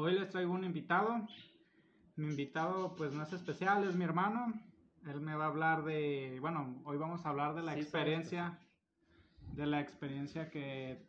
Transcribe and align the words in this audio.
Hoy 0.00 0.12
les 0.12 0.28
traigo 0.28 0.52
un 0.52 0.62
invitado. 0.62 1.26
Mi 2.14 2.28
invitado 2.28 2.94
pues 2.94 3.12
no 3.12 3.24
es 3.24 3.32
especial, 3.32 3.82
es 3.82 3.96
mi 3.96 4.04
hermano. 4.04 4.54
Él 5.04 5.20
me 5.20 5.34
va 5.34 5.46
a 5.46 5.48
hablar 5.48 5.82
de, 5.82 6.38
bueno, 6.40 6.80
hoy 6.84 6.96
vamos 6.96 7.26
a 7.26 7.30
hablar 7.30 7.56
de 7.56 7.62
la 7.62 7.74
Sí, 7.74 7.80
experiencia, 7.80 8.60
de 9.54 9.66
la 9.66 9.80
experiencia 9.80 10.50
que 10.50 11.04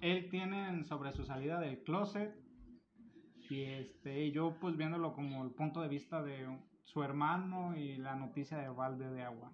él 0.00 0.28
tiene 0.30 0.84
sobre 0.84 1.10
su 1.10 1.24
salida 1.24 1.58
del 1.58 1.82
closet. 1.82 2.32
Y 3.50 3.64
este, 3.64 4.30
yo 4.30 4.56
pues 4.60 4.76
viéndolo 4.76 5.14
como 5.14 5.42
el 5.42 5.50
punto 5.50 5.80
de 5.80 5.88
vista 5.88 6.22
de 6.22 6.46
su 6.84 7.02
hermano 7.02 7.76
y 7.76 7.96
la 7.96 8.14
noticia 8.14 8.56
de 8.58 8.68
balde 8.68 9.10
de 9.10 9.22
agua. 9.24 9.50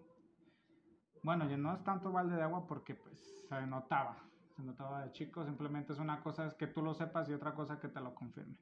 Bueno, 1.23 1.49
ya 1.49 1.57
no 1.57 1.73
es 1.73 1.83
tanto 1.85 2.13
balde 2.13 2.37
de 2.37 2.43
agua 2.43 2.67
porque 2.67 2.95
pues 2.95 3.47
se 3.49 3.67
notaba, 3.67 4.23
se 4.55 4.63
notaba 4.63 5.07
de 5.07 5.13
chico, 5.13 5.43
simplemente 5.47 5.95
es 5.95 5.99
una 5.99 6.21
cosa 6.21 6.47
es 6.47 6.53
que 6.53 6.67
tú 6.67 6.83
lo 6.83 6.93
sepas 6.93 7.31
y 7.31 7.33
otra 7.33 7.55
cosa 7.55 7.81
que 7.81 7.89
te 7.89 8.01
lo 8.03 8.15
confirme. 8.15 8.59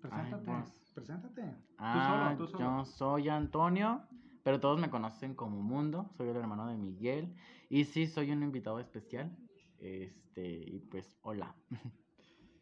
Preséntate, 0.00 0.44
pues. 0.44 0.92
preséntate. 0.94 1.56
Ah, 1.78 2.34
tú 2.36 2.46
solo, 2.46 2.50
tú 2.50 2.58
solo. 2.58 2.78
yo 2.78 2.84
soy 2.84 3.28
Antonio, 3.28 4.02
pero 4.42 4.60
todos 4.60 4.78
me 4.78 4.90
conocen 4.90 5.34
como 5.34 5.60
Mundo. 5.60 6.10
Soy 6.16 6.28
el 6.28 6.36
hermano 6.36 6.68
de 6.68 6.76
Miguel. 6.76 7.34
Y 7.68 7.84
sí, 7.84 8.06
soy 8.06 8.30
un 8.30 8.42
invitado 8.42 8.78
especial. 8.80 9.36
Este, 9.78 10.46
y 10.46 10.80
pues, 10.90 11.18
hola. 11.22 11.54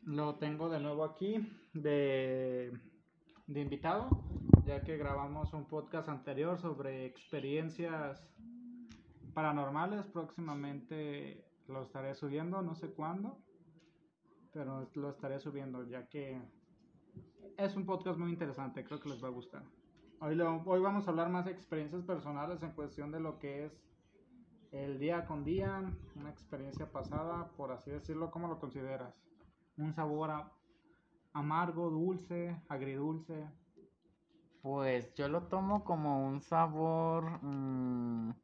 Lo 0.02 0.36
tengo 0.36 0.68
de 0.68 0.80
nuevo 0.80 1.04
aquí 1.04 1.48
de, 1.72 2.72
de 3.46 3.60
invitado, 3.60 4.08
ya 4.64 4.82
que 4.82 4.96
grabamos 4.96 5.52
un 5.52 5.66
podcast 5.66 6.08
anterior 6.08 6.58
sobre 6.58 7.06
experiencias 7.06 8.24
paranormales. 9.34 10.06
Próximamente 10.06 11.44
lo 11.66 11.82
estaré 11.82 12.14
subiendo, 12.14 12.62
no 12.62 12.74
sé 12.76 12.92
cuándo, 12.92 13.42
pero 14.52 14.88
lo 14.94 15.10
estaré 15.10 15.40
subiendo, 15.40 15.84
ya 15.88 16.08
que 16.08 16.40
es 17.56 17.76
un 17.76 17.86
podcast 17.86 18.18
muy 18.18 18.30
interesante, 18.30 18.84
creo 18.84 19.00
que 19.00 19.08
les 19.08 19.22
va 19.22 19.28
a 19.28 19.32
gustar. 19.32 19.62
Hoy, 20.20 20.34
lo- 20.34 20.62
hoy 20.64 20.80
vamos 20.80 21.06
a 21.06 21.10
hablar 21.10 21.28
más 21.30 21.44
de 21.44 21.52
experiencias 21.52 22.02
personales 22.02 22.62
en 22.62 22.72
cuestión 22.72 23.10
de 23.12 23.20
lo 23.20 23.38
que 23.38 23.66
es 23.66 23.72
el 24.72 24.98
día 24.98 25.26
con 25.26 25.44
día, 25.44 25.82
una 26.16 26.30
experiencia 26.30 26.90
pasada, 26.90 27.50
por 27.56 27.72
así 27.72 27.90
decirlo, 27.90 28.30
¿cómo 28.30 28.48
lo 28.48 28.58
consideras? 28.58 29.14
Un 29.76 29.92
sabor 29.94 30.30
a- 30.30 30.52
amargo, 31.32 31.90
dulce, 31.90 32.60
agridulce. 32.68 33.46
Pues 34.62 35.14
yo 35.14 35.28
lo 35.28 35.44
tomo 35.44 35.84
como 35.84 36.26
un 36.26 36.40
sabor. 36.40 37.38
mm, 37.42 38.34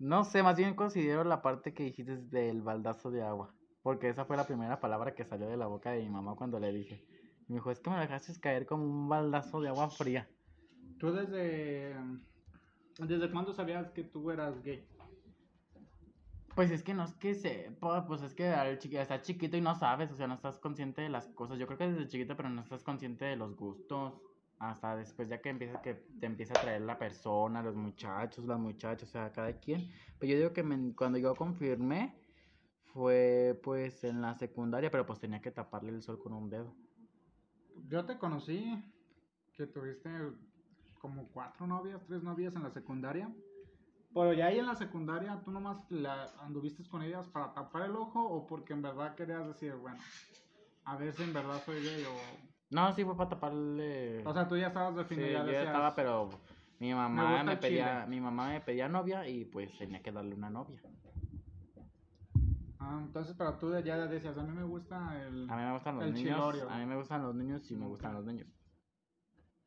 no 0.00 0.24
sé, 0.24 0.42
más 0.42 0.56
bien 0.56 0.74
considero 0.74 1.24
la 1.24 1.40
parte 1.40 1.72
que 1.72 1.84
dijiste 1.84 2.16
del 2.16 2.62
baldazo 2.62 3.10
de 3.10 3.22
agua. 3.22 3.54
Porque 3.82 4.08
esa 4.08 4.24
fue 4.24 4.36
la 4.36 4.46
primera 4.46 4.80
palabra 4.80 5.14
que 5.14 5.24
salió 5.24 5.46
de 5.46 5.56
la 5.56 5.66
boca 5.66 5.90
de 5.92 6.00
mi 6.02 6.08
mamá 6.08 6.34
cuando 6.36 6.58
le 6.58 6.72
dije. 6.72 7.04
Me 7.48 7.56
dijo, 7.56 7.70
es 7.70 7.80
que 7.80 7.90
me 7.90 7.98
dejaste 8.00 8.38
caer 8.40 8.66
como 8.66 8.84
un 8.84 9.08
baldazo 9.08 9.60
de 9.60 9.68
agua 9.68 9.90
fría. 9.90 10.28
¿Tú 10.98 11.12
desde, 11.12 11.94
desde 12.98 13.30
cuándo 13.30 13.52
sabías 13.52 13.90
que 13.90 14.04
tú 14.04 14.30
eras 14.30 14.62
gay? 14.62 14.86
Pues 16.54 16.70
es 16.70 16.82
que 16.84 16.94
no 16.94 17.04
es 17.04 17.14
que 17.14 17.34
sepa, 17.34 18.06
pues 18.06 18.22
es 18.22 18.32
que 18.32 18.46
al 18.46 18.78
chiqui- 18.78 18.98
estás 19.00 19.22
chiquito 19.22 19.56
y 19.56 19.60
no 19.60 19.74
sabes, 19.74 20.12
o 20.12 20.16
sea, 20.16 20.28
no 20.28 20.34
estás 20.34 20.58
consciente 20.58 21.02
de 21.02 21.08
las 21.08 21.26
cosas. 21.28 21.58
Yo 21.58 21.66
creo 21.66 21.78
que 21.78 21.88
desde 21.88 22.06
chiquito, 22.08 22.36
pero 22.36 22.48
no 22.48 22.62
estás 22.62 22.84
consciente 22.84 23.24
de 23.24 23.36
los 23.36 23.56
gustos. 23.56 24.14
Hasta 24.60 24.94
después 24.96 25.28
ya 25.28 25.42
que 25.42 25.48
empieza 25.48 25.82
que 25.82 25.94
te 25.94 26.26
empieza 26.26 26.54
a 26.54 26.60
traer 26.60 26.82
la 26.82 26.96
persona, 26.96 27.60
los 27.60 27.74
muchachos, 27.74 28.44
las 28.44 28.58
muchachas, 28.58 29.08
o 29.08 29.12
sea, 29.12 29.32
cada 29.32 29.52
quien. 29.58 29.90
Pero 30.20 30.30
yo 30.32 30.38
digo 30.38 30.52
que 30.52 30.62
me- 30.62 30.94
cuando 30.94 31.18
yo 31.18 31.34
confirmé 31.34 32.14
fue 32.92 33.58
pues 33.64 34.04
en 34.04 34.22
la 34.22 34.36
secundaria, 34.36 34.92
pero 34.92 35.04
pues 35.04 35.18
tenía 35.18 35.40
que 35.40 35.50
taparle 35.50 35.90
el 35.90 36.02
sol 36.02 36.20
con 36.20 36.32
un 36.32 36.48
dedo. 36.48 36.72
Yo 37.88 38.04
te 38.04 38.18
conocí 38.18 38.82
que 39.56 39.66
tuviste 39.66 40.10
como 41.00 41.28
cuatro 41.28 41.66
novias, 41.66 42.04
tres 42.06 42.22
novias 42.22 42.54
en 42.56 42.62
la 42.62 42.70
secundaria. 42.70 43.30
Pero 44.12 44.32
ya 44.32 44.46
ahí 44.46 44.58
en 44.58 44.66
la 44.66 44.76
secundaria, 44.76 45.40
¿tú 45.44 45.50
nomás 45.50 45.90
la 45.90 46.32
anduviste 46.40 46.84
con 46.88 47.02
ellas 47.02 47.28
para 47.28 47.52
tapar 47.52 47.82
el 47.82 47.96
ojo 47.96 48.22
o 48.22 48.46
porque 48.46 48.72
en 48.72 48.82
verdad 48.82 49.14
querías 49.16 49.46
decir, 49.46 49.74
bueno, 49.74 49.98
a 50.84 50.96
ver 50.96 51.12
si 51.12 51.22
en 51.24 51.32
verdad 51.32 51.60
soy 51.64 51.82
gay 51.82 52.04
o... 52.04 52.14
No, 52.70 52.92
sí 52.92 53.04
fue 53.04 53.16
para 53.16 53.30
taparle. 53.30 54.24
O 54.24 54.32
sea, 54.32 54.48
tú 54.48 54.56
ya 54.56 54.68
estabas 54.68 54.96
definido, 54.96 55.28
yo 55.28 55.38
ya 55.38 55.44
decías, 55.44 55.66
estaba, 55.66 55.94
pero 55.94 56.30
mi 56.78 56.88
"Me 56.88 56.94
mamá 56.94 57.42
me, 57.42 57.56
pedía, 57.56 58.02
chile". 58.02 58.06
mi 58.08 58.20
mamá 58.20 58.48
me 58.48 58.60
pedía 58.60 58.88
novia 58.88 59.28
y 59.28 59.44
pues 59.44 59.76
tenía 59.78 60.00
que 60.00 60.12
darle 60.12 60.34
una 60.34 60.50
novia. 60.50 60.80
Ah, 62.86 63.00
entonces, 63.00 63.34
pero 63.38 63.56
tú 63.56 63.72
ya 63.80 63.96
decías, 64.06 64.36
a 64.36 64.42
mí 64.42 64.52
me 64.52 64.62
gusta 64.62 65.18
el... 65.22 65.48
A 65.50 65.56
mí 65.56 65.62
me 65.62 65.72
gustan 65.72 65.94
los 65.96 66.04
El 66.04 66.12
niños. 66.12 66.36
chilorio. 66.36 66.70
A 66.70 66.78
mí 66.78 66.84
me 66.84 66.96
gustan 66.96 67.22
los 67.22 67.34
niños 67.34 67.70
y 67.70 67.76
me 67.76 67.86
gustan 67.86 68.12
los 68.12 68.24
niños. 68.26 68.46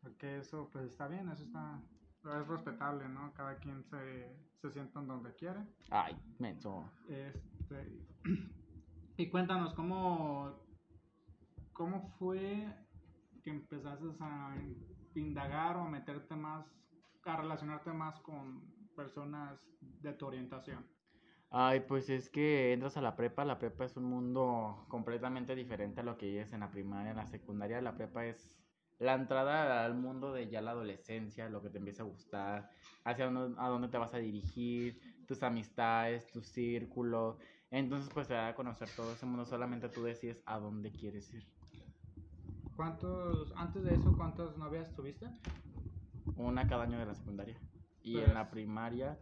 Porque 0.02 0.38
eso, 0.38 0.70
pues 0.72 0.86
está 0.86 1.08
bien, 1.08 1.28
eso 1.30 1.44
está... 1.44 1.82
Es 2.24 2.48
respetable, 2.48 3.10
¿no? 3.10 3.34
Cada 3.34 3.56
quien 3.58 3.84
se, 3.86 4.38
se 4.62 4.70
sienta 4.72 5.00
en 5.00 5.08
donde 5.08 5.34
quiere. 5.36 5.66
Ay, 5.90 6.16
menso. 6.38 6.92
Este, 7.08 8.06
y 9.18 9.30
cuéntanos, 9.30 9.74
¿cómo, 9.74 10.54
¿cómo 11.74 12.10
fue 12.20 12.68
que 13.44 13.50
empezaste 13.50 14.06
a 14.20 14.56
indagar 15.16 15.78
o 15.78 15.82
a 15.86 15.90
meterte 15.90 16.36
más, 16.36 16.66
a 17.24 17.38
relacionarte 17.38 17.92
más 17.94 18.20
con 18.20 18.62
personas 18.96 19.60
de 19.80 20.14
tu 20.14 20.28
orientación? 20.28 20.86
Ay, 21.50 21.82
pues 21.88 22.10
es 22.10 22.30
que 22.30 22.74
entras 22.74 22.98
a 22.98 23.02
la 23.02 23.16
prepa. 23.16 23.46
La 23.46 23.58
prepa 23.58 23.86
es 23.86 23.96
un 23.96 24.04
mundo 24.06 24.86
completamente 24.90 25.56
diferente 25.56 26.02
a 26.02 26.04
lo 26.04 26.18
que 26.18 26.42
es 26.42 26.52
en 26.54 26.60
la 26.60 26.70
primaria, 26.70 27.12
en 27.12 27.18
la 27.18 27.28
secundaria. 27.28 27.82
La 27.82 27.96
prepa 27.96 28.26
es 28.26 28.54
la 29.00 29.14
entrada 29.14 29.86
al 29.86 29.96
mundo 29.96 30.34
de 30.34 30.50
ya 30.50 30.62
la 30.62 30.72
adolescencia, 30.72 31.50
lo 31.50 31.62
que 31.62 31.70
te 31.70 31.78
empieza 31.78 32.04
a 32.04 32.06
gustar, 32.06 32.72
hacia 33.06 33.30
dónde, 33.30 33.56
a 33.60 33.68
dónde 33.70 33.88
te 33.88 33.98
vas 33.98 34.14
a 34.14 34.18
dirigir, 34.18 35.00
tus 35.28 35.42
amistades, 35.44 36.28
tu 36.32 36.42
círculo. 36.42 37.38
Entonces, 37.72 38.10
pues 38.14 38.28
te 38.28 38.34
da 38.34 38.50
a 38.50 38.56
conocer 38.56 38.90
todo 38.96 39.14
ese 39.14 39.26
mundo. 39.26 39.46
Solamente 39.46 39.88
tú 39.90 40.04
decides 40.04 40.44
a 40.46 40.58
dónde 40.60 40.92
quieres 40.92 41.34
ir. 41.34 41.46
¿Cuántos, 42.76 43.54
antes 43.56 43.84
de 43.84 43.96
eso, 43.96 44.14
cuántas 44.18 44.58
novias 44.58 44.94
tuviste? 44.96 45.28
Una 46.36 46.68
cada 46.68 46.84
año 46.84 47.00
de 47.00 47.06
la 47.06 47.16
secundaria. 47.16 47.58
Y 48.04 48.14
Pues- 48.14 48.28
en 48.28 48.34
la 48.34 48.50
primaria, 48.50 49.18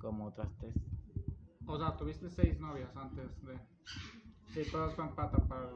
como 0.00 0.26
otras 0.26 0.48
tres. 0.58 0.74
O 1.66 1.78
sea, 1.78 1.96
tuviste 1.96 2.28
seis 2.30 2.58
novias 2.58 2.94
antes 2.96 3.28
de... 3.44 3.58
Y 4.60 4.68
todas 4.70 4.94
fueron 4.94 5.14
para 5.14 5.30
tapar 5.30 5.68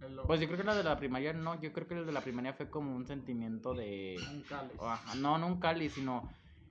el, 0.00 0.08
el. 0.08 0.20
Pues 0.26 0.40
yo 0.40 0.46
creo 0.48 0.58
que 0.58 0.64
la 0.64 0.74
de 0.74 0.82
la 0.82 0.98
primaria 0.98 1.32
no, 1.32 1.60
yo 1.60 1.72
creo 1.72 1.86
que 1.86 1.94
la 1.94 2.02
de 2.02 2.12
la 2.12 2.20
primaria 2.20 2.52
fue 2.52 2.68
como 2.68 2.96
un 2.96 3.06
sentimiento 3.06 3.74
de... 3.74 4.16
un 4.32 4.42
cáliz. 4.42 4.72
Ajá, 4.80 5.14
no, 5.14 5.38
no 5.38 5.46
un 5.46 5.60
cáliz, 5.60 5.92
sino 5.92 6.28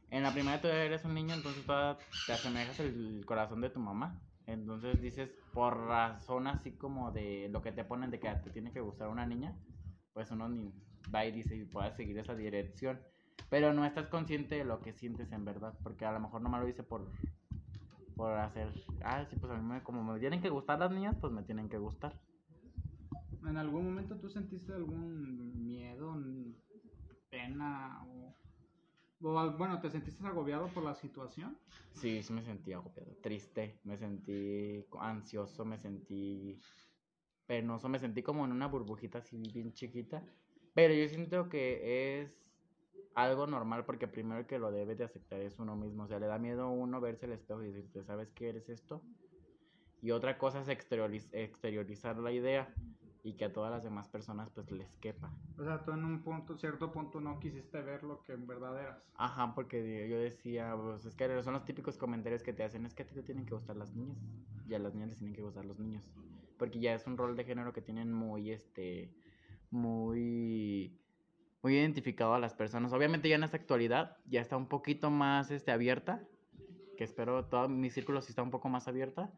en 0.09 0.23
la 0.23 0.33
primaria 0.33 0.59
todavía 0.59 0.83
eres 0.85 1.05
un 1.05 1.13
niño, 1.13 1.35
entonces 1.35 1.65
todavía 1.65 2.03
te 2.25 2.33
asemejas 2.33 2.79
el 2.81 3.23
corazón 3.25 3.61
de 3.61 3.69
tu 3.69 3.79
mamá. 3.79 4.19
Entonces 4.47 4.99
dices, 4.99 5.29
por 5.53 5.77
razón 5.77 6.47
así 6.47 6.71
como 6.71 7.11
de 7.11 7.47
lo 7.49 7.61
que 7.61 7.71
te 7.71 7.85
ponen 7.85 8.09
de 8.09 8.19
que 8.19 8.29
te 8.43 8.49
tiene 8.49 8.71
que 8.71 8.81
gustar 8.81 9.07
una 9.09 9.25
niña, 9.25 9.55
pues 10.13 10.31
uno 10.31 10.49
ni 10.49 10.73
va 11.13 11.25
y 11.25 11.31
dice 11.31 11.55
y 11.55 11.65
puede 11.65 11.93
seguir 11.93 12.17
esa 12.17 12.35
dirección. 12.35 12.99
Pero 13.49 13.73
no 13.73 13.85
estás 13.85 14.07
consciente 14.07 14.55
de 14.55 14.65
lo 14.65 14.81
que 14.81 14.93
sientes 14.93 15.31
en 15.31 15.45
verdad, 15.45 15.73
porque 15.83 16.05
a 16.05 16.11
lo 16.11 16.19
mejor 16.19 16.41
nomás 16.41 16.61
lo 16.61 16.67
dice 16.67 16.83
por, 16.83 17.01
por 18.15 18.33
hacer, 18.33 18.71
ah, 19.03 19.25
sí, 19.29 19.35
pues 19.35 19.51
a 19.51 19.55
mí 19.55 19.63
me- 19.63 19.83
como 19.83 20.03
me 20.03 20.19
tienen 20.19 20.41
que 20.41 20.49
gustar 20.49 20.79
las 20.79 20.91
niñas, 20.91 21.15
pues 21.19 21.31
me 21.33 21.43
tienen 21.43 21.69
que 21.69 21.77
gustar. 21.77 22.13
¿En 23.43 23.57
algún 23.57 23.85
momento 23.85 24.15
tú 24.17 24.29
sentiste 24.29 24.73
algún 24.73 25.65
miedo, 25.65 26.15
pena 27.29 28.03
o, 28.05 28.35
bueno, 29.57 29.79
te 29.81 29.89
sentiste 29.89 30.25
agobiado 30.25 30.67
por 30.67 30.83
la 30.83 30.95
situación? 30.95 31.57
Sí, 31.93 32.21
sí 32.23 32.33
me 32.33 32.43
sentí 32.43 32.73
agobiado, 32.73 33.15
triste, 33.21 33.79
me 33.83 33.97
sentí 33.97 34.85
ansioso, 34.99 35.65
me 35.65 35.77
sentí 35.77 36.59
penoso, 37.47 37.89
me 37.89 37.99
sentí 37.99 38.21
como 38.23 38.45
en 38.45 38.51
una 38.51 38.67
burbujita 38.67 39.19
así 39.19 39.37
bien 39.53 39.73
chiquita. 39.73 40.23
Pero 40.73 40.93
yo 40.93 41.07
siento 41.09 41.49
que 41.49 42.21
es 42.21 42.48
algo 43.15 43.47
normal 43.47 43.85
porque 43.85 44.07
primero 44.07 44.45
que 44.47 44.59
lo 44.59 44.71
debe 44.71 44.95
de 44.95 45.03
aceptar 45.03 45.41
es 45.41 45.59
uno 45.59 45.75
mismo. 45.75 46.03
O 46.03 46.07
sea, 46.07 46.19
le 46.19 46.27
da 46.27 46.37
miedo 46.37 46.63
a 46.63 46.69
uno 46.69 47.01
verse 47.01 47.25
al 47.25 47.33
espejo 47.33 47.63
y 47.63 47.71
decirte, 47.71 48.03
¿sabes 48.03 48.31
qué 48.31 48.49
eres 48.49 48.69
esto? 48.69 49.01
Y 50.01 50.11
otra 50.11 50.37
cosa 50.37 50.61
es 50.61 50.69
exterioriz- 50.69 51.29
exteriorizar 51.33 52.17
la 52.17 52.31
idea 52.31 52.73
y 53.21 53.33
que 53.33 53.45
a 53.45 53.53
todas 53.53 53.69
las 53.69 53.83
demás 53.83 54.07
personas 54.07 54.49
pues 54.49 54.71
les 54.71 54.95
quepa. 54.97 55.33
O 55.57 55.63
sea, 55.63 55.83
tú 55.83 55.91
en 55.91 56.05
un 56.05 56.23
punto, 56.23 56.57
cierto 56.57 56.91
punto 56.91 57.19
no 57.19 57.37
quisiste 57.39 57.81
ver 57.81 58.03
lo 58.03 58.23
que 58.23 58.31
en 58.31 58.47
verdad 58.47 58.79
eras. 58.79 59.03
Ajá, 59.15 59.53
porque 59.53 60.07
yo 60.09 60.17
decía, 60.17 60.73
pues 60.81 61.05
es 61.05 61.15
que 61.15 61.43
son 61.43 61.53
los 61.53 61.65
típicos 61.65 61.97
comentarios 61.97 62.43
que 62.43 62.53
te 62.53 62.63
hacen, 62.63 62.85
es 62.85 62.93
que 62.93 63.03
a 63.03 63.07
ti 63.07 63.13
te 63.13 63.23
tienen 63.23 63.45
que 63.45 63.55
gustar 63.55 63.75
las 63.75 63.93
niñas 63.93 64.17
y 64.69 64.73
a 64.73 64.79
las 64.79 64.93
niñas 64.93 65.09
les 65.09 65.17
tienen 65.17 65.35
que 65.35 65.41
gustar 65.41 65.65
los 65.65 65.79
niños. 65.79 66.09
Porque 66.57 66.79
ya 66.79 66.93
es 66.93 67.05
un 67.07 67.17
rol 67.17 67.35
de 67.35 67.43
género 67.43 67.73
que 67.73 67.81
tienen 67.81 68.13
muy, 68.13 68.51
este, 68.51 69.11
muy, 69.69 70.97
muy 71.61 71.75
identificado 71.75 72.33
a 72.33 72.39
las 72.39 72.53
personas. 72.53 72.93
Obviamente 72.93 73.29
ya 73.29 73.35
en 73.35 73.43
esta 73.43 73.57
actualidad 73.57 74.17
ya 74.25 74.41
está 74.41 74.57
un 74.57 74.67
poquito 74.67 75.09
más, 75.09 75.51
este, 75.51 75.71
abierta, 75.71 76.23
que 76.97 77.03
espero, 77.03 77.45
todo 77.45 77.69
mi 77.69 77.89
círculo 77.89 78.21
sí 78.21 78.31
está 78.31 78.43
un 78.43 78.51
poco 78.51 78.69
más 78.69 78.87
abierta, 78.87 79.31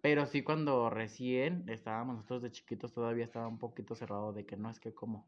Pero 0.00 0.26
sí 0.26 0.42
cuando 0.42 0.90
recién 0.90 1.68
estábamos 1.68 2.16
nosotros 2.16 2.42
de 2.42 2.52
chiquitos 2.52 2.92
todavía 2.92 3.24
estaba 3.24 3.48
un 3.48 3.58
poquito 3.58 3.94
cerrado 3.96 4.32
de 4.32 4.46
que 4.46 4.56
no 4.56 4.70
es 4.70 4.78
que 4.78 4.94
como. 4.94 5.26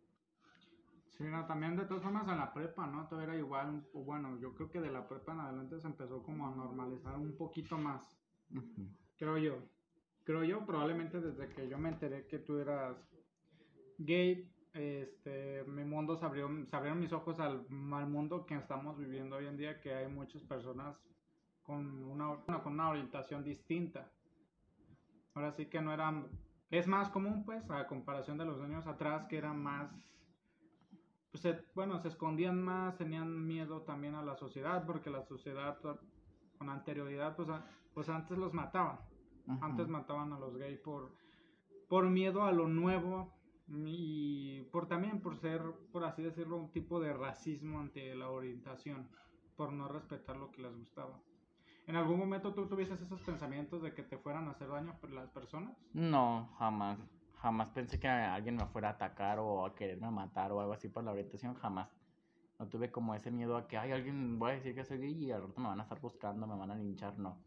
Sí, 1.08 1.24
no, 1.24 1.44
también 1.46 1.76
de 1.76 1.84
todas 1.86 2.02
formas 2.02 2.28
en 2.28 2.38
la 2.38 2.52
prepa, 2.52 2.86
¿no? 2.86 3.08
Todo 3.08 3.20
era 3.20 3.36
igual, 3.36 3.84
bueno, 3.92 4.38
yo 4.38 4.54
creo 4.54 4.70
que 4.70 4.80
de 4.80 4.90
la 4.90 5.08
prepa 5.08 5.32
en 5.32 5.40
adelante 5.40 5.80
se 5.80 5.88
empezó 5.88 6.22
como 6.22 6.46
a 6.46 6.54
normalizar 6.54 7.16
un 7.16 7.36
poquito 7.36 7.76
más, 7.76 8.16
creo 9.16 9.38
yo. 9.38 9.58
Creo 10.24 10.44
yo, 10.44 10.64
probablemente 10.64 11.20
desde 11.20 11.48
que 11.48 11.68
yo 11.68 11.78
me 11.78 11.88
enteré 11.88 12.26
que 12.26 12.38
tú 12.38 12.58
eras 12.58 12.96
gay, 13.98 14.48
este, 14.72 15.64
mi 15.64 15.84
mundo 15.84 16.16
se 16.16 16.24
abrió, 16.24 16.48
se 16.66 16.76
abrieron 16.76 17.00
mis 17.00 17.12
ojos 17.12 17.38
al, 17.40 17.66
al 17.92 18.06
mundo 18.08 18.46
que 18.46 18.54
estamos 18.56 18.96
viviendo 18.98 19.36
hoy 19.36 19.46
en 19.46 19.56
día, 19.56 19.80
que 19.80 19.94
hay 19.94 20.08
muchas 20.08 20.42
personas 20.42 20.96
con 21.62 22.04
una, 22.04 22.36
con 22.62 22.72
una 22.74 22.90
orientación 22.90 23.42
distinta. 23.44 24.10
Ahora 25.34 25.52
sí 25.52 25.66
que 25.66 25.80
no 25.80 25.92
eran, 25.92 26.28
es 26.70 26.86
más 26.86 27.08
común 27.10 27.44
pues, 27.44 27.68
a 27.70 27.86
comparación 27.86 28.38
de 28.38 28.44
los 28.44 28.60
años 28.60 28.86
atrás, 28.86 29.26
que 29.28 29.38
eran 29.38 29.62
más 29.62 29.90
pues, 31.30 31.42
se- 31.42 31.64
bueno, 31.74 32.00
se 32.00 32.08
escondían 32.08 32.60
más, 32.62 32.96
tenían 32.96 33.46
miedo 33.46 33.82
también 33.82 34.14
a 34.16 34.22
la 34.22 34.36
sociedad, 34.36 34.84
porque 34.84 35.10
la 35.10 35.22
sociedad 35.22 35.78
con 36.58 36.68
anterioridad, 36.68 37.36
pues, 37.36 37.48
a- 37.48 37.64
pues 37.94 38.08
antes 38.08 38.36
los 38.36 38.52
mataban. 38.52 38.98
Antes 39.62 39.88
mataban 39.88 40.32
a 40.32 40.38
los 40.38 40.56
gays 40.56 40.78
por, 40.80 41.12
por 41.88 42.08
miedo 42.08 42.44
a 42.44 42.52
lo 42.52 42.68
nuevo 42.68 43.32
y 43.72 44.62
por 44.72 44.88
también 44.88 45.20
por 45.20 45.36
ser, 45.36 45.62
por 45.92 46.04
así 46.04 46.22
decirlo, 46.22 46.56
un 46.56 46.72
tipo 46.72 47.00
de 47.00 47.12
racismo 47.12 47.80
ante 47.80 48.14
la 48.14 48.28
orientación, 48.30 49.08
por 49.56 49.72
no 49.72 49.88
respetar 49.88 50.36
lo 50.36 50.50
que 50.50 50.62
les 50.62 50.76
gustaba. 50.76 51.20
¿En 51.86 51.96
algún 51.96 52.18
momento 52.18 52.52
tú 52.54 52.66
tuvieses 52.66 53.00
esos 53.00 53.20
pensamientos 53.20 53.82
de 53.82 53.94
que 53.94 54.02
te 54.02 54.18
fueran 54.18 54.48
a 54.48 54.52
hacer 54.52 54.68
daño 54.68 54.98
las 55.10 55.28
personas? 55.30 55.76
No, 55.92 56.54
jamás. 56.58 56.98
Jamás 57.36 57.68
pensé 57.70 57.98
que 57.98 58.08
alguien 58.08 58.56
me 58.56 58.66
fuera 58.66 58.88
a 58.88 58.92
atacar 58.92 59.38
o 59.38 59.64
a 59.64 59.74
quererme 59.74 60.10
matar 60.10 60.52
o 60.52 60.60
algo 60.60 60.72
así 60.72 60.88
por 60.88 61.04
la 61.04 61.12
orientación, 61.12 61.54
jamás. 61.54 61.88
No 62.58 62.68
tuve 62.68 62.90
como 62.90 63.14
ese 63.14 63.30
miedo 63.30 63.56
a 63.56 63.66
que, 63.66 63.78
ay, 63.78 63.92
alguien 63.92 64.38
voy 64.38 64.50
a 64.50 64.54
decir 64.54 64.74
que 64.74 64.84
soy 64.84 64.98
gay 64.98 65.24
y 65.24 65.32
al 65.32 65.42
rato 65.42 65.60
me 65.60 65.68
van 65.68 65.80
a 65.80 65.84
estar 65.84 66.00
buscando, 66.00 66.46
me 66.46 66.56
van 66.56 66.70
a 66.70 66.74
linchar, 66.74 67.18
no. 67.18 67.38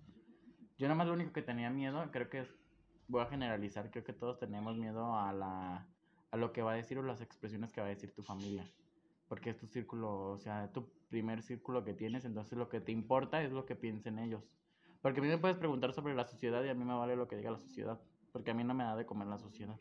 Yo 0.78 0.88
nada 0.88 0.98
más 0.98 1.08
lo 1.08 1.14
único 1.14 1.32
que 1.32 1.44
tenía 1.44 1.70
miedo, 1.70 2.04
creo 2.12 2.30
que 2.30 2.48
voy 3.08 3.22
a 3.22 3.28
generalizar, 3.28 3.92
creo 3.92 4.04
que 4.04 4.14
todos 4.14 4.40
tenemos 4.40 4.76
miedo 4.76 5.16
a 5.16 5.32
la, 5.32 5.88
a 6.34 6.38
lo 6.38 6.52
que 6.52 6.64
va 6.64 6.72
a 6.72 6.76
decir 6.76 6.98
o 6.98 7.04
las 7.04 7.22
expresiones 7.22 7.72
que 7.72 7.80
va 7.80 7.86
a 7.86 7.92
decir 7.92 8.12
tu 8.12 8.24
familia. 8.24 8.68
Porque 9.28 9.52
es 9.52 9.58
tu 9.58 9.68
círculo, 9.68 10.32
o 10.32 10.40
sea, 10.40 10.72
tu 10.74 10.90
primer 11.10 11.44
círculo 11.44 11.84
que 11.84 11.94
tienes, 11.94 12.26
entonces 12.26 12.58
lo 12.58 12.70
que 12.70 12.82
te 12.82 12.92
importa 12.92 13.44
es 13.44 13.52
lo 13.52 13.68
que 13.68 13.76
piensen 13.76 14.18
ellos. 14.18 14.44
Porque 15.04 15.20
a 15.20 15.24
mí 15.24 15.30
me 15.30 15.38
puedes 15.38 15.58
preguntar 15.58 15.94
sobre 15.94 16.16
la 16.16 16.26
sociedad 16.26 16.64
y 16.64 16.70
a 16.70 16.74
mí 16.74 16.84
me 16.84 16.96
vale 16.96 17.16
lo 17.16 17.28
que 17.28 17.36
diga 17.38 17.52
la 17.52 17.60
sociedad. 17.60 18.02
Porque 18.32 18.50
a 18.50 18.56
mí 18.56 18.64
no 18.64 18.74
me 18.74 18.84
da 18.84 18.96
de 18.96 19.06
comer 19.06 19.28
la 19.28 19.38
sociedad. 19.38 19.80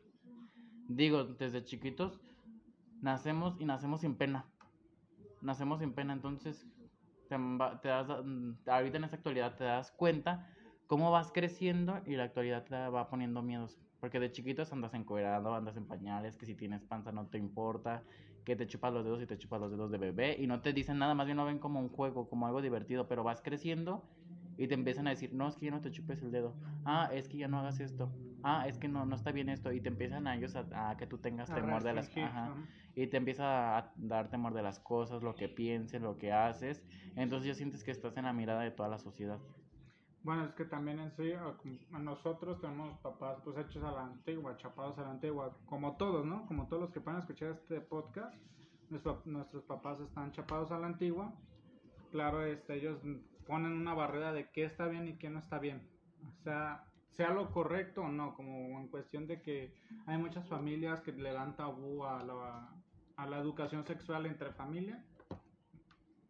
Digo, 0.89 1.25
desde 1.25 1.65
chiquitos 1.65 2.21
nacemos 3.01 3.57
y 3.59 3.65
nacemos 3.65 4.03
sin 4.03 4.15
pena. 4.15 4.45
Nacemos 5.41 5.81
sin 5.81 5.95
pena, 5.95 6.13
entonces 6.13 6.67
te, 7.31 7.37
te 7.81 7.89
das, 7.89 8.11
ahorita 8.67 8.99
en 8.99 9.05
esta 9.05 9.17
actualidad 9.17 9.57
te 9.57 9.65
das 9.65 9.91
cuenta 9.91 10.51
cómo 10.87 11.11
vas 11.11 11.33
creciendo 11.33 12.03
y 12.05 12.17
la 12.17 12.25
actualidad 12.25 12.67
te 12.67 12.77
va 12.77 13.09
poniendo 13.09 13.41
miedos. 13.41 13.81
Porque 14.03 14.19
de 14.19 14.33
chiquitos 14.33 14.73
andas 14.73 14.95
encuerado, 14.95 15.55
andas 15.55 15.77
en 15.77 15.87
pañales, 15.87 16.37
que 16.37 16.45
si 16.45 16.57
tienes 16.57 16.83
panza 16.83 17.13
no 17.13 17.29
te 17.29 17.39
importa, 17.39 18.03
que 18.45 18.57
te 18.57 18.67
chupas 18.67 18.93
los 18.93 19.05
dedos 19.05 19.23
y 19.23 19.27
te 19.27 19.39
chupas 19.39 19.61
los 19.61 19.71
dedos 19.71 19.93
de 19.93 19.99
bebé 19.99 20.37
y 20.41 20.49
no 20.49 20.61
te 20.61 20.73
dicen 20.73 20.99
nada, 20.99 21.15
más 21.15 21.27
bien 21.27 21.37
lo 21.37 21.45
ven 21.45 21.61
como 21.61 21.79
un 21.79 21.89
juego, 21.89 22.29
como 22.29 22.49
algo 22.49 22.61
divertido, 22.61 23.07
pero 23.07 23.23
vas 23.23 23.41
creciendo 23.43 24.03
y 24.59 24.67
te 24.67 24.75
empiezan 24.75 25.07
a 25.07 25.11
decir, 25.11 25.33
no, 25.33 25.47
es 25.47 25.55
que 25.55 25.67
ya 25.67 25.71
no 25.71 25.81
te 25.81 25.93
chupes 25.93 26.21
el 26.21 26.33
dedo, 26.33 26.57
ah, 26.85 27.11
es 27.13 27.29
que 27.29 27.37
ya 27.37 27.47
no 27.47 27.61
hagas 27.61 27.79
esto, 27.79 28.11
ah, 28.43 28.67
es 28.67 28.77
que 28.77 28.89
no, 28.89 29.07
no 29.07 29.15
está 29.15 29.31
bien 29.31 29.49
esto, 29.49 29.73
y 29.73 29.81
te 29.81 29.89
empiezan 29.89 30.27
a 30.27 30.35
ellos 30.35 30.57
a, 30.57 30.91
a 30.91 30.97
que 30.97 31.07
tú 31.07 31.19
tengas 31.19 31.49
A 31.51 31.55
temor 31.55 31.85
de 31.85 31.93
las... 31.93 32.17
ajá. 32.17 32.57
y 32.97 33.07
te 33.07 33.17
empieza 33.19 33.79
a 33.79 33.93
dar 33.95 34.31
temor 34.31 34.53
de 34.53 34.63
las 34.63 34.81
cosas, 34.81 35.23
lo 35.23 35.37
que 35.37 35.49
pienses, 35.49 36.03
lo 36.03 36.19
que 36.19 36.33
haces, 36.33 36.85
entonces 37.15 37.47
ya 37.47 37.55
sientes 37.55 37.85
que 37.85 37.93
estás 37.93 38.17
en 38.17 38.25
la 38.25 38.33
mirada 38.33 38.63
de 38.63 38.73
toda 38.73 38.89
la 38.89 38.99
sociedad. 38.99 39.39
Bueno, 40.25 40.45
es 40.45 40.53
que 40.55 40.65
también 40.65 41.01
en 41.01 41.11
sí, 41.17 41.33
a 41.33 41.57
com- 41.57 41.79
a 41.93 41.99
nosotros 41.99 42.61
tenemos 42.61 42.97
papás 43.01 43.39
pues 43.43 43.57
hechos 43.59 43.83
a 43.83 43.91
la 43.91 44.05
antigua, 44.05 44.57
chapados 44.57 44.97
a 44.99 45.03
la 45.03 45.11
antigua, 45.11 45.57
como 45.67 45.97
todos, 45.97 46.25
¿no? 46.25 46.47
Como 46.47 46.69
todos 46.69 46.83
los 46.83 46.93
que 46.93 47.01
puedan 47.01 47.21
escuchar 47.21 47.51
este 47.51 47.81
podcast, 47.81 48.33
nuestro- 48.89 49.23
nuestros 49.25 49.65
papás 49.65 49.99
están 50.01 50.31
chapados 50.33 50.71
a 50.71 50.79
la 50.79 50.87
antigua. 50.87 51.33
Claro, 52.13 52.45
este, 52.45 52.75
ellos 52.77 53.01
ponen 53.47 53.73
una 53.73 53.95
barrera 53.95 54.33
de 54.33 54.49
qué 54.51 54.65
está 54.65 54.87
bien 54.87 55.09
y 55.09 55.17
qué 55.19 55.29
no 55.29 55.41
está 55.41 55.59
bien. 55.59 55.89
O 56.29 56.43
sea, 56.45 56.85
sea 57.11 57.31
lo 57.33 57.51
correcto 57.51 58.03
o 58.03 58.09
no, 58.09 58.35
como 58.35 58.79
en 58.79 58.87
cuestión 58.89 59.27
de 59.27 59.43
que 59.43 59.75
hay 60.07 60.19
muchas 60.19 60.47
familias 60.49 61.01
que 61.01 61.13
le 61.13 61.33
dan 61.33 61.57
tabú 61.57 62.05
a 62.05 62.23
la, 62.23 62.71
a 63.17 63.27
la 63.27 63.39
educación 63.39 63.85
sexual 63.85 64.27
entre 64.27 64.53
familia, 64.53 65.05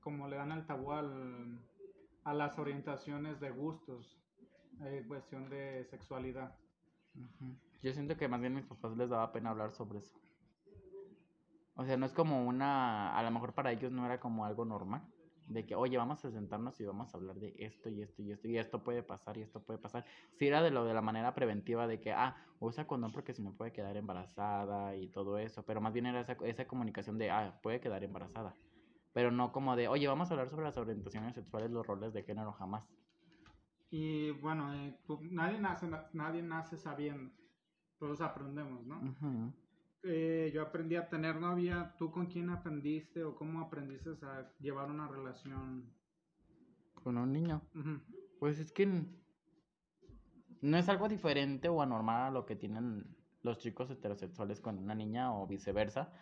como 0.00 0.28
le 0.28 0.36
dan 0.36 0.52
el 0.52 0.64
tabú 0.66 0.92
al, 0.92 1.58
a 2.24 2.34
las 2.34 2.58
orientaciones 2.58 3.40
de 3.40 3.50
gustos, 3.50 4.18
en 4.80 5.04
cuestión 5.06 5.48
de 5.48 5.84
sexualidad. 5.84 6.54
Yo 7.82 7.92
siento 7.92 8.16
que 8.16 8.28
más 8.28 8.40
bien 8.40 8.54
a 8.54 8.56
mis 8.60 8.66
papás 8.66 8.96
les 8.96 9.10
daba 9.10 9.32
pena 9.32 9.50
hablar 9.50 9.72
sobre 9.72 9.98
eso. 9.98 10.16
O 11.74 11.84
sea, 11.84 11.96
no 11.96 12.06
es 12.06 12.12
como 12.12 12.46
una, 12.46 13.16
a 13.16 13.22
lo 13.22 13.30
mejor 13.30 13.54
para 13.54 13.72
ellos 13.72 13.92
no 13.92 14.04
era 14.04 14.20
como 14.20 14.44
algo 14.44 14.64
normal, 14.64 15.02
de 15.46 15.66
que, 15.66 15.74
oye, 15.74 15.96
vamos 15.96 16.24
a 16.24 16.30
sentarnos 16.30 16.80
y 16.80 16.84
vamos 16.84 17.12
a 17.12 17.18
hablar 17.18 17.36
de 17.36 17.54
esto 17.58 17.88
y 17.88 18.02
esto 18.02 18.22
y 18.22 18.30
esto, 18.30 18.48
y 18.48 18.58
esto 18.58 18.82
puede 18.82 19.02
pasar 19.02 19.36
y 19.38 19.42
esto 19.42 19.60
puede 19.60 19.78
pasar. 19.78 20.04
Si 20.34 20.46
era 20.46 20.62
de 20.62 20.70
lo 20.70 20.84
de 20.84 20.94
la 20.94 21.02
manera 21.02 21.34
preventiva 21.34 21.86
de 21.86 22.00
que, 22.00 22.12
ah, 22.12 22.36
usa 22.60 22.86
condón 22.86 23.12
porque 23.12 23.34
si 23.34 23.42
no 23.42 23.52
puede 23.52 23.72
quedar 23.72 23.96
embarazada 23.96 24.94
y 24.96 25.08
todo 25.08 25.38
eso, 25.38 25.64
pero 25.64 25.80
más 25.80 25.92
bien 25.92 26.06
era 26.06 26.20
esa, 26.20 26.36
esa 26.44 26.66
comunicación 26.66 27.18
de, 27.18 27.30
ah, 27.30 27.58
puede 27.62 27.80
quedar 27.80 28.04
embarazada. 28.04 28.54
Pero 29.12 29.30
no 29.30 29.52
como 29.52 29.76
de, 29.76 29.88
oye, 29.88 30.08
vamos 30.08 30.30
a 30.30 30.34
hablar 30.34 30.48
sobre 30.48 30.64
las 30.64 30.76
orientaciones 30.76 31.34
sexuales, 31.34 31.70
los 31.70 31.86
roles 31.86 32.12
de 32.12 32.22
género, 32.22 32.52
jamás. 32.52 32.84
Y 33.90 34.30
bueno, 34.30 34.72
eh, 34.74 34.98
tú- 35.06 35.20
nadie, 35.22 35.58
nace, 35.58 35.86
nadie 36.14 36.42
nace 36.42 36.78
sabiendo, 36.78 37.30
todos 37.98 38.22
aprendemos, 38.22 38.86
¿no? 38.86 39.14
Eh, 40.04 40.50
yo 40.54 40.62
aprendí 40.62 40.96
a 40.96 41.08
tener 41.08 41.36
novia, 41.36 41.94
¿tú 41.98 42.10
con 42.10 42.26
quién 42.26 42.48
aprendiste 42.50 43.22
o 43.22 43.36
cómo 43.36 43.60
aprendiste 43.60 44.10
a 44.22 44.50
llevar 44.60 44.90
una 44.90 45.06
relación? 45.08 45.92
Con 46.94 47.18
un 47.18 47.32
niño. 47.32 47.60
Pues 48.40 48.58
es 48.58 48.72
que 48.72 48.86
no 50.62 50.76
es 50.78 50.88
algo 50.88 51.08
diferente 51.08 51.68
o 51.68 51.82
anormal 51.82 52.22
a 52.22 52.30
lo 52.30 52.46
que 52.46 52.56
tienen 52.56 53.14
los 53.42 53.58
chicos 53.58 53.90
heterosexuales 53.90 54.60
con 54.60 54.78
una 54.78 54.94
niña 54.94 55.34
o 55.36 55.46
viceversa, 55.46 56.12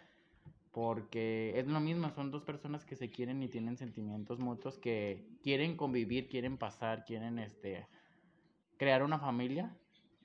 porque 0.72 1.52
es 1.58 1.66
lo 1.66 1.80
mismo, 1.80 2.10
son 2.10 2.30
dos 2.30 2.42
personas 2.42 2.84
que 2.84 2.96
se 2.96 3.10
quieren 3.10 3.42
y 3.42 3.48
tienen 3.48 3.76
sentimientos 3.76 4.38
mutuos 4.38 4.78
que 4.78 5.26
quieren 5.42 5.76
convivir, 5.76 6.28
quieren 6.28 6.58
pasar, 6.58 7.04
quieren 7.04 7.38
este 7.38 7.88
crear 8.76 9.02
una 9.02 9.18
familia. 9.18 9.76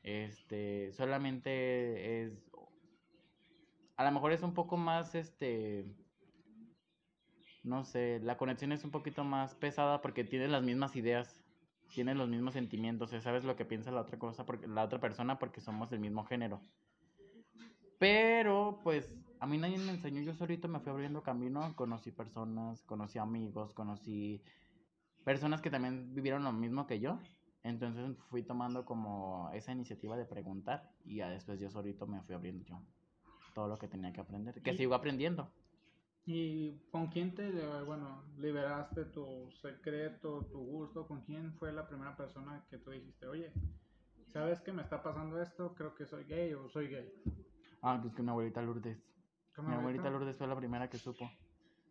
Este, 0.03 0.91
solamente 0.93 2.21
es 2.21 2.51
a 3.97 4.03
lo 4.03 4.11
mejor 4.11 4.33
es 4.33 4.43
un 4.43 4.53
poco 4.53 4.77
más 4.77 5.15
este 5.15 5.85
no 7.63 7.83
sé, 7.83 8.19
la 8.21 8.37
conexión 8.37 8.71
es 8.71 8.83
un 8.83 8.91
poquito 8.91 9.23
más 9.23 9.55
pesada 9.55 10.01
porque 10.01 10.23
tienes 10.23 10.51
las 10.51 10.61
mismas 10.61 10.95
ideas, 10.95 11.43
tienes 11.95 12.15
los 12.15 12.29
mismos 12.29 12.53
sentimientos, 12.53 13.09
sea, 13.09 13.21
sabes 13.21 13.43
lo 13.43 13.55
que 13.55 13.65
piensa 13.65 13.89
la 13.89 14.01
otra 14.01 14.19
cosa 14.19 14.45
porque 14.45 14.67
la 14.67 14.83
otra 14.83 14.99
persona 14.99 15.39
porque 15.39 15.61
somos 15.61 15.89
del 15.89 15.99
mismo 15.99 16.23
género. 16.25 16.61
Pero 17.97 18.79
pues 18.83 19.09
a 19.45 19.47
mí 19.47 19.59
nadie 19.59 19.77
me 19.77 19.91
enseñó, 19.91 20.21
yo 20.23 20.33
solito 20.33 20.67
me 20.67 20.79
fui 20.79 20.91
abriendo 20.91 21.21
camino, 21.21 21.75
conocí 21.75 22.11
personas, 22.11 22.81
conocí 22.81 23.19
amigos, 23.19 23.75
conocí 23.75 24.41
personas 25.23 25.61
que 25.61 25.69
también 25.69 26.15
vivieron 26.15 26.43
lo 26.43 26.51
mismo 26.51 26.87
que 26.87 26.99
yo. 26.99 27.19
Entonces 27.63 28.17
fui 28.31 28.41
tomando 28.41 28.85
como 28.85 29.51
esa 29.53 29.71
iniciativa 29.71 30.17
de 30.17 30.25
preguntar 30.25 30.89
y 31.05 31.17
ya 31.17 31.29
después 31.29 31.59
yo 31.59 31.69
solito 31.69 32.07
me 32.07 32.23
fui 32.23 32.33
abriendo 32.33 32.65
yo 32.65 32.81
todo 33.53 33.67
lo 33.67 33.77
que 33.77 33.87
tenía 33.87 34.11
que 34.11 34.21
aprender, 34.21 34.59
que 34.63 34.71
Y- 34.73 34.77
sigo 34.77 34.95
aprendiendo. 34.95 35.47
¿Y 36.25 36.79
con 36.91 37.05
quién 37.07 37.35
te, 37.35 37.51
bueno, 37.83 38.23
liberaste 38.39 39.05
tu 39.05 39.51
secreto, 39.61 40.43
tu 40.51 40.57
gusto? 40.57 41.07
¿Con 41.07 41.21
quién 41.21 41.53
fue 41.59 41.71
la 41.71 41.87
primera 41.87 42.17
persona 42.17 42.65
que 42.71 42.79
tú 42.79 42.89
dijiste, 42.89 43.27
oye, 43.27 43.53
¿sabes 44.33 44.59
que 44.61 44.73
me 44.73 44.81
está 44.81 45.03
pasando 45.03 45.39
esto? 45.39 45.75
Creo 45.75 45.93
que 45.93 46.07
soy 46.07 46.23
gay 46.23 46.51
o 46.55 46.67
soy 46.67 46.87
gay. 46.87 47.13
Ah, 47.83 47.99
pues 48.01 48.15
que 48.15 48.23
mi 48.23 48.29
abuelita 48.29 48.63
Lourdes. 48.63 49.14
¿Cómo 49.55 49.69
Mi 49.69 49.75
abuelita 49.75 50.09
Lourdes 50.09 50.35
fue 50.35 50.47
la 50.47 50.55
primera 50.55 50.89
que 50.89 50.97
supo. 50.97 51.31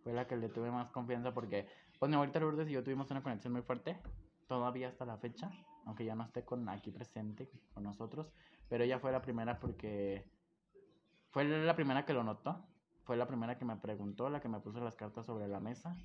Fue 0.02 0.12
la 0.12 0.26
que 0.26 0.36
le 0.36 0.50
tuve 0.50 0.70
más 0.70 0.90
confianza 0.90 1.32
porque, 1.32 1.66
pues 1.98 2.10
mi 2.10 2.14
abuelita 2.14 2.38
Lourdes 2.38 2.68
y 2.68 2.72
yo 2.72 2.84
tuvimos 2.84 3.10
una 3.10 3.22
conexión 3.22 3.54
muy 3.54 3.62
fuerte. 3.62 3.98
Todavía 4.46 4.88
hasta 4.88 5.06
la 5.06 5.16
fecha. 5.16 5.50
Aunque 5.86 6.04
ya 6.04 6.14
no 6.14 6.24
esté 6.24 6.44
con 6.44 6.68
aquí 6.68 6.90
presente 6.90 7.50
con 7.72 7.84
nosotros. 7.84 8.30
Pero 8.68 8.84
ella 8.84 8.98
fue 8.98 9.12
la 9.12 9.22
primera 9.22 9.58
porque 9.58 10.30
fue 11.30 11.44
la 11.44 11.74
primera 11.74 12.04
que 12.04 12.12
lo 12.12 12.22
notó. 12.22 12.66
Fue 13.04 13.16
la 13.16 13.26
primera 13.26 13.58
que 13.58 13.64
me 13.64 13.76
preguntó, 13.76 14.28
la 14.28 14.40
que 14.40 14.48
me 14.48 14.60
puso 14.60 14.80
las 14.80 14.96
cartas 14.96 15.26
sobre 15.26 15.48
la 15.48 15.60
mesa. 15.60 15.96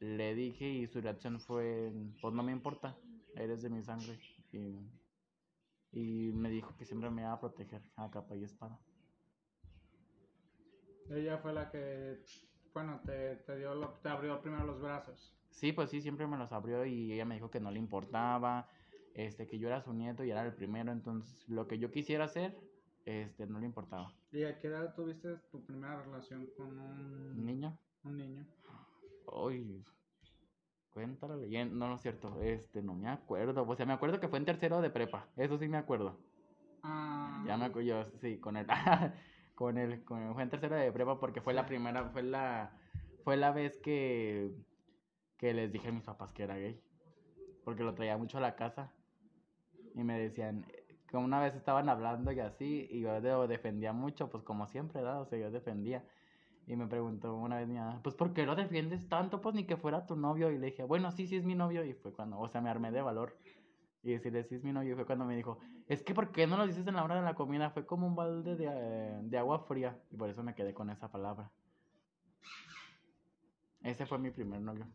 Le 0.00 0.34
dije 0.34 0.68
y 0.68 0.86
su 0.86 1.00
reacción 1.00 1.38
fue, 1.40 1.92
pues 2.22 2.32
no 2.32 2.42
me 2.42 2.52
importa. 2.52 2.96
Eres 3.34 3.62
de 3.62 3.68
mi 3.68 3.82
sangre. 3.82 4.18
Y 4.52 4.78
Y 5.92 6.32
me 6.32 6.48
dijo 6.48 6.74
que 6.76 6.84
siempre 6.86 7.10
me 7.10 7.22
iba 7.22 7.32
a 7.32 7.40
proteger 7.40 7.82
a 7.96 8.10
capa 8.10 8.36
y 8.36 8.44
espada. 8.44 8.78
Ella 11.10 11.38
fue 11.38 11.52
la 11.52 11.70
que, 11.70 12.18
bueno, 12.74 13.00
te, 13.04 13.36
te, 13.36 13.56
dio 13.56 13.74
lo, 13.74 13.88
te 14.02 14.08
abrió 14.08 14.40
primero 14.40 14.64
los 14.66 14.80
brazos. 14.80 15.34
Sí, 15.50 15.72
pues 15.72 15.90
sí, 15.90 16.00
siempre 16.00 16.26
me 16.26 16.36
los 16.36 16.52
abrió 16.52 16.84
y 16.84 17.12
ella 17.12 17.24
me 17.24 17.34
dijo 17.34 17.50
que 17.50 17.60
no 17.60 17.70
le 17.70 17.78
importaba, 17.78 18.68
este, 19.14 19.46
que 19.46 19.58
yo 19.58 19.68
era 19.68 19.80
su 19.80 19.92
nieto 19.92 20.22
y 20.24 20.30
era 20.30 20.44
el 20.44 20.54
primero, 20.54 20.92
entonces 20.92 21.48
lo 21.48 21.66
que 21.66 21.78
yo 21.78 21.90
quisiera 21.90 22.24
hacer, 22.24 22.56
este, 23.04 23.46
no 23.46 23.58
le 23.58 23.66
importaba. 23.66 24.12
¿Y 24.30 24.44
a 24.44 24.58
qué 24.58 24.68
edad 24.68 24.94
tuviste 24.94 25.36
tu 25.50 25.64
primera 25.64 26.02
relación 26.02 26.46
con 26.56 26.78
un 26.78 27.32
¿Un 27.36 27.44
niño? 27.46 27.78
Un 28.04 28.16
niño. 28.18 28.46
Uy, 29.26 29.84
cuenta 30.90 31.26
la 31.28 31.36
leyenda, 31.36 31.74
no, 31.74 31.88
no 31.88 31.94
es 31.96 32.02
cierto, 32.02 32.40
este, 32.42 32.82
no 32.82 32.94
me 32.94 33.08
acuerdo, 33.08 33.66
o 33.66 33.76
sea, 33.76 33.86
me 33.86 33.92
acuerdo 33.92 34.20
que 34.20 34.28
fue 34.28 34.38
en 34.38 34.44
tercero 34.44 34.80
de 34.80 34.90
prepa, 34.90 35.26
eso 35.36 35.58
sí 35.58 35.68
me 35.68 35.76
acuerdo. 35.78 36.16
Ah, 36.82 37.42
Ya 37.46 37.56
me 37.56 37.66
acuerdo, 37.66 37.88
yo, 37.88 38.18
sí, 38.20 38.38
con 38.38 38.56
él, 38.56 38.66
con 39.58 39.76
él, 39.76 40.04
con 40.04 40.34
fue 40.34 40.44
en 40.44 40.50
tercero 40.50 40.76
de 40.76 40.92
prepa 40.92 41.18
porque 41.18 41.40
fue 41.40 41.52
la 41.52 41.66
primera, 41.66 42.04
fue 42.10 42.22
la, 42.22 42.70
fue 43.24 43.36
la 43.36 43.50
vez 43.50 43.76
que, 43.78 44.52
que 45.38 45.52
les 45.54 45.72
dije 45.72 45.88
a 45.88 45.92
mis 45.92 46.04
papás 46.04 46.32
que 46.32 46.44
era 46.44 46.56
gay, 46.56 46.80
porque 47.64 47.82
lo 47.84 47.94
traía 47.94 48.16
mucho 48.16 48.38
a 48.38 48.42
la 48.42 48.56
casa 48.56 48.92
y 49.94 50.04
me 50.04 50.18
decían, 50.18 50.64
que 51.08 51.16
una 51.16 51.40
vez 51.40 51.54
estaban 51.54 51.88
hablando 51.88 52.32
y 52.32 52.40
así, 52.40 52.86
y 52.90 53.00
yo 53.00 53.20
de- 53.20 53.48
defendía 53.48 53.92
mucho, 53.92 54.30
pues 54.30 54.44
como 54.44 54.66
siempre, 54.66 55.00
¿verdad? 55.02 55.22
O 55.22 55.26
sea, 55.26 55.38
yo 55.38 55.50
defendía. 55.50 56.04
Y 56.66 56.76
me 56.76 56.86
preguntó 56.86 57.34
una 57.36 57.58
vez 57.58 57.68
mi 57.68 57.76
mamá, 57.76 58.00
pues 58.02 58.14
¿por 58.14 58.34
qué 58.34 58.46
lo 58.46 58.56
defiendes 58.56 59.08
tanto? 59.08 59.40
Pues 59.40 59.54
ni 59.54 59.64
que 59.64 59.76
fuera 59.76 60.06
tu 60.06 60.16
novio. 60.16 60.50
Y 60.52 60.58
le 60.58 60.66
dije, 60.66 60.84
bueno, 60.84 61.10
sí, 61.12 61.26
sí 61.26 61.36
es 61.36 61.44
mi 61.44 61.54
novio. 61.54 61.84
Y 61.84 61.94
fue 61.94 62.12
cuando, 62.12 62.38
o 62.38 62.48
sea, 62.48 62.60
me 62.60 62.70
armé 62.70 62.90
de 62.92 63.02
valor. 63.02 63.36
Y 64.02 64.12
decirle, 64.12 64.44
sí 64.44 64.56
novio. 64.72 64.92
Y 64.92 64.94
fue 64.94 65.06
cuando 65.06 65.24
me 65.24 65.36
dijo, 65.36 65.58
es 65.86 66.02
que 66.02 66.14
¿por 66.14 66.32
qué 66.32 66.46
no 66.46 66.56
lo 66.56 66.66
dices 66.66 66.86
en 66.86 66.94
la 66.94 67.04
hora 67.04 67.16
de 67.16 67.22
la 67.22 67.34
comida? 67.34 67.70
Fue 67.70 67.86
como 67.86 68.06
un 68.06 68.14
balde 68.14 68.56
de, 68.56 68.66
eh, 68.66 69.18
de 69.22 69.38
agua 69.38 69.60
fría. 69.60 70.00
Y 70.10 70.16
por 70.16 70.30
eso 70.30 70.42
me 70.42 70.54
quedé 70.54 70.72
con 70.74 70.90
esa 70.90 71.10
palabra. 71.10 71.50
Ese 73.80 74.06
fue 74.06 74.18
mi 74.18 74.30
primer 74.30 74.60
novio. 74.60 74.86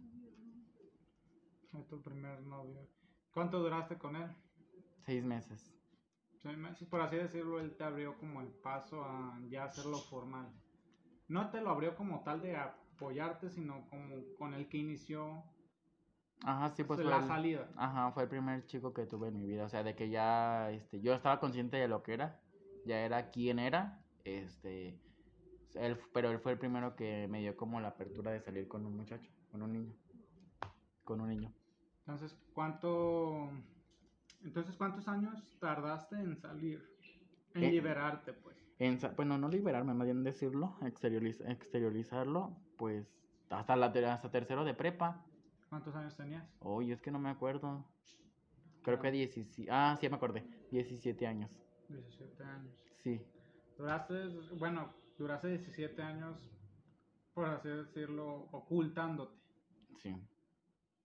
fue 1.72 1.84
tu 1.84 2.02
primer 2.02 2.42
novio. 2.44 2.88
¿Cuánto 3.34 3.60
duraste 3.60 3.98
con 3.98 4.16
él? 4.16 4.30
Seis 5.06 5.24
meses. 5.24 5.74
Seis 6.44 6.58
meses, 6.58 6.88
por 6.88 7.02
así 7.02 7.16
decirlo, 7.16 7.60
él 7.60 7.76
te 7.76 7.84
abrió 7.84 8.18
como 8.18 8.42
el 8.42 8.50
paso 8.50 9.04
a 9.04 9.40
ya 9.50 9.64
hacerlo 9.66 9.98
formal. 10.10 10.54
No 11.28 11.50
te 11.50 11.62
lo 11.62 11.70
abrió 11.70 11.96
como 11.96 12.24
tal 12.24 12.42
de 12.42 12.56
apoyarte, 12.58 13.50
sino 13.50 13.88
como 13.90 14.08
con 14.38 14.54
el 14.54 14.68
que 14.68 14.78
inició 14.78 15.44
Ajá, 16.44 16.70
sí, 16.76 16.84
pues 16.84 17.00
fue 17.00 17.10
la 17.10 17.18
el- 17.20 17.28
salida. 17.28 17.70
Ajá, 17.76 18.12
fue 18.12 18.24
el 18.24 18.30
primer 18.30 18.66
chico 18.66 18.94
que 18.94 19.06
tuve 19.06 19.30
en 19.30 19.40
mi 19.40 19.48
vida, 19.48 19.66
o 19.66 19.70
sea, 19.70 19.84
de 19.84 19.96
que 19.96 20.10
ya, 20.10 20.70
este, 20.72 21.00
yo 21.02 21.14
estaba 21.14 21.40
consciente 21.40 21.78
de 21.78 21.88
lo 21.88 22.04
que 22.04 22.14
era, 22.14 22.40
ya 22.86 23.00
era 23.00 23.30
quién 23.32 23.60
era, 23.60 24.00
este, 24.26 25.00
él, 25.76 25.98
pero 26.14 26.32
él 26.32 26.40
fue 26.40 26.52
el 26.54 26.60
primero 26.60 26.96
que 26.96 27.28
me 27.30 27.40
dio 27.40 27.56
como 27.56 27.80
la 27.80 27.90
apertura 27.90 28.32
de 28.32 28.42
salir 28.42 28.68
con 28.68 28.86
un 28.86 28.98
muchacho, 28.98 29.30
con 29.52 29.62
un 29.62 29.74
niño, 29.74 29.94
con 31.04 31.22
un 31.22 31.30
niño. 31.30 31.52
Entonces, 32.00 32.36
¿cuánto 32.54 33.50
entonces 34.44 34.76
cuántos 34.76 35.08
años 35.08 35.58
tardaste 35.60 36.18
en 36.18 36.36
salir? 36.36 36.84
En 37.54 37.64
Eh, 37.64 37.72
liberarte, 37.72 38.34
pues. 38.34 38.58
En, 38.80 39.00
bueno, 39.16 39.38
no 39.38 39.48
liberarme, 39.48 39.94
más 39.94 40.06
bien 40.06 40.24
decirlo, 40.24 40.76
exterioriz- 40.82 41.48
exteriorizarlo, 41.48 42.52
pues, 42.78 43.08
hasta 43.50 43.76
la 43.76 43.86
hasta 43.88 44.32
tercero 44.32 44.66
de 44.66 44.74
prepa, 44.74 45.24
¿Cuántos 45.74 45.96
años 45.96 46.16
tenías? 46.16 46.48
oye, 46.60 46.94
es 46.94 47.02
que 47.02 47.10
no 47.10 47.18
me 47.18 47.30
acuerdo, 47.32 47.84
creo 48.84 49.00
que 49.00 49.10
17, 49.10 49.72
ah, 49.72 49.98
sí, 50.00 50.04
ya 50.04 50.10
me 50.12 50.18
acordé, 50.18 50.46
17 50.70 51.26
años, 51.26 51.60
17 51.90 52.44
años. 52.44 52.76
sí, 53.00 53.20
Duraste, 53.76 54.28
bueno, 54.60 54.94
duraste 55.18 55.48
17 55.48 56.00
años, 56.04 56.38
por 57.34 57.46
así 57.46 57.70
decirlo, 57.70 58.50
ocultándote. 58.52 59.36
sí. 59.98 60.16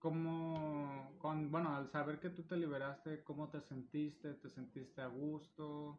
¿Cómo, 0.00 1.16
con, 1.18 1.50
bueno, 1.50 1.74
al 1.74 1.88
saber 1.88 2.20
que 2.20 2.28
tú 2.28 2.42
te 2.42 2.54
liberaste, 2.58 3.24
cómo 3.24 3.48
te 3.48 3.62
sentiste? 3.62 4.34
¿Te 4.34 4.50
sentiste 4.50 5.00
a 5.00 5.06
gusto? 5.06 5.98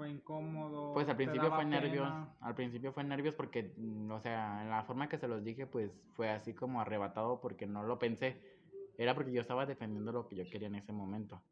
¿Fue 0.00 0.08
incómodo? 0.08 0.94
Pues 0.94 1.06
al 1.10 1.16
¿Te 1.18 1.24
principio 1.24 1.50
fue 1.50 1.66
nervios, 1.66 2.06
pena? 2.08 2.34
al 2.40 2.54
principio 2.54 2.90
fue 2.90 3.04
nervios 3.04 3.34
porque, 3.34 3.74
mm, 3.76 4.10
o 4.10 4.18
sea, 4.18 4.62
en 4.62 4.70
la 4.70 4.82
forma 4.82 5.10
que 5.10 5.18
se 5.18 5.28
los 5.28 5.44
dije, 5.44 5.66
pues 5.66 5.92
fue 6.16 6.30
así 6.30 6.54
como 6.54 6.80
arrebatado 6.80 7.38
porque 7.42 7.66
no 7.66 7.82
lo 7.82 7.98
pensé. 7.98 8.40
Era 8.96 9.14
porque 9.14 9.30
yo 9.30 9.42
estaba 9.42 9.66
defendiendo 9.66 10.10
lo 10.10 10.26
que 10.26 10.36
yo 10.36 10.48
quería 10.48 10.68
en 10.68 10.76
ese 10.76 10.94
momento. 10.94 11.42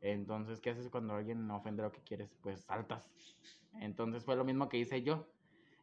Entonces, 0.00 0.60
¿qué 0.60 0.70
haces 0.70 0.88
cuando 0.88 1.14
alguien 1.14 1.50
ofende 1.50 1.82
lo 1.82 1.90
que 1.90 2.00
quieres? 2.02 2.32
Pues 2.44 2.60
saltas. 2.60 3.10
Entonces 3.80 4.24
fue 4.24 4.36
lo 4.36 4.44
mismo 4.44 4.68
que 4.68 4.78
hice 4.78 5.02
yo. 5.02 5.26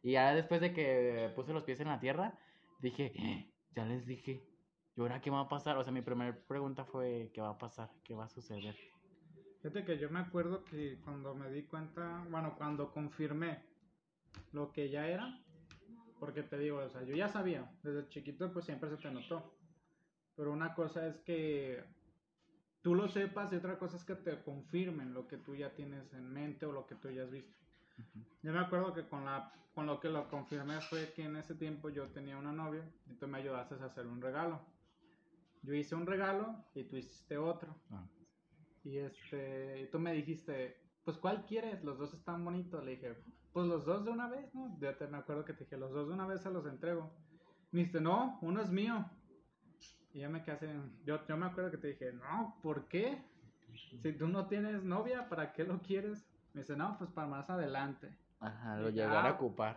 Y 0.02 0.12
ya 0.12 0.34
después 0.34 0.62
de 0.62 0.72
que 0.72 1.30
puse 1.36 1.52
los 1.52 1.64
pies 1.64 1.80
en 1.80 1.88
la 1.88 2.00
tierra, 2.00 2.38
dije, 2.80 3.12
"Eh, 3.16 3.52
ya 3.76 3.84
les 3.84 4.06
dije, 4.06 4.40
¿y 4.96 5.00
ahora 5.02 5.20
qué 5.20 5.28
va 5.28 5.40
a 5.40 5.48
pasar? 5.50 5.76
O 5.76 5.84
sea, 5.84 5.92
mi 5.92 6.00
primera 6.00 6.34
pregunta 6.48 6.86
fue, 6.86 7.30
¿qué 7.34 7.42
va 7.42 7.50
a 7.50 7.58
pasar? 7.58 7.90
¿Qué 8.02 8.14
va 8.14 8.24
a 8.24 8.28
suceder? 8.30 8.74
Fíjate 9.64 9.86
que 9.86 9.98
yo 9.98 10.10
me 10.10 10.18
acuerdo 10.18 10.62
que 10.62 11.00
cuando 11.02 11.34
me 11.34 11.50
di 11.50 11.62
cuenta, 11.62 12.22
bueno, 12.28 12.54
cuando 12.54 12.92
confirmé 12.92 13.62
lo 14.52 14.70
que 14.70 14.90
ya 14.90 15.08
era, 15.08 15.42
porque 16.20 16.42
te 16.42 16.58
digo, 16.58 16.80
o 16.80 16.88
sea, 16.90 17.02
yo 17.02 17.16
ya 17.16 17.30
sabía, 17.30 17.72
desde 17.82 18.06
chiquito 18.10 18.52
pues 18.52 18.66
siempre 18.66 18.90
se 18.90 18.98
te 18.98 19.10
notó. 19.10 19.56
Pero 20.36 20.52
una 20.52 20.74
cosa 20.74 21.06
es 21.06 21.16
que 21.20 21.82
tú 22.82 22.94
lo 22.94 23.08
sepas 23.08 23.54
y 23.54 23.56
otra 23.56 23.78
cosa 23.78 23.96
es 23.96 24.04
que 24.04 24.16
te 24.16 24.42
confirmen 24.42 25.14
lo 25.14 25.26
que 25.26 25.38
tú 25.38 25.54
ya 25.54 25.74
tienes 25.74 26.12
en 26.12 26.30
mente 26.30 26.66
o 26.66 26.72
lo 26.72 26.86
que 26.86 26.96
tú 26.96 27.08
ya 27.10 27.22
has 27.22 27.30
visto. 27.30 27.56
Yo 28.42 28.52
me 28.52 28.58
acuerdo 28.58 28.92
que 28.92 29.08
con, 29.08 29.24
la, 29.24 29.50
con 29.74 29.86
lo 29.86 29.98
que 29.98 30.10
lo 30.10 30.28
confirmé 30.28 30.82
fue 30.82 31.14
que 31.14 31.24
en 31.24 31.36
ese 31.36 31.54
tiempo 31.54 31.88
yo 31.88 32.08
tenía 32.08 32.36
una 32.36 32.52
novia 32.52 32.86
y 33.06 33.14
tú 33.14 33.26
me 33.28 33.38
ayudaste 33.38 33.76
a 33.76 33.86
hacer 33.86 34.06
un 34.06 34.20
regalo. 34.20 34.60
Yo 35.62 35.72
hice 35.72 35.94
un 35.94 36.06
regalo 36.06 36.54
y 36.74 36.84
tú 36.84 36.96
hiciste 36.96 37.38
otro. 37.38 37.74
Ah. 37.90 38.06
Y 38.84 38.98
este, 38.98 39.88
tú 39.90 39.98
me 39.98 40.12
dijiste, 40.12 40.76
pues 41.04 41.16
¿cuál 41.18 41.44
quieres? 41.46 41.82
Los 41.82 41.98
dos 41.98 42.12
están 42.14 42.44
bonitos. 42.44 42.84
Le 42.84 42.92
dije, 42.92 43.16
pues 43.52 43.66
los 43.66 43.84
dos 43.84 44.04
de 44.04 44.10
una 44.10 44.28
vez, 44.28 44.54
¿no? 44.54 44.76
Ya 44.78 44.96
te 44.96 45.06
me 45.06 45.18
acuerdo 45.18 45.44
que 45.44 45.54
te 45.54 45.64
dije, 45.64 45.76
los 45.76 45.92
dos 45.92 46.08
de 46.08 46.14
una 46.14 46.26
vez 46.26 46.42
se 46.42 46.50
los 46.50 46.66
entrego. 46.66 47.10
Me 47.72 47.80
dijiste, 47.80 48.00
no, 48.00 48.38
uno 48.42 48.60
es 48.60 48.70
mío. 48.70 49.10
Y 50.12 50.20
ya 50.20 50.28
me 50.28 50.44
quedé 50.44 50.54
así, 50.54 50.66
yo, 51.04 51.26
yo 51.26 51.36
me 51.36 51.46
acuerdo 51.46 51.70
que 51.72 51.78
te 51.78 51.88
dije, 51.88 52.12
no, 52.12 52.60
¿por 52.62 52.86
qué? 52.86 53.24
Si 54.00 54.12
tú 54.12 54.28
no 54.28 54.46
tienes 54.46 54.84
novia, 54.84 55.28
¿para 55.28 55.52
qué 55.52 55.64
lo 55.64 55.80
quieres? 55.80 56.24
Me 56.52 56.60
dice, 56.60 56.76
no, 56.76 56.96
pues 56.98 57.10
para 57.10 57.26
más 57.26 57.50
adelante. 57.50 58.16
Ajá, 58.38 58.76
lo 58.76 58.90
llegar 58.90 59.26
a 59.26 59.30
"Ah". 59.30 59.32
ocupar. 59.32 59.76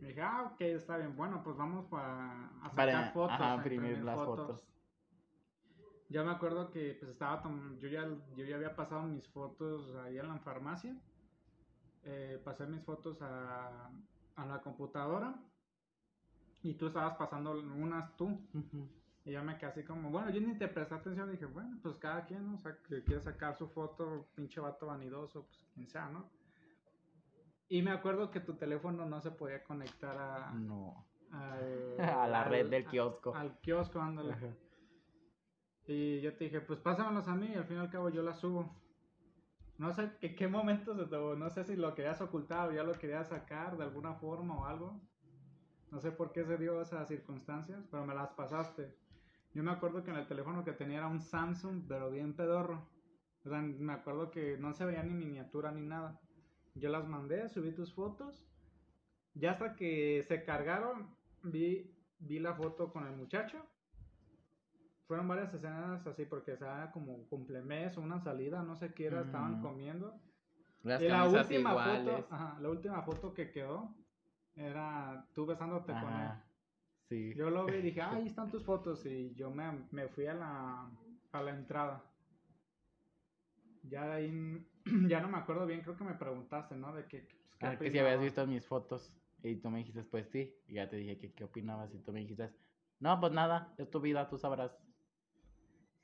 Me 0.00 0.08
dije, 0.08 0.20
ah, 0.20 0.50
ok, 0.52 0.60
está 0.62 0.96
bien. 0.98 1.16
Bueno, 1.16 1.42
pues 1.42 1.56
vamos 1.56 1.86
pa- 1.86 2.50
a 2.62 2.70
sacar 2.70 2.76
Para 2.76 3.10
fotos. 3.12 3.30
ajá, 3.32 3.52
a 3.52 3.56
imprimir 3.56 3.98
las 4.04 4.16
fotos. 4.16 4.60
Yo 6.10 6.24
me 6.24 6.32
acuerdo 6.32 6.70
que 6.70 6.96
pues 6.98 7.10
estaba 7.12 7.42
yo 7.80 7.88
ya 7.88 8.04
yo 8.36 8.44
ya 8.44 8.56
había 8.56 8.74
pasado 8.76 9.02
mis 9.04 9.26
fotos 9.28 9.94
ahí 9.96 10.18
en 10.18 10.28
la 10.28 10.38
farmacia. 10.40 10.94
Eh, 12.02 12.40
pasé 12.44 12.66
mis 12.66 12.82
fotos 12.84 13.20
a, 13.22 13.90
a 14.36 14.46
la 14.46 14.60
computadora 14.60 15.34
y 16.62 16.74
tú 16.74 16.88
estabas 16.88 17.16
pasando 17.16 17.52
unas 17.52 18.16
tú. 18.16 18.38
Y 19.24 19.32
yo 19.32 19.42
me 19.44 19.56
quedé 19.58 19.70
así 19.70 19.84
como, 19.84 20.10
bueno, 20.10 20.30
yo 20.30 20.40
ni 20.40 20.56
te 20.58 20.66
presté 20.66 20.94
atención. 20.94 21.30
Dije, 21.30 21.44
bueno, 21.46 21.78
pues 21.82 21.96
cada 21.98 22.24
quien, 22.24 22.44
¿no? 22.46 22.54
O 22.56 22.58
sea, 22.58 22.76
que 22.88 23.04
quiere 23.04 23.20
sacar 23.22 23.54
su 23.56 23.68
foto, 23.68 24.28
pinche 24.34 24.60
vato 24.60 24.86
vanidoso, 24.86 25.44
pues 25.46 25.66
quien 25.74 25.86
sea, 25.88 26.08
¿no? 26.08 26.28
Y 27.68 27.82
me 27.82 27.92
acuerdo 27.92 28.30
que 28.30 28.40
tu 28.40 28.54
teléfono 28.54 29.06
no 29.06 29.20
se 29.20 29.30
podía 29.30 29.62
conectar 29.62 30.16
a, 30.18 30.50
No. 30.52 31.06
al- 31.30 32.00
A 32.00 32.26
la 32.26 32.44
red 32.44 32.68
del 32.68 32.86
a- 32.86 32.90
kiosco. 32.90 33.34
Al 33.34 33.58
kiosco, 33.60 34.00
ándale. 34.00 34.32
Ajá. 34.32 34.46
Y 35.92 36.20
yo 36.20 36.32
te 36.34 36.44
dije, 36.44 36.60
pues 36.60 36.78
pásamelos 36.78 37.26
a 37.26 37.34
mí 37.34 37.48
y 37.52 37.56
al 37.56 37.64
fin 37.64 37.78
y 37.78 37.80
al 37.80 37.90
cabo 37.90 38.10
yo 38.10 38.22
las 38.22 38.38
subo. 38.38 38.72
No 39.76 39.92
sé 39.92 40.08
en 40.20 40.36
qué 40.36 40.46
momento 40.46 40.94
se 40.94 41.04
te, 41.06 41.16
no 41.16 41.50
sé 41.50 41.64
si 41.64 41.74
lo 41.74 41.96
querías 41.96 42.20
ocultar 42.20 42.68
o 42.68 42.72
ya 42.72 42.84
lo 42.84 42.92
querías 42.92 43.26
sacar 43.26 43.76
de 43.76 43.82
alguna 43.82 44.14
forma 44.14 44.56
o 44.56 44.66
algo. 44.66 45.00
No 45.90 46.00
sé 46.00 46.12
por 46.12 46.30
qué 46.30 46.44
se 46.44 46.58
dio 46.58 46.80
esas 46.80 47.08
circunstancias, 47.08 47.88
pero 47.90 48.06
me 48.06 48.14
las 48.14 48.28
pasaste. 48.28 48.94
Yo 49.52 49.64
me 49.64 49.72
acuerdo 49.72 50.04
que 50.04 50.12
en 50.12 50.18
el 50.18 50.28
teléfono 50.28 50.62
que 50.62 50.74
tenía 50.74 50.98
era 50.98 51.08
un 51.08 51.20
Samsung, 51.20 51.82
pero 51.88 52.08
bien 52.08 52.36
pedorro. 52.36 52.88
O 53.44 53.48
sea, 53.48 53.60
me 53.60 53.92
acuerdo 53.92 54.30
que 54.30 54.58
no 54.58 54.72
se 54.72 54.84
veía 54.84 55.02
ni 55.02 55.14
miniatura 55.14 55.72
ni 55.72 55.82
nada. 55.82 56.20
Yo 56.76 56.88
las 56.90 57.08
mandé, 57.08 57.48
subí 57.48 57.72
tus 57.72 57.92
fotos. 57.92 58.46
Ya 59.34 59.52
hasta 59.52 59.74
que 59.74 60.24
se 60.28 60.44
cargaron, 60.44 61.16
vi, 61.42 61.92
vi 62.20 62.38
la 62.38 62.54
foto 62.54 62.92
con 62.92 63.08
el 63.08 63.16
muchacho. 63.16 63.66
Fueron 65.10 65.26
varias 65.26 65.52
escenas 65.52 66.06
así 66.06 66.24
porque 66.24 66.52
era 66.52 66.88
como 66.92 67.26
cumplemes 67.28 67.98
o 67.98 68.00
una 68.00 68.20
salida, 68.20 68.62
no 68.62 68.76
sé 68.76 68.94
qué 68.94 69.06
era, 69.06 69.22
estaban 69.22 69.60
comiendo. 69.60 70.14
Las 70.84 71.02
Y 71.02 71.08
la 71.08 71.24
última 71.24 71.70
iguales. 71.72 72.04
foto, 72.04 72.28
ajá, 72.30 72.60
la 72.60 72.68
última 72.68 73.02
foto 73.02 73.34
que 73.34 73.50
quedó 73.50 73.92
era 74.54 75.26
tú 75.34 75.46
besándote 75.46 75.92
con 75.94 76.12
él. 76.12 76.30
Sí. 77.08 77.34
Yo 77.34 77.50
lo 77.50 77.66
vi 77.66 77.78
y 77.78 77.82
dije, 77.82 78.02
ah, 78.02 78.12
ahí 78.14 78.28
están 78.28 78.52
tus 78.52 78.62
fotos. 78.64 79.04
Y 79.04 79.34
yo 79.34 79.50
me, 79.50 79.64
me 79.90 80.06
fui 80.06 80.26
a 80.26 80.34
la, 80.34 80.88
a 81.32 81.42
la 81.42 81.50
entrada. 81.50 82.04
Ya 83.82 84.06
de 84.06 84.12
ahí, 84.12 84.66
ya 85.08 85.20
no 85.20 85.26
me 85.28 85.38
acuerdo 85.38 85.66
bien, 85.66 85.80
creo 85.80 85.96
que 85.96 86.04
me 86.04 86.14
preguntaste, 86.14 86.76
¿no? 86.76 86.94
De 86.94 87.04
qué, 87.06 87.26
pues, 87.58 87.58
qué 87.58 87.66
Ah, 87.66 87.76
que 87.76 87.90
si 87.90 87.98
habías 87.98 88.20
visto 88.20 88.46
mis 88.46 88.64
fotos 88.64 89.12
y 89.42 89.56
tú 89.56 89.70
me 89.70 89.78
dijiste, 89.78 90.04
pues 90.04 90.28
sí, 90.28 90.54
y 90.68 90.74
ya 90.74 90.88
te 90.88 90.98
dije 90.98 91.18
que 91.18 91.32
qué 91.32 91.42
opinabas 91.42 91.92
y 91.92 91.98
tú 91.98 92.12
me 92.12 92.20
dijiste, 92.20 92.52
no, 93.00 93.18
pues 93.18 93.32
nada, 93.32 93.74
es 93.76 93.90
tu 93.90 94.00
vida, 94.00 94.28
tú 94.28 94.38
sabrás. 94.38 94.70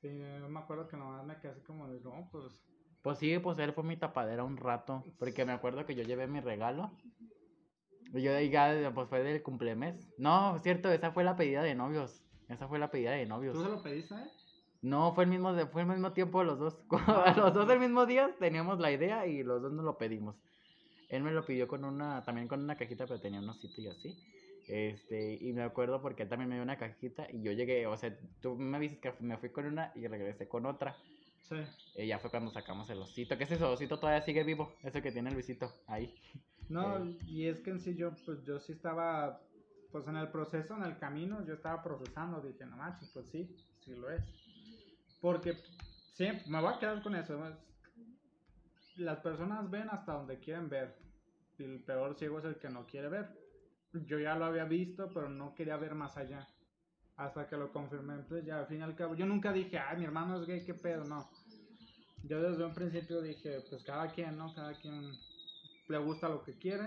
Sí, 0.07 0.19
yo 0.19 0.49
me 0.49 0.61
acuerdo 0.61 0.87
que 0.89 0.97
nomás 0.97 1.25
me 1.25 1.37
quedé 1.39 1.53
así 1.53 1.61
como 1.63 1.89
de, 1.89 2.01
no, 2.01 2.29
pues, 2.31 2.45
Pues 3.03 3.19
sí, 3.19 3.39
pues 3.39 3.59
él 3.59 3.73
fue 3.73 3.85
mi 3.85 3.97
tapadera 3.97 4.45
un 4.45 4.57
rato, 4.57 5.05
porque 5.19 5.45
me 5.45 5.53
acuerdo 5.53 5.85
que 5.85 5.95
yo 5.95 6.03
llevé 6.03 6.27
mi 6.27 6.41
regalo. 6.41 6.91
Y 8.15 8.23
yo 8.23 8.39
ya, 8.41 8.93
pues 8.95 9.09
fue 9.09 9.23
del 9.23 9.43
cumplemes. 9.43 9.97
No, 10.19 10.59
cierto, 10.61 10.91
esa 10.93 11.11
fue 11.11 11.25
la 11.25 11.37
pedida 11.37 11.63
de 11.63 11.75
novios. 11.75 12.23
Esa 12.49 12.69
fue 12.69 12.79
la 12.79 12.91
pedida 12.91 13.13
de 13.13 13.27
novios. 13.27 13.55
¿tú 13.55 13.65
se 13.65 13.69
lo 13.69 13.83
pediste, 13.83 14.15
eh? 14.15 14.31
No, 14.83 15.13
fue 15.13 15.25
el 15.25 15.31
mismo, 15.31 15.53
fue 15.73 15.83
el 15.83 15.89
mismo 15.89 16.13
tiempo 16.13 16.45
los 16.45 16.59
dos. 16.59 16.79
Los 17.37 17.53
dos 17.53 17.69
el 17.69 17.81
mismo 17.81 18.07
día 18.07 18.31
teníamos 18.39 18.79
la 18.79 18.93
idea 18.93 19.27
y 19.27 19.43
los 19.43 19.61
dos 19.61 19.73
nos 19.73 19.85
lo 19.85 19.99
pedimos. 19.99 20.37
Él 21.09 21.23
me 21.23 21.33
lo 21.33 21.45
pidió 21.45 21.67
con 21.67 21.85
una, 21.85 22.23
también 22.23 22.47
con 22.47 22.61
una 22.63 22.77
cajita, 22.77 23.07
pero 23.07 23.21
tenía 23.21 23.41
un 23.41 23.49
osito 23.49 23.81
y 23.81 23.89
así. 23.89 24.17
Este, 24.69 25.39
y 25.41 25.53
me 25.53 25.63
acuerdo 25.63 26.03
porque 26.03 26.25
él 26.25 26.29
también 26.29 26.49
me 26.49 26.57
dio 26.57 26.65
una 26.65 26.77
cajita 26.79 27.27
y 27.33 27.43
yo 27.43 27.53
llegué, 27.53 27.87
o 27.87 27.97
sea, 27.97 28.17
tú 28.41 28.57
me 28.57 28.81
dices 28.81 28.99
que 28.99 29.13
me 29.21 29.37
fui 29.39 29.51
con 29.51 29.67
una 29.67 29.93
y 29.95 30.07
regresé 30.07 30.49
con 30.49 30.67
otra. 30.67 30.97
Sí. 31.43 31.57
Y 31.95 32.09
ya 32.09 32.19
fue 32.19 32.31
cuando 32.31 32.51
sacamos 32.51 32.91
el 32.91 32.99
osito. 32.99 33.39
¿Qué 33.39 33.45
es 33.45 33.53
eso? 33.53 33.71
Osito 33.71 34.01
todavía 34.01 34.23
sigue 34.23 34.43
vivo. 34.43 34.75
Ese 34.83 35.01
que 35.01 35.13
tiene 35.13 35.29
el 35.29 35.35
Luisito 35.35 35.73
ahí. 35.87 36.13
No, 36.69 36.99
Eh. 37.05 37.17
y 37.27 37.47
es 37.47 37.61
que 37.61 37.71
en 37.71 37.81
sí 37.81 37.95
yo, 37.95 38.11
pues 38.25 38.43
yo 38.45 38.59
sí 38.59 38.73
estaba, 38.73 39.41
pues 39.93 40.09
en 40.09 40.17
el 40.17 40.29
proceso, 40.33 40.77
en 40.77 40.83
el 40.83 40.99
camino, 40.99 41.47
yo 41.47 41.55
estaba 41.55 41.83
procesando, 41.85 42.41
dije, 42.41 42.67
no 42.67 42.77
manches, 42.77 43.09
pues 43.11 43.29
sí, 43.29 43.55
sí 43.85 43.95
lo 43.95 44.11
es. 44.11 44.25
Porque 45.21 45.55
siempre, 46.15 46.45
me 46.49 46.61
voy 46.61 46.75
a 46.75 46.79
quedar 46.81 47.01
con 47.05 47.15
eso, 47.15 47.39
las 48.97 49.21
personas 49.21 49.71
ven 49.71 49.89
hasta 49.91 50.15
donde 50.15 50.39
quieren 50.41 50.69
ver, 50.69 50.97
y 51.59 51.63
el 51.63 51.81
peor 51.85 52.17
ciego 52.19 52.41
es 52.41 52.45
el 52.47 52.57
que 52.57 52.69
no 52.69 52.87
quiere 52.87 53.09
ver. 53.09 53.29
Yo 53.93 54.19
ya 54.19 54.35
lo 54.35 54.45
había 54.45 54.65
visto, 54.65 55.11
pero 55.13 55.29
no 55.29 55.55
quería 55.55 55.77
ver 55.77 55.95
más 55.95 56.17
allá. 56.17 56.47
Hasta 57.17 57.49
que 57.49 57.57
lo 57.57 57.73
confirmé, 57.73 58.19
pues 58.29 58.45
ya 58.45 58.59
al 58.59 58.67
fin 58.67 58.81
y 58.81 58.83
al 58.83 58.95
cabo, 58.95 59.15
yo 59.15 59.25
nunca 59.25 59.53
dije, 59.53 59.79
ay, 59.79 59.99
mi 59.99 60.05
hermano 60.05 60.41
es 60.41 60.47
gay, 60.47 60.65
qué 60.65 60.75
pedo, 60.75 61.05
no. 61.05 61.31
Yo 62.25 62.43
desde 62.43 62.65
un 62.65 62.75
principio 62.75 63.23
dije, 63.23 63.63
pues 63.71 63.83
cada 63.85 64.13
quien, 64.13 64.37
¿no? 64.37 64.53
Cada 64.55 64.75
quien 64.75 65.13
le 65.89 65.99
gusta 65.99 66.29
lo 66.29 66.43
que 66.43 66.59
quiere, 66.59 66.87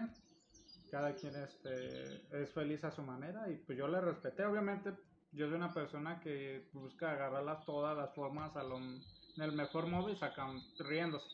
cada 0.91 1.15
quien 1.15 1.35
este, 1.35 2.41
es 2.41 2.51
feliz 2.53 2.83
a 2.83 2.91
su 2.91 3.01
manera 3.01 3.49
y 3.49 3.55
pues 3.57 3.77
yo 3.77 3.87
le 3.87 4.01
respeté. 4.01 4.45
Obviamente 4.45 4.91
yo 5.31 5.47
soy 5.47 5.55
una 5.55 5.73
persona 5.73 6.19
que 6.19 6.69
busca 6.73 7.11
agarrarlas 7.11 7.65
todas 7.65 7.95
las 7.95 8.13
formas 8.13 8.55
a 8.55 8.63
lo, 8.63 8.77
en 8.77 9.01
el 9.37 9.51
mejor 9.53 9.87
modo 9.87 10.09
y 10.09 10.15
sacan 10.15 10.59
riéndose. 10.79 11.27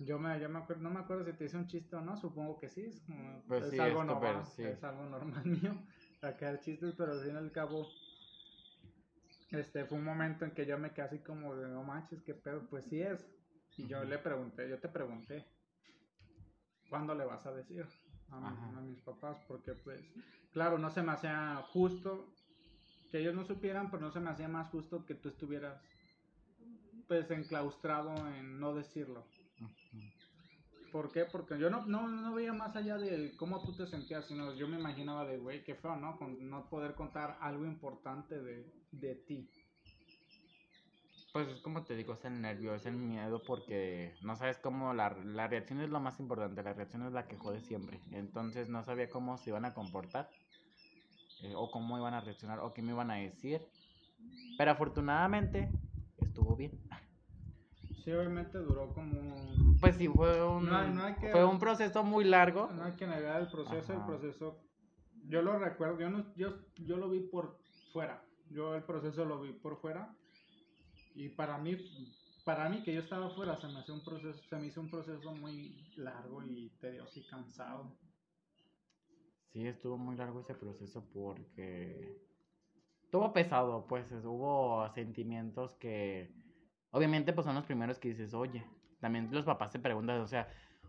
Yo 0.00 0.18
me, 0.18 0.38
yo 0.40 0.48
me 0.48 0.58
acuerdo, 0.60 0.82
no 0.82 0.90
me 0.90 1.00
acuerdo 1.00 1.24
si 1.24 1.32
te 1.32 1.44
hice 1.46 1.56
un 1.56 1.66
chiste 1.66 1.96
o 1.96 2.00
no, 2.00 2.16
supongo 2.16 2.58
que 2.60 2.68
sí, 2.68 2.82
es, 2.82 3.00
como- 3.00 3.42
Pues 3.48 3.64
es 3.64 3.70
sí, 3.72 3.78
algo 3.78 4.04
normal, 4.04 4.44
sí. 4.56 4.62
es 4.62 4.84
algo 4.84 5.04
normal 5.04 5.44
mío, 5.44 5.74
sacar 6.20 6.60
chistes, 6.60 6.94
pero 6.96 7.12
al 7.12 7.22
fin 7.22 7.34
y 7.34 7.38
al 7.38 7.50
cabo 7.52 7.86
este 9.50 9.84
fue 9.86 9.98
un 9.98 10.04
momento 10.04 10.44
en 10.44 10.50
que 10.52 10.66
yo 10.66 10.78
me 10.78 10.90
quedé 10.92 11.06
así 11.06 11.18
como 11.18 11.54
de 11.56 11.68
no 11.68 11.82
manches, 11.82 12.22
qué 12.22 12.34
pedo, 12.34 12.60
pues 12.70 12.84
sí 12.84 13.00
es. 13.02 13.26
Y 13.76 13.86
yo 13.88 14.04
le 14.04 14.18
pregunté, 14.18 14.68
yo 14.68 14.78
te 14.78 14.88
pregunté, 14.88 15.44
¿cuándo 16.90 17.14
le 17.14 17.24
vas 17.24 17.46
a 17.46 17.52
decir 17.52 17.84
a, 18.30 18.40
mi- 18.40 18.76
a 18.78 18.80
mis 18.80 19.00
papás? 19.00 19.36
Porque 19.48 19.72
pues, 19.72 20.00
claro, 20.52 20.78
no 20.78 20.90
se 20.90 21.02
me 21.02 21.12
hacía 21.12 21.56
justo 21.72 22.26
que 23.10 23.18
ellos 23.20 23.34
no 23.34 23.44
supieran, 23.44 23.90
pero 23.90 24.02
no 24.02 24.10
se 24.10 24.20
me 24.20 24.30
hacía 24.30 24.48
más 24.48 24.68
justo 24.68 25.04
que 25.06 25.14
tú 25.14 25.28
estuvieras 25.30 25.80
pues 27.08 27.30
enclaustrado 27.30 28.14
en 28.28 28.60
no 28.60 28.74
decirlo. 28.74 29.24
¿Por 30.92 31.12
qué? 31.12 31.24
Porque 31.26 31.58
yo 31.58 31.68
no, 31.68 31.84
no, 31.86 32.08
no 32.08 32.34
veía 32.34 32.52
más 32.52 32.74
allá 32.74 32.96
de 32.96 33.36
cómo 33.36 33.62
tú 33.62 33.72
te 33.72 33.86
sentías, 33.86 34.26
sino 34.26 34.54
yo 34.54 34.66
me 34.68 34.78
imaginaba 34.78 35.26
de, 35.26 35.38
güey, 35.38 35.62
qué 35.62 35.74
feo, 35.74 35.96
¿no? 35.96 36.16
Con 36.16 36.48
no 36.48 36.68
poder 36.70 36.94
contar 36.94 37.36
algo 37.40 37.66
importante 37.66 38.40
de, 38.40 38.64
de 38.92 39.14
ti. 39.14 39.50
Pues 41.32 41.48
es 41.48 41.60
como 41.60 41.84
te 41.84 41.94
digo, 41.94 42.14
es 42.14 42.24
el 42.24 42.40
nervio, 42.40 42.74
es 42.74 42.86
el 42.86 42.96
miedo 42.96 43.44
porque 43.44 44.16
no 44.22 44.34
sabes 44.36 44.58
cómo 44.58 44.94
la, 44.94 45.10
la 45.10 45.46
reacción 45.46 45.80
es 45.80 45.90
lo 45.90 46.00
más 46.00 46.18
importante, 46.20 46.62
la 46.62 46.72
reacción 46.72 47.06
es 47.06 47.12
la 47.12 47.28
que 47.28 47.36
jode 47.36 47.60
siempre. 47.60 48.00
Entonces 48.12 48.68
no 48.68 48.82
sabía 48.82 49.10
cómo 49.10 49.36
se 49.36 49.50
iban 49.50 49.66
a 49.66 49.74
comportar 49.74 50.30
eh, 51.40 51.52
o 51.54 51.70
cómo 51.70 51.98
iban 51.98 52.14
a 52.14 52.20
reaccionar 52.22 52.60
o 52.60 52.72
qué 52.72 52.82
me 52.82 52.92
iban 52.92 53.10
a 53.10 53.16
decir. 53.16 53.60
Pero 54.56 54.70
afortunadamente 54.70 55.70
estuvo 56.16 56.56
bien. 56.56 56.72
Sí, 58.08 58.14
obviamente 58.14 58.56
duró 58.56 58.94
como... 58.94 59.52
Pues 59.82 59.96
sí, 59.96 60.08
fue 60.08 60.42
un, 60.42 60.64
No 60.64 60.78
hay- 60.78 60.90
no 60.94 61.02
hay 61.04 61.14
que- 61.16 61.30
fue 61.30 61.44
un 61.44 61.58
proceso 61.58 62.02
muy 62.02 62.24
largo. 62.24 62.70
No 62.72 62.84
hay 62.84 62.92
que 62.92 63.06
negar 63.06 63.42
el 63.42 63.48
proceso, 63.48 63.92
el 63.92 63.98
Ajá. 63.98 64.06
proceso... 64.06 64.62
Yo 65.26 65.42
lo 65.42 65.58
recuerdo, 65.58 66.00
yo, 66.00 66.08
no, 66.08 66.34
yo, 66.34 66.54
yo 66.78 66.96
lo 66.96 67.10
vi 67.10 67.20
por 67.20 67.58
fuera, 67.92 68.24
yo 68.48 68.74
el 68.74 68.82
proceso 68.82 69.26
lo 69.26 69.42
vi 69.42 69.52
por 69.52 69.76
fuera 69.78 70.16
y 71.14 71.28
para 71.28 71.58
mí, 71.58 71.76
para 72.44 72.70
mí 72.70 72.82
que 72.82 72.94
yo 72.94 73.00
estaba 73.02 73.28
fuera 73.28 73.60
se 73.60 73.68
me, 73.68 73.80
hacía 73.80 73.92
un 73.94 74.02
proceso, 74.02 74.38
se 74.48 74.56
me 74.56 74.68
hizo 74.68 74.80
un 74.80 74.88
proceso 74.90 75.30
muy 75.34 75.76
largo 75.96 76.42
y 76.44 76.70
tedioso 76.80 77.20
y 77.20 77.24
cansado. 77.26 77.94
Sí, 79.52 79.66
estuvo 79.66 79.98
muy 79.98 80.16
largo 80.16 80.40
ese 80.40 80.54
proceso 80.54 81.04
porque 81.12 82.16
estuvo 83.04 83.30
pesado, 83.34 83.86
pues 83.86 84.10
es- 84.12 84.24
hubo 84.24 84.88
sentimientos 84.94 85.72
que 85.74 86.32
obviamente 86.90 87.32
pues 87.32 87.44
son 87.44 87.54
los 87.54 87.64
primeros 87.66 87.98
que 87.98 88.08
dices, 88.08 88.34
oye, 88.34 88.64
también 89.00 89.28
los 89.30 89.44
papás 89.44 89.70
te 89.70 89.78
preguntan, 89.78 90.20
o 90.20 90.26
sea, 90.26 90.48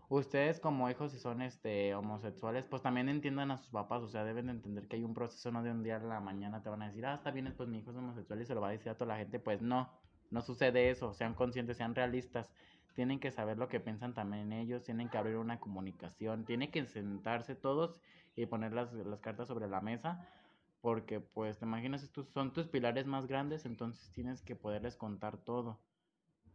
ustedes 0.10 0.60
como 0.60 0.90
hijos 0.90 1.12
si 1.12 1.20
son 1.20 1.42
este 1.42 1.94
homosexuales, 1.96 2.66
pues 2.66 2.82
también 2.82 3.10
entiendan 3.10 3.52
a 3.52 3.58
sus 3.58 3.70
papás, 3.70 4.02
o 4.02 4.08
sea, 4.08 4.24
deben 4.24 4.48
de 4.48 4.54
entender 4.54 4.88
que 4.88 4.96
hay 4.98 5.04
un 5.04 5.14
proceso, 5.14 5.52
no 5.52 5.64
de 5.64 5.72
un 5.72 5.84
día 5.84 5.98
a 5.98 6.00
la 6.00 6.20
mañana 6.20 6.64
te 6.64 6.70
van 6.70 6.82
a 6.82 6.88
decir, 6.88 7.06
ah, 7.06 7.16
está 7.16 7.32
bien, 7.32 7.54
pues 7.56 7.70
mi 7.70 7.80
hijo 7.80 7.92
es 7.92 7.98
homosexual 7.98 8.42
y 8.42 8.46
se 8.46 8.56
lo 8.56 8.62
va 8.62 8.70
a 8.70 8.72
decir 8.72 8.90
a 8.90 8.96
toda 8.96 9.14
la 9.14 9.18
gente, 9.18 9.40
pues 9.40 9.62
no, 9.62 9.90
no 10.32 10.42
sucede 10.42 10.90
eso, 10.90 11.14
sean 11.14 11.36
conscientes, 11.36 11.78
sean 11.78 11.96
realistas, 11.96 12.52
tienen 12.96 13.20
que 13.20 13.32
saber 13.32 13.58
lo 13.58 13.68
que 13.68 13.80
piensan 13.80 14.14
también 14.14 14.52
ellos, 14.52 14.84
tienen 14.84 15.10
que 15.10 15.18
abrir 15.18 15.38
una 15.38 15.60
comunicación, 15.60 16.46
tienen 16.46 16.72
que 16.72 16.86
sentarse 16.86 17.56
todos 17.56 18.00
y 18.36 18.46
poner 18.46 18.74
las, 18.74 18.92
las 18.94 19.22
cartas 19.22 19.48
sobre 19.48 19.68
la 19.68 19.82
mesa, 19.82 20.28
porque 20.82 21.20
pues 21.20 21.60
te 21.60 21.66
imaginas, 21.66 22.04
estos 22.04 22.30
son 22.30 22.54
tus 22.54 22.68
pilares 22.68 23.06
más 23.06 23.28
grandes, 23.28 23.66
entonces 23.66 24.12
tienes 24.14 24.42
que 24.42 24.56
poderles 24.56 24.96
contar 24.96 25.38
todo. 25.38 25.80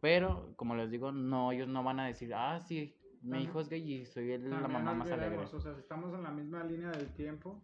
Pero, 0.05 0.53
como 0.57 0.75
les 0.77 0.91
digo, 0.91 1.13
no, 1.13 1.51
ellos 1.51 1.67
no 1.67 1.83
van 1.83 1.99
a 1.99 2.05
decir, 2.07 2.35
ah, 2.35 2.61
sí, 2.61 2.95
mi 3.23 3.39
hijo 3.45 3.61
es 3.61 3.71
gay 3.71 3.91
y 3.91 4.05
soy 4.05 4.33
el- 4.33 4.51
la 4.51 4.69
mamá 4.69 4.93
más 4.93 5.11
alegre. 5.11 5.29
olvidemos, 5.29 5.55
o 5.55 5.61
sea, 5.63 5.73
si 5.73 5.81
estamos 5.81 6.13
en 6.13 6.23
la 6.23 6.31
misma 6.31 6.63
línea 6.63 6.91
del 6.91 7.09
tiempo, 7.15 7.63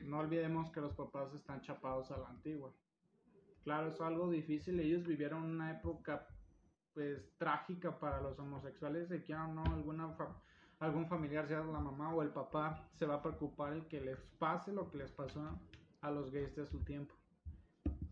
no 0.00 0.18
olvidemos 0.18 0.68
que 0.72 0.80
los 0.80 0.94
papás 0.94 1.32
están 1.32 1.60
chapados 1.60 2.10
a 2.10 2.18
la 2.18 2.28
antigua. 2.28 2.72
Claro, 3.62 3.86
es 3.86 4.00
algo 4.00 4.28
difícil, 4.28 4.80
ellos 4.80 5.06
vivieron 5.06 5.44
una 5.44 5.70
época 5.70 6.26
pues 6.92 7.32
trágica 7.38 8.00
para 8.00 8.20
los 8.20 8.36
homosexuales, 8.40 9.08
si 9.08 9.20
quieran 9.20 9.50
o 9.56 9.62
no, 9.62 9.72
alguna 9.72 10.08
fa- 10.14 10.42
algún 10.80 11.06
familiar, 11.06 11.46
sea 11.46 11.60
la 11.62 11.78
mamá 11.78 12.12
o 12.12 12.20
el 12.20 12.30
papá, 12.30 12.88
se 12.94 13.06
va 13.06 13.14
a 13.16 13.22
preocupar 13.22 13.74
el 13.74 13.86
que 13.86 14.00
les 14.00 14.18
pase 14.40 14.72
lo 14.72 14.90
que 14.90 14.98
les 14.98 15.12
pasó 15.12 15.56
a 16.00 16.10
los 16.10 16.32
gays 16.32 16.56
de 16.56 16.66
su 16.66 16.82
tiempo. 16.82 17.14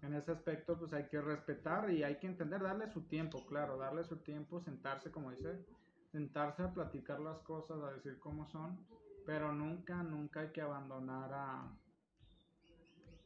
En 0.04 0.12
ese 0.12 0.32
aspecto, 0.32 0.78
pues 0.78 0.92
hay 0.92 1.04
que 1.08 1.18
respetar 1.20 1.90
y 1.90 2.02
hay 2.02 2.18
que 2.18 2.26
entender, 2.26 2.62
darle 2.62 2.92
su 2.92 3.02
tiempo, 3.08 3.44
claro, 3.46 3.78
darle 3.78 4.04
su 4.04 4.16
tiempo, 4.18 4.60
sentarse, 4.60 5.10
como 5.10 5.30
dice, 5.30 5.64
sentarse 6.12 6.62
a 6.62 6.74
platicar 6.74 7.20
las 7.20 7.38
cosas, 7.38 7.82
a 7.82 7.90
decir 7.92 8.18
cómo 8.18 8.46
son, 8.50 8.78
pero 9.24 9.52
nunca, 9.52 10.02
nunca 10.02 10.40
hay 10.40 10.52
que 10.52 10.60
abandonar 10.60 11.32
a, 11.32 11.72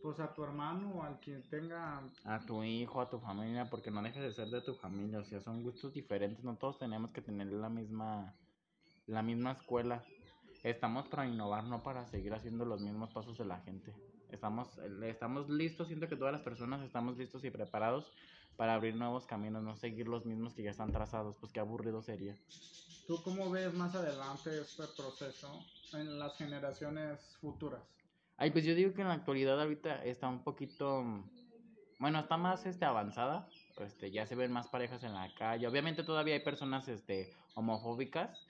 pues 0.00 0.20
a 0.20 0.32
tu 0.34 0.44
hermano 0.44 0.92
o 0.92 1.02
al 1.02 1.18
quien 1.18 1.42
tenga, 1.50 2.00
A 2.24 2.38
tu 2.46 2.62
hijo, 2.62 3.00
a 3.00 3.10
tu 3.10 3.18
familia, 3.18 3.68
porque 3.68 3.90
no 3.90 4.00
dejes 4.00 4.22
de 4.22 4.32
ser 4.32 4.48
de 4.48 4.60
tu 4.60 4.74
familia, 4.74 5.18
o 5.18 5.24
sea, 5.24 5.40
son 5.40 5.64
gustos 5.64 5.92
diferentes, 5.92 6.44
no 6.44 6.56
todos 6.56 6.78
tenemos 6.78 7.10
que 7.10 7.22
tener 7.22 7.48
la 7.48 7.68
misma, 7.68 8.36
la 9.06 9.22
misma 9.22 9.50
escuela. 9.50 10.04
Estamos 10.62 11.08
para 11.08 11.26
innovar, 11.26 11.64
no 11.64 11.82
para 11.82 12.06
seguir 12.06 12.34
haciendo 12.34 12.64
los 12.64 12.80
mismos 12.80 13.12
pasos 13.12 13.36
de 13.36 13.46
la 13.46 13.58
gente. 13.62 13.92
Estamos, 14.30 14.78
estamos 15.02 15.48
listos, 15.48 15.88
siento 15.88 16.08
que 16.08 16.16
todas 16.16 16.32
las 16.32 16.42
personas 16.42 16.82
estamos 16.82 17.16
listos 17.16 17.44
y 17.44 17.50
preparados 17.50 18.12
para 18.56 18.74
abrir 18.74 18.94
nuevos 18.94 19.26
caminos, 19.26 19.62
no 19.62 19.76
seguir 19.76 20.08
los 20.08 20.26
mismos 20.26 20.54
que 20.54 20.62
ya 20.62 20.70
están 20.70 20.92
trazados, 20.92 21.36
pues 21.40 21.52
qué 21.52 21.60
aburrido 21.60 22.02
sería. 22.02 22.36
¿tú 23.08 23.22
cómo 23.24 23.50
ves 23.50 23.72
más 23.72 23.94
adelante 23.94 24.60
este 24.60 24.84
proceso 24.94 25.64
en 25.94 26.18
las 26.18 26.36
generaciones 26.36 27.18
futuras? 27.40 27.80
Ay, 28.36 28.50
pues 28.50 28.66
yo 28.66 28.74
digo 28.74 28.92
que 28.92 29.00
en 29.00 29.08
la 29.08 29.14
actualidad 29.14 29.60
ahorita 29.60 30.04
está 30.04 30.28
un 30.28 30.44
poquito, 30.44 31.02
bueno, 31.98 32.20
está 32.20 32.36
más 32.36 32.66
este 32.66 32.84
avanzada, 32.84 33.48
este, 33.78 34.10
ya 34.10 34.26
se 34.26 34.36
ven 34.36 34.52
más 34.52 34.68
parejas 34.68 35.02
en 35.04 35.14
la 35.14 35.32
calle. 35.34 35.66
Obviamente 35.66 36.04
todavía 36.04 36.34
hay 36.34 36.44
personas 36.44 36.86
este 36.86 37.32
homofóbicas 37.54 38.46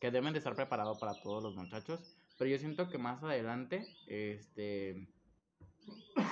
que 0.00 0.10
deben 0.10 0.32
de 0.32 0.38
estar 0.38 0.56
preparados 0.56 0.98
para 0.98 1.12
todos 1.20 1.42
los 1.42 1.54
muchachos, 1.54 2.16
pero 2.38 2.50
yo 2.50 2.58
siento 2.58 2.88
que 2.88 2.96
más 2.96 3.22
adelante 3.22 3.86
este 4.06 5.06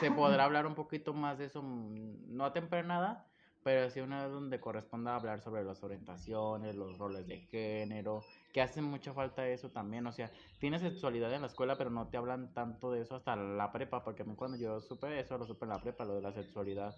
se 0.01 0.11
podrá 0.11 0.45
hablar 0.45 0.67
un 0.67 0.75
poquito 0.75 1.15
más 1.15 1.39
de 1.39 1.47
eso, 1.47 1.63
mm, 1.63 2.37
no 2.37 2.45
a 2.45 2.53
temprana 2.53 3.25
pero 3.67 3.91
sí 3.91 3.99
una 3.99 4.29
donde 4.29 4.61
corresponda 4.61 5.17
hablar 5.17 5.41
sobre 5.41 5.65
las 5.65 5.83
orientaciones, 5.83 6.77
los 6.77 6.97
roles 6.99 7.27
de 7.27 7.39
género, 7.51 8.23
que 8.53 8.63
hace 8.63 8.81
mucha 8.81 9.13
falta 9.13 9.49
eso 9.49 9.71
también, 9.71 10.07
o 10.07 10.13
sea, 10.13 10.31
tienes 10.61 10.83
sexualidad 10.83 11.35
en 11.35 11.41
la 11.41 11.49
escuela, 11.49 11.77
pero 11.77 11.91
no 11.91 12.07
te 12.07 12.17
hablan 12.17 12.55
tanto 12.55 12.93
de 12.93 13.03
eso 13.03 13.17
hasta 13.17 13.35
la 13.35 13.73
prepa, 13.73 14.05
porque 14.05 14.23
a 14.23 14.25
mí 14.25 14.37
cuando 14.37 14.57
yo 14.57 14.81
supe 14.81 15.19
eso, 15.19 15.37
lo 15.37 15.47
supe 15.47 15.65
en 15.65 15.71
la 15.71 15.81
prepa, 15.81 16.05
lo 16.05 16.15
de 16.15 16.23
la 16.23 16.33
sexualidad 16.33 16.95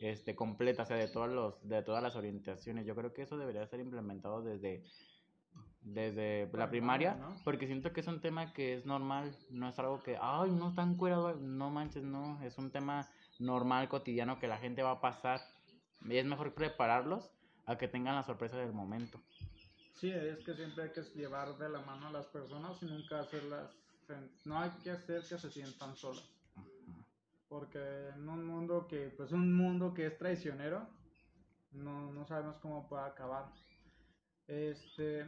este 0.00 0.34
completa, 0.34 0.84
o 0.84 0.86
sea, 0.86 0.96
de 0.96 1.08
todos 1.08 1.28
los 1.28 1.68
de 1.68 1.82
todas 1.82 2.02
las 2.02 2.16
orientaciones. 2.16 2.86
Yo 2.86 2.94
creo 2.94 3.12
que 3.12 3.22
eso 3.22 3.36
debería 3.36 3.66
ser 3.66 3.80
implementado 3.80 4.40
desde 4.40 4.84
desde 5.80 6.48
la 6.52 6.68
primaria, 6.68 7.16
porque 7.44 7.66
siento 7.66 7.92
que 7.92 8.00
es 8.00 8.06
un 8.06 8.20
tema 8.20 8.52
que 8.52 8.74
es 8.74 8.86
normal, 8.86 9.34
no 9.50 9.68
es 9.68 9.78
algo 9.78 10.02
que, 10.02 10.18
ay, 10.20 10.50
no 10.50 10.70
están 10.70 10.96
curado, 10.96 11.34
no 11.36 11.70
manches, 11.70 12.02
no, 12.02 12.42
es 12.42 12.58
un 12.58 12.70
tema 12.70 13.08
normal, 13.38 13.88
cotidiano 13.88 14.38
que 14.38 14.48
la 14.48 14.58
gente 14.58 14.82
va 14.82 14.92
a 14.92 15.00
pasar 15.00 15.40
y 16.04 16.16
es 16.16 16.26
mejor 16.26 16.54
prepararlos 16.54 17.30
a 17.66 17.76
que 17.76 17.88
tengan 17.88 18.16
la 18.16 18.22
sorpresa 18.22 18.56
del 18.56 18.72
momento. 18.72 19.20
Sí, 19.94 20.10
es 20.10 20.38
que 20.44 20.54
siempre 20.54 20.84
hay 20.84 20.90
que 20.90 21.02
llevar 21.14 21.56
de 21.58 21.68
la 21.68 21.80
mano 21.80 22.08
a 22.08 22.12
las 22.12 22.26
personas 22.26 22.80
y 22.82 22.86
nunca 22.86 23.20
hacerlas, 23.20 23.70
no 24.44 24.58
hay 24.58 24.70
que 24.82 24.90
hacer 24.90 25.22
que 25.28 25.38
se 25.38 25.50
sientan 25.50 25.96
solas. 25.96 26.24
Porque 27.48 28.08
en 28.14 28.28
un 28.28 28.44
mundo 28.44 28.86
que, 28.86 29.08
pues 29.16 29.32
un 29.32 29.54
mundo 29.54 29.94
que 29.94 30.06
es 30.06 30.18
traicionero, 30.18 30.86
no, 31.72 32.12
no 32.12 32.26
sabemos 32.26 32.56
cómo 32.60 32.88
puede 32.88 33.04
acabar. 33.04 33.46
Este, 34.46 35.26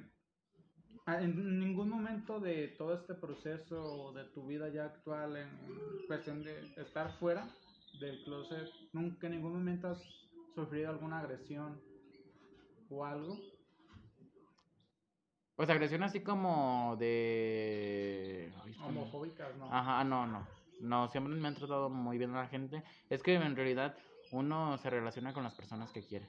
en 1.06 1.58
ningún 1.58 1.88
momento 1.88 2.40
de 2.40 2.68
todo 2.68 2.94
este 2.94 3.14
proceso 3.14 4.12
de 4.12 4.24
tu 4.24 4.46
vida 4.46 4.68
ya 4.68 4.84
actual, 4.84 5.36
en 5.36 5.48
cuestión 6.06 6.42
de 6.42 6.60
estar 6.76 7.12
fuera 7.18 7.48
del 8.00 8.22
closet, 8.24 8.68
nunca 8.92 9.26
en 9.26 9.34
ningún 9.34 9.54
momento 9.54 9.88
has 9.88 10.02
sufrido 10.54 10.90
alguna 10.90 11.20
agresión 11.20 11.80
o 12.88 13.04
algo? 13.04 13.38
Pues 15.56 15.68
agresión 15.68 16.02
así 16.02 16.20
como 16.20 16.96
de... 16.98 18.52
Homofóbicas, 18.82 19.56
¿no? 19.56 19.66
Ajá, 19.72 20.04
no, 20.04 20.26
no. 20.26 20.46
No, 20.80 21.08
siempre 21.08 21.34
me 21.34 21.48
han 21.48 21.54
tratado 21.54 21.90
muy 21.90 22.16
bien 22.16 22.32
la 22.32 22.46
gente. 22.48 22.82
Es 23.10 23.22
que 23.22 23.34
en 23.34 23.54
realidad 23.54 23.94
uno 24.32 24.78
se 24.78 24.88
relaciona 24.88 25.34
con 25.34 25.44
las 25.44 25.54
personas 25.54 25.92
que 25.92 26.06
quiere. 26.06 26.26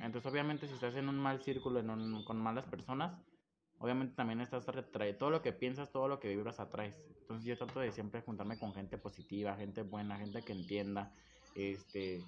Entonces, 0.00 0.30
obviamente, 0.30 0.66
si 0.66 0.74
estás 0.74 0.94
en 0.94 1.08
un 1.08 1.18
mal 1.18 1.42
círculo 1.42 1.80
en 1.80 2.24
con 2.24 2.38
malas 2.38 2.64
personas, 2.66 3.12
obviamente 3.82 4.14
también 4.14 4.40
estás 4.40 4.68
atrae 4.68 5.12
todo 5.12 5.30
lo 5.30 5.42
que 5.42 5.52
piensas, 5.52 5.90
todo 5.90 6.06
lo 6.06 6.20
que 6.20 6.28
vibras 6.28 6.60
atraes. 6.60 6.94
Entonces, 7.20 7.44
yo 7.44 7.58
trato 7.58 7.80
de 7.80 7.90
siempre 7.90 8.22
juntarme 8.22 8.56
con 8.56 8.72
gente 8.72 8.96
positiva, 8.96 9.56
gente 9.56 9.82
buena, 9.82 10.16
gente 10.18 10.42
que 10.42 10.52
entienda. 10.52 11.12
Este, 11.56 12.22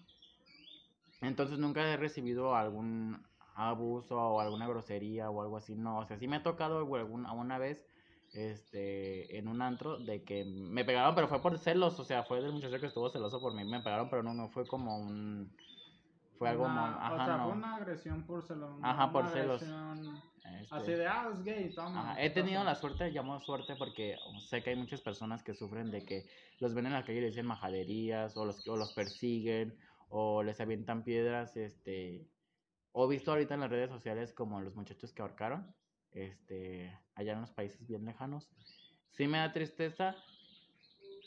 entonces 1.20 1.58
nunca 1.58 1.88
he 1.88 1.96
recibido 1.96 2.56
algún 2.56 3.24
abuso 3.54 4.16
o 4.16 4.40
alguna 4.40 4.66
grosería 4.66 5.30
o 5.30 5.40
algo 5.42 5.56
así, 5.56 5.76
no, 5.76 6.00
o 6.00 6.06
sea, 6.06 6.18
sí 6.18 6.26
me 6.26 6.36
ha 6.36 6.42
tocado 6.42 6.78
alguna 6.78 7.32
una 7.32 7.56
vez 7.56 7.86
este 8.32 9.38
en 9.38 9.46
un 9.46 9.62
antro 9.62 9.96
de 9.96 10.24
que 10.24 10.44
me 10.44 10.84
pegaron, 10.84 11.14
pero 11.14 11.28
fue 11.28 11.40
por 11.40 11.56
celos, 11.56 12.00
o 12.00 12.04
sea, 12.04 12.24
fue 12.24 12.42
del 12.42 12.52
muchacho 12.52 12.80
que 12.80 12.86
estuvo 12.86 13.08
celoso 13.10 13.40
por 13.40 13.54
mí, 13.54 13.64
me 13.64 13.80
pegaron, 13.80 14.10
pero 14.10 14.24
no 14.24 14.34
no 14.34 14.48
fue 14.48 14.66
como 14.66 14.98
un 14.98 15.54
fue 16.38 16.48
algo 16.48 16.66
ajá, 16.66 17.12
o 17.12 17.24
sea, 17.24 17.44
fue 17.44 17.52
una 17.52 17.76
agresión 17.76 18.26
por 18.26 18.42
celos. 18.42 18.78
Ajá, 18.82 19.12
por 19.12 19.28
celos. 19.28 19.62
Este, 19.62 20.74
así 20.74 20.92
de, 20.92 21.06
ah, 21.06 21.30
es 21.32 21.42
gay, 21.42 21.70
toma. 21.74 22.12
Ajá, 22.12 22.22
he 22.22 22.30
tenido 22.30 22.62
la 22.64 22.74
suerte, 22.74 23.10
llamo 23.10 23.40
suerte 23.40 23.76
porque 23.76 24.16
sé 24.48 24.62
que 24.62 24.70
hay 24.70 24.76
muchas 24.76 25.00
personas 25.00 25.42
que 25.42 25.54
sufren 25.54 25.90
de 25.90 26.04
que 26.04 26.26
los 26.58 26.74
ven 26.74 26.86
en 26.86 26.92
la 26.92 27.04
calle 27.04 27.18
y 27.18 27.20
les 27.22 27.32
dicen 27.32 27.46
majaderías 27.46 28.36
o 28.36 28.44
los, 28.44 28.66
o 28.68 28.76
los 28.76 28.92
persiguen 28.92 29.78
o 30.08 30.42
les 30.42 30.60
avientan 30.60 31.02
piedras, 31.02 31.56
este, 31.56 32.28
o 32.92 33.08
visto 33.08 33.30
ahorita 33.30 33.54
en 33.54 33.60
las 33.60 33.70
redes 33.70 33.90
sociales 33.90 34.32
como 34.32 34.60
los 34.60 34.74
muchachos 34.74 35.12
que 35.12 35.22
ahorcaron, 35.22 35.74
este, 36.12 36.96
allá 37.14 37.32
en 37.32 37.40
los 37.40 37.50
países 37.50 37.86
bien 37.86 38.04
lejanos. 38.04 38.48
Sí 39.10 39.26
me 39.26 39.38
da 39.38 39.52
tristeza, 39.52 40.14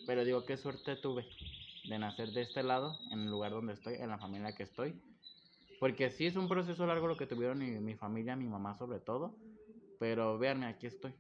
pero 0.06 0.24
digo 0.24 0.46
qué 0.46 0.58
suerte 0.58 0.96
tuve 0.96 1.26
de 1.88 2.00
nacer 2.00 2.30
de 2.30 2.41
este 2.41 2.63
lado, 2.63 2.97
en 3.12 3.21
el 3.21 3.30
lugar 3.30 3.52
donde 3.52 3.73
estoy, 3.73 3.95
en 3.95 4.10
la 4.10 4.17
familia 4.17 4.56
que 4.56 4.63
estoy. 4.63 5.02
Porque 5.80 6.10
sí 6.10 6.26
es 6.26 6.36
un 6.36 6.47
proceso 6.47 6.86
largo 6.86 7.08
lo 7.08 7.17
que 7.17 7.28
tuvieron 7.28 7.60
mi, 7.60 7.80
mi 7.80 7.95
familia, 7.95 8.36
mi 8.36 8.47
mamá 8.47 8.76
sobre 8.78 9.00
todo. 9.00 9.36
Pero 10.00 10.38
véanme, 10.38 10.67
aquí 10.67 10.88
estoy, 10.88 11.13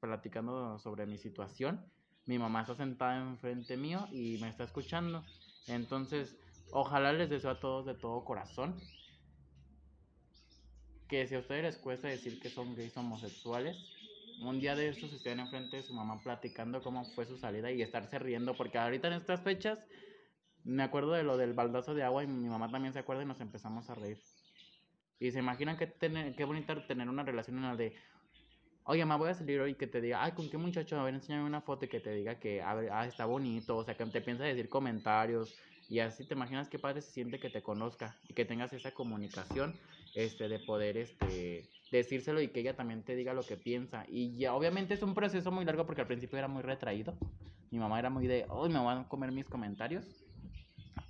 platicando 0.00 0.78
sobre 0.78 1.06
mi 1.06 1.18
situación. 1.18 1.84
Mi 2.26 2.38
mamá 2.38 2.62
está 2.62 2.74
sentada 2.74 3.20
enfrente 3.20 3.76
mío 3.76 4.06
y 4.12 4.38
me 4.40 4.48
está 4.48 4.64
escuchando. 4.64 5.24
Entonces, 5.66 6.36
Ojalá 6.74 7.12
les 7.12 7.28
deseo 7.28 7.50
a 7.50 7.60
todos 7.60 7.84
de 7.84 7.94
todo 7.94 8.24
corazón 8.24 8.74
que 11.06 11.26
si 11.26 11.34
a 11.34 11.40
ustedes 11.40 11.62
les 11.62 11.76
cuesta 11.76 12.08
decir 12.08 12.40
que 12.40 12.48
son 12.48 12.74
gays 12.74 12.96
homosexuales, 12.96 13.76
un 14.40 14.58
día 14.58 14.74
de 14.74 14.88
estos 14.88 15.12
estén 15.12 15.40
enfrente 15.40 15.76
de 15.76 15.82
su 15.82 15.92
mamá 15.92 16.18
platicando 16.22 16.82
cómo 16.82 17.04
fue 17.14 17.26
su 17.26 17.36
salida 17.36 17.70
y 17.70 17.82
estarse 17.82 18.18
riendo, 18.18 18.56
porque 18.56 18.78
ahorita 18.78 19.08
en 19.08 19.12
estas 19.12 19.42
fechas 19.42 19.78
me 20.64 20.82
acuerdo 20.82 21.12
de 21.12 21.22
lo 21.22 21.36
del 21.36 21.52
baldazo 21.52 21.94
de 21.94 22.02
agua 22.02 22.24
y 22.24 22.26
mi 22.26 22.48
mamá 22.48 22.70
también 22.70 22.92
se 22.92 22.98
acuerda 22.98 23.22
y 23.22 23.26
nos 23.26 23.40
empezamos 23.40 23.88
a 23.90 23.94
reír. 23.94 24.18
Y 25.18 25.30
se 25.30 25.38
imaginan 25.38 25.76
que 25.76 25.86
tener, 25.86 26.34
qué 26.34 26.44
bonita 26.44 26.86
tener 26.86 27.08
una 27.08 27.22
relación 27.22 27.56
en 27.58 27.62
la 27.62 27.76
de, 27.76 27.94
oye, 28.84 29.04
mamá, 29.04 29.16
voy 29.16 29.30
a 29.30 29.34
salir 29.34 29.60
hoy 29.60 29.74
que 29.74 29.86
te 29.86 30.00
diga, 30.00 30.22
ay, 30.22 30.32
¿con 30.32 30.48
qué 30.50 30.58
muchacho? 30.58 30.98
A 30.98 31.04
ver, 31.04 31.14
enséñame 31.14 31.44
una 31.44 31.60
foto 31.60 31.84
y 31.84 31.88
que 31.88 32.00
te 32.00 32.12
diga 32.12 32.38
que, 32.38 32.60
ah, 32.62 33.06
está 33.06 33.26
bonito, 33.26 33.76
o 33.76 33.84
sea, 33.84 33.96
que 33.96 34.04
te 34.06 34.20
piensa 34.20 34.44
decir 34.44 34.68
comentarios, 34.68 35.54
y 35.88 35.98
así 35.98 36.24
te 36.24 36.34
imaginas 36.34 36.70
qué 36.70 36.78
padre 36.78 37.02
se 37.02 37.10
siente 37.10 37.38
que 37.38 37.50
te 37.50 37.62
conozca 37.62 38.16
y 38.26 38.32
que 38.32 38.46
tengas 38.46 38.72
esa 38.72 38.92
comunicación 38.92 39.74
este, 40.14 40.48
de 40.48 40.58
poder 40.58 40.96
este, 40.96 41.68
decírselo 41.90 42.40
y 42.40 42.48
que 42.48 42.60
ella 42.60 42.74
también 42.74 43.02
te 43.02 43.14
diga 43.14 43.34
lo 43.34 43.42
que 43.42 43.58
piensa. 43.58 44.06
Y 44.08 44.34
ya, 44.36 44.54
obviamente 44.54 44.94
es 44.94 45.02
un 45.02 45.14
proceso 45.14 45.50
muy 45.50 45.66
largo 45.66 45.84
porque 45.84 46.00
al 46.00 46.06
principio 46.06 46.38
era 46.38 46.48
muy 46.48 46.62
retraído. 46.62 47.14
Mi 47.70 47.78
mamá 47.78 47.98
era 47.98 48.08
muy 48.08 48.26
de, 48.26 48.46
hoy 48.48 48.70
me 48.70 48.78
van 48.78 48.98
a 48.98 49.08
comer 49.08 49.32
mis 49.32 49.48
comentarios. 49.48 50.21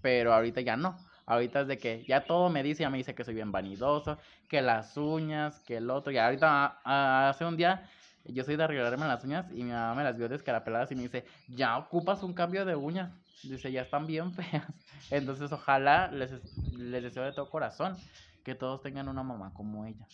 Pero 0.02 0.34
ahorita 0.34 0.60
ya 0.60 0.76
no. 0.76 0.98
Ahorita 1.24 1.62
es 1.62 1.68
de 1.68 1.78
que 1.78 2.04
ya 2.04 2.24
todo 2.24 2.50
me 2.50 2.62
dice, 2.62 2.82
ya 2.82 2.90
me 2.90 2.98
dice 2.98 3.14
que 3.14 3.24
soy 3.24 3.34
bien 3.34 3.52
vanidoso, 3.52 4.18
que 4.48 4.60
las 4.60 4.96
uñas, 4.96 5.60
que 5.60 5.78
el 5.78 5.88
otro. 5.88 6.12
Y 6.12 6.18
ahorita 6.18 6.80
hace 6.84 7.44
un 7.44 7.56
día 7.56 7.88
yo 8.24 8.44
soy 8.44 8.56
de 8.56 8.64
arreglarme 8.64 9.06
las 9.06 9.24
uñas 9.24 9.46
y 9.50 9.64
mi 9.64 9.70
mamá 9.70 9.94
me 9.94 10.04
las 10.04 10.16
vio 10.16 10.28
descarapeladas 10.28 10.92
y 10.92 10.94
me 10.94 11.02
dice, 11.02 11.24
ya 11.48 11.78
ocupas 11.78 12.22
un 12.22 12.34
cambio 12.34 12.64
de 12.64 12.76
uñas. 12.76 13.12
Dice, 13.42 13.72
ya 13.72 13.82
están 13.82 14.06
bien 14.06 14.32
feas. 14.34 14.66
Entonces, 15.10 15.50
ojalá 15.50 16.08
les, 16.08 16.32
les 16.76 17.02
deseo 17.02 17.24
de 17.24 17.32
todo 17.32 17.50
corazón 17.50 17.96
que 18.44 18.54
todos 18.54 18.82
tengan 18.82 19.08
una 19.08 19.22
mamá 19.22 19.52
como 19.54 19.84
ella. 19.86 20.06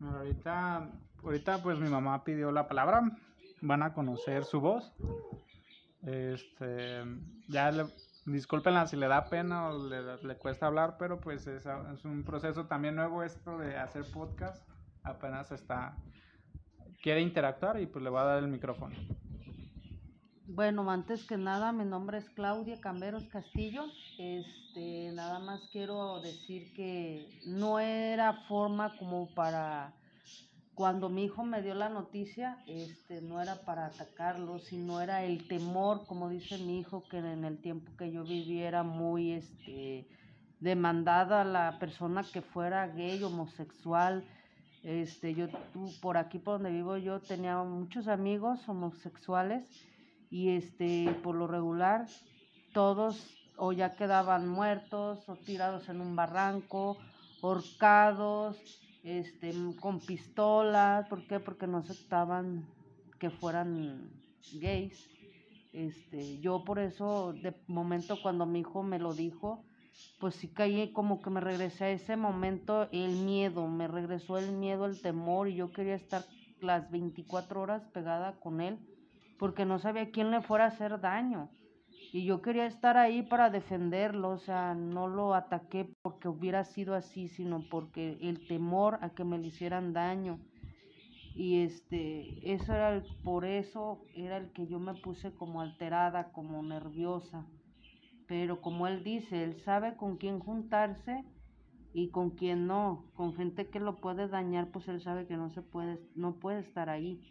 Ahorita, 0.00 0.90
ahorita 1.22 1.62
pues 1.62 1.78
mi 1.78 1.88
mamá 1.88 2.24
pidió 2.24 2.50
la 2.52 2.68
palabra. 2.68 3.02
Van 3.60 3.82
a 3.82 3.94
conocer 3.94 4.44
su 4.44 4.60
voz. 4.60 4.92
Este, 6.02 7.04
ya 7.48 7.70
le, 7.70 7.86
discúlpenla 8.26 8.86
si 8.86 8.96
le 8.96 9.08
da 9.08 9.24
pena 9.24 9.68
o 9.68 9.88
le, 9.88 10.16
le 10.22 10.36
cuesta 10.36 10.66
hablar, 10.66 10.96
pero 10.98 11.20
pues 11.20 11.46
es, 11.46 11.66
es, 11.66 12.04
un 12.04 12.24
proceso 12.24 12.66
también 12.66 12.96
nuevo 12.96 13.22
esto 13.22 13.58
de 13.58 13.76
hacer 13.76 14.04
podcast. 14.12 14.68
Apenas 15.02 15.50
está, 15.50 15.96
quiere 17.02 17.20
interactuar 17.20 17.80
y 17.80 17.86
pues 17.86 18.04
le 18.04 18.10
va 18.10 18.22
a 18.22 18.26
dar 18.26 18.38
el 18.38 18.48
micrófono. 18.48 18.94
Bueno, 20.46 20.88
antes 20.90 21.24
que 21.24 21.36
nada, 21.36 21.72
mi 21.72 21.84
nombre 21.84 22.18
es 22.18 22.28
Claudia 22.30 22.80
Camberos 22.80 23.24
Castillo. 23.28 23.84
Este, 24.18 25.10
nada 25.12 25.38
más 25.38 25.68
quiero 25.72 26.20
decir 26.20 26.72
que 26.74 27.40
no 27.46 27.78
era 27.78 28.44
forma 28.48 28.96
como 28.98 29.32
para 29.34 29.94
cuando 30.74 31.08
mi 31.08 31.24
hijo 31.24 31.44
me 31.44 31.62
dio 31.62 31.74
la 31.74 31.88
noticia, 31.88 32.58
este, 32.66 33.20
no 33.20 33.40
era 33.42 33.56
para 33.64 33.86
atacarlo, 33.86 34.58
sino 34.58 35.00
era 35.00 35.24
el 35.24 35.46
temor, 35.46 36.06
como 36.06 36.30
dice 36.30 36.58
mi 36.58 36.78
hijo, 36.78 37.04
que 37.08 37.18
en 37.18 37.44
el 37.44 37.58
tiempo 37.58 37.92
que 37.96 38.10
yo 38.10 38.24
viviera 38.24 38.68
era 38.68 38.82
muy, 38.82 39.32
este, 39.32 40.06
demandada 40.62 41.42
la 41.42 41.78
persona 41.80 42.22
que 42.22 42.40
fuera 42.40 42.86
gay, 42.86 43.22
homosexual. 43.22 44.24
Este, 44.84 45.34
yo, 45.34 45.48
por 46.00 46.16
aquí 46.16 46.38
por 46.38 46.54
donde 46.54 46.70
vivo 46.70 46.96
yo 46.96 47.20
tenía 47.20 47.62
muchos 47.62 48.08
amigos 48.08 48.68
homosexuales 48.68 49.68
y 50.28 50.56
este 50.56 51.14
por 51.22 51.36
lo 51.36 51.46
regular 51.46 52.06
todos 52.72 53.32
o 53.56 53.72
ya 53.72 53.94
quedaban 53.94 54.48
muertos 54.48 55.28
o 55.28 55.36
tirados 55.36 55.88
en 55.88 56.00
un 56.00 56.16
barranco, 56.16 56.96
horcados, 57.42 58.56
este 59.02 59.52
con 59.80 60.00
pistolas, 60.00 61.08
¿por 61.08 61.26
qué? 61.26 61.40
Porque 61.40 61.66
no 61.66 61.78
aceptaban 61.78 62.66
que 63.18 63.30
fueran 63.30 64.10
gays. 64.54 65.08
Este, 65.72 66.38
yo 66.40 66.64
por 66.64 66.78
eso 66.78 67.32
de 67.32 67.54
momento 67.66 68.20
cuando 68.22 68.46
mi 68.46 68.60
hijo 68.60 68.82
me 68.82 68.98
lo 68.98 69.14
dijo, 69.14 69.64
pues 70.20 70.34
sí 70.34 70.48
caí 70.48 70.92
como 70.92 71.22
que 71.22 71.30
me 71.30 71.40
regresé 71.40 71.84
a 71.84 71.90
ese 71.90 72.16
momento 72.16 72.88
el 72.92 73.16
miedo, 73.16 73.66
me 73.68 73.88
regresó 73.88 74.38
el 74.38 74.52
miedo, 74.52 74.86
el 74.86 75.00
temor 75.00 75.48
y 75.48 75.54
yo 75.56 75.72
quería 75.72 75.94
estar 75.94 76.24
las 76.60 76.90
24 76.90 77.60
horas 77.60 77.86
pegada 77.92 78.38
con 78.38 78.60
él 78.60 78.78
porque 79.38 79.64
no 79.64 79.78
sabía 79.78 80.10
quién 80.12 80.30
le 80.30 80.40
fuera 80.40 80.66
a 80.66 80.68
hacer 80.68 81.00
daño. 81.00 81.50
Y 82.12 82.24
yo 82.26 82.42
quería 82.42 82.66
estar 82.66 82.98
ahí 82.98 83.22
para 83.22 83.48
defenderlo, 83.48 84.28
o 84.28 84.38
sea, 84.38 84.74
no 84.74 85.08
lo 85.08 85.34
ataqué 85.34 85.88
porque 86.02 86.28
hubiera 86.28 86.62
sido 86.64 86.94
así, 86.94 87.28
sino 87.28 87.64
porque 87.70 88.18
el 88.20 88.46
temor 88.46 88.98
a 89.00 89.14
que 89.14 89.24
me 89.24 89.38
le 89.38 89.46
hicieran 89.46 89.94
daño. 89.94 90.38
Y 91.34 91.62
este, 91.62 92.52
eso 92.52 92.74
era 92.74 92.92
el, 92.92 93.02
por 93.24 93.46
eso 93.46 94.04
era 94.14 94.36
el 94.36 94.52
que 94.52 94.66
yo 94.66 94.78
me 94.78 94.92
puse 94.92 95.32
como 95.32 95.62
alterada, 95.62 96.32
como 96.32 96.62
nerviosa. 96.62 97.46
Pero 98.26 98.60
como 98.60 98.86
él 98.86 99.02
dice, 99.04 99.42
él 99.42 99.56
sabe 99.62 99.96
con 99.96 100.18
quién 100.18 100.38
juntarse 100.38 101.24
y 101.94 102.10
con 102.10 102.30
quién 102.30 102.66
no. 102.66 103.06
Con 103.14 103.34
gente 103.34 103.70
que 103.70 103.80
lo 103.80 103.96
puede 103.96 104.28
dañar, 104.28 104.70
pues 104.70 104.86
él 104.88 105.00
sabe 105.00 105.26
que 105.26 105.38
no 105.38 105.48
se 105.48 105.62
puede, 105.62 105.98
no 106.14 106.34
puede 106.34 106.60
estar 106.60 106.90
ahí. 106.90 107.22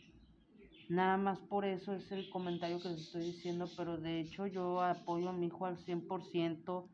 Nada 0.91 1.15
más 1.15 1.39
por 1.39 1.63
eso 1.63 1.93
es 1.93 2.11
el 2.11 2.29
comentario 2.29 2.81
que 2.81 2.89
les 2.89 2.99
estoy 2.99 3.23
diciendo, 3.23 3.73
pero 3.77 3.97
de 3.97 4.19
hecho 4.19 4.45
yo 4.45 4.81
apoyo 4.81 5.29
a 5.29 5.33
mi 5.33 5.47
hijo 5.47 5.65
al 5.65 5.77
100%. 5.77 6.89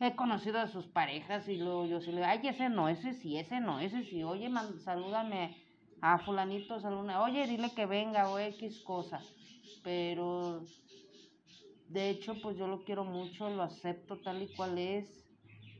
He 0.00 0.14
conocido 0.16 0.58
a 0.60 0.66
sus 0.68 0.86
parejas 0.88 1.48
y 1.48 1.56
luego 1.56 1.86
yo 1.86 2.00
sí 2.02 2.10
le 2.10 2.18
digo, 2.18 2.26
ay, 2.28 2.40
ese 2.46 2.68
no, 2.68 2.88
ese 2.90 3.14
sí, 3.14 3.38
ese 3.38 3.60
no, 3.60 3.80
ese 3.80 4.04
sí. 4.04 4.22
Oye, 4.22 4.50
salúdame 4.84 5.56
a 6.02 6.18
fulanito, 6.18 6.78
salúdame. 6.80 7.16
Oye, 7.16 7.46
dile 7.46 7.74
que 7.74 7.86
venga 7.86 8.30
o 8.30 8.38
X 8.38 8.80
cosa. 8.82 9.30
Pero 9.82 10.68
de 11.86 12.10
hecho, 12.10 12.40
pues 12.40 12.56
yo 12.56 12.66
lo 12.68 12.84
quiero 12.84 13.04
mucho, 13.04 13.50
lo 13.50 13.62
acepto 13.62 14.20
tal 14.22 14.42
y 14.42 14.52
cual 14.52 14.78
es. 14.78 15.28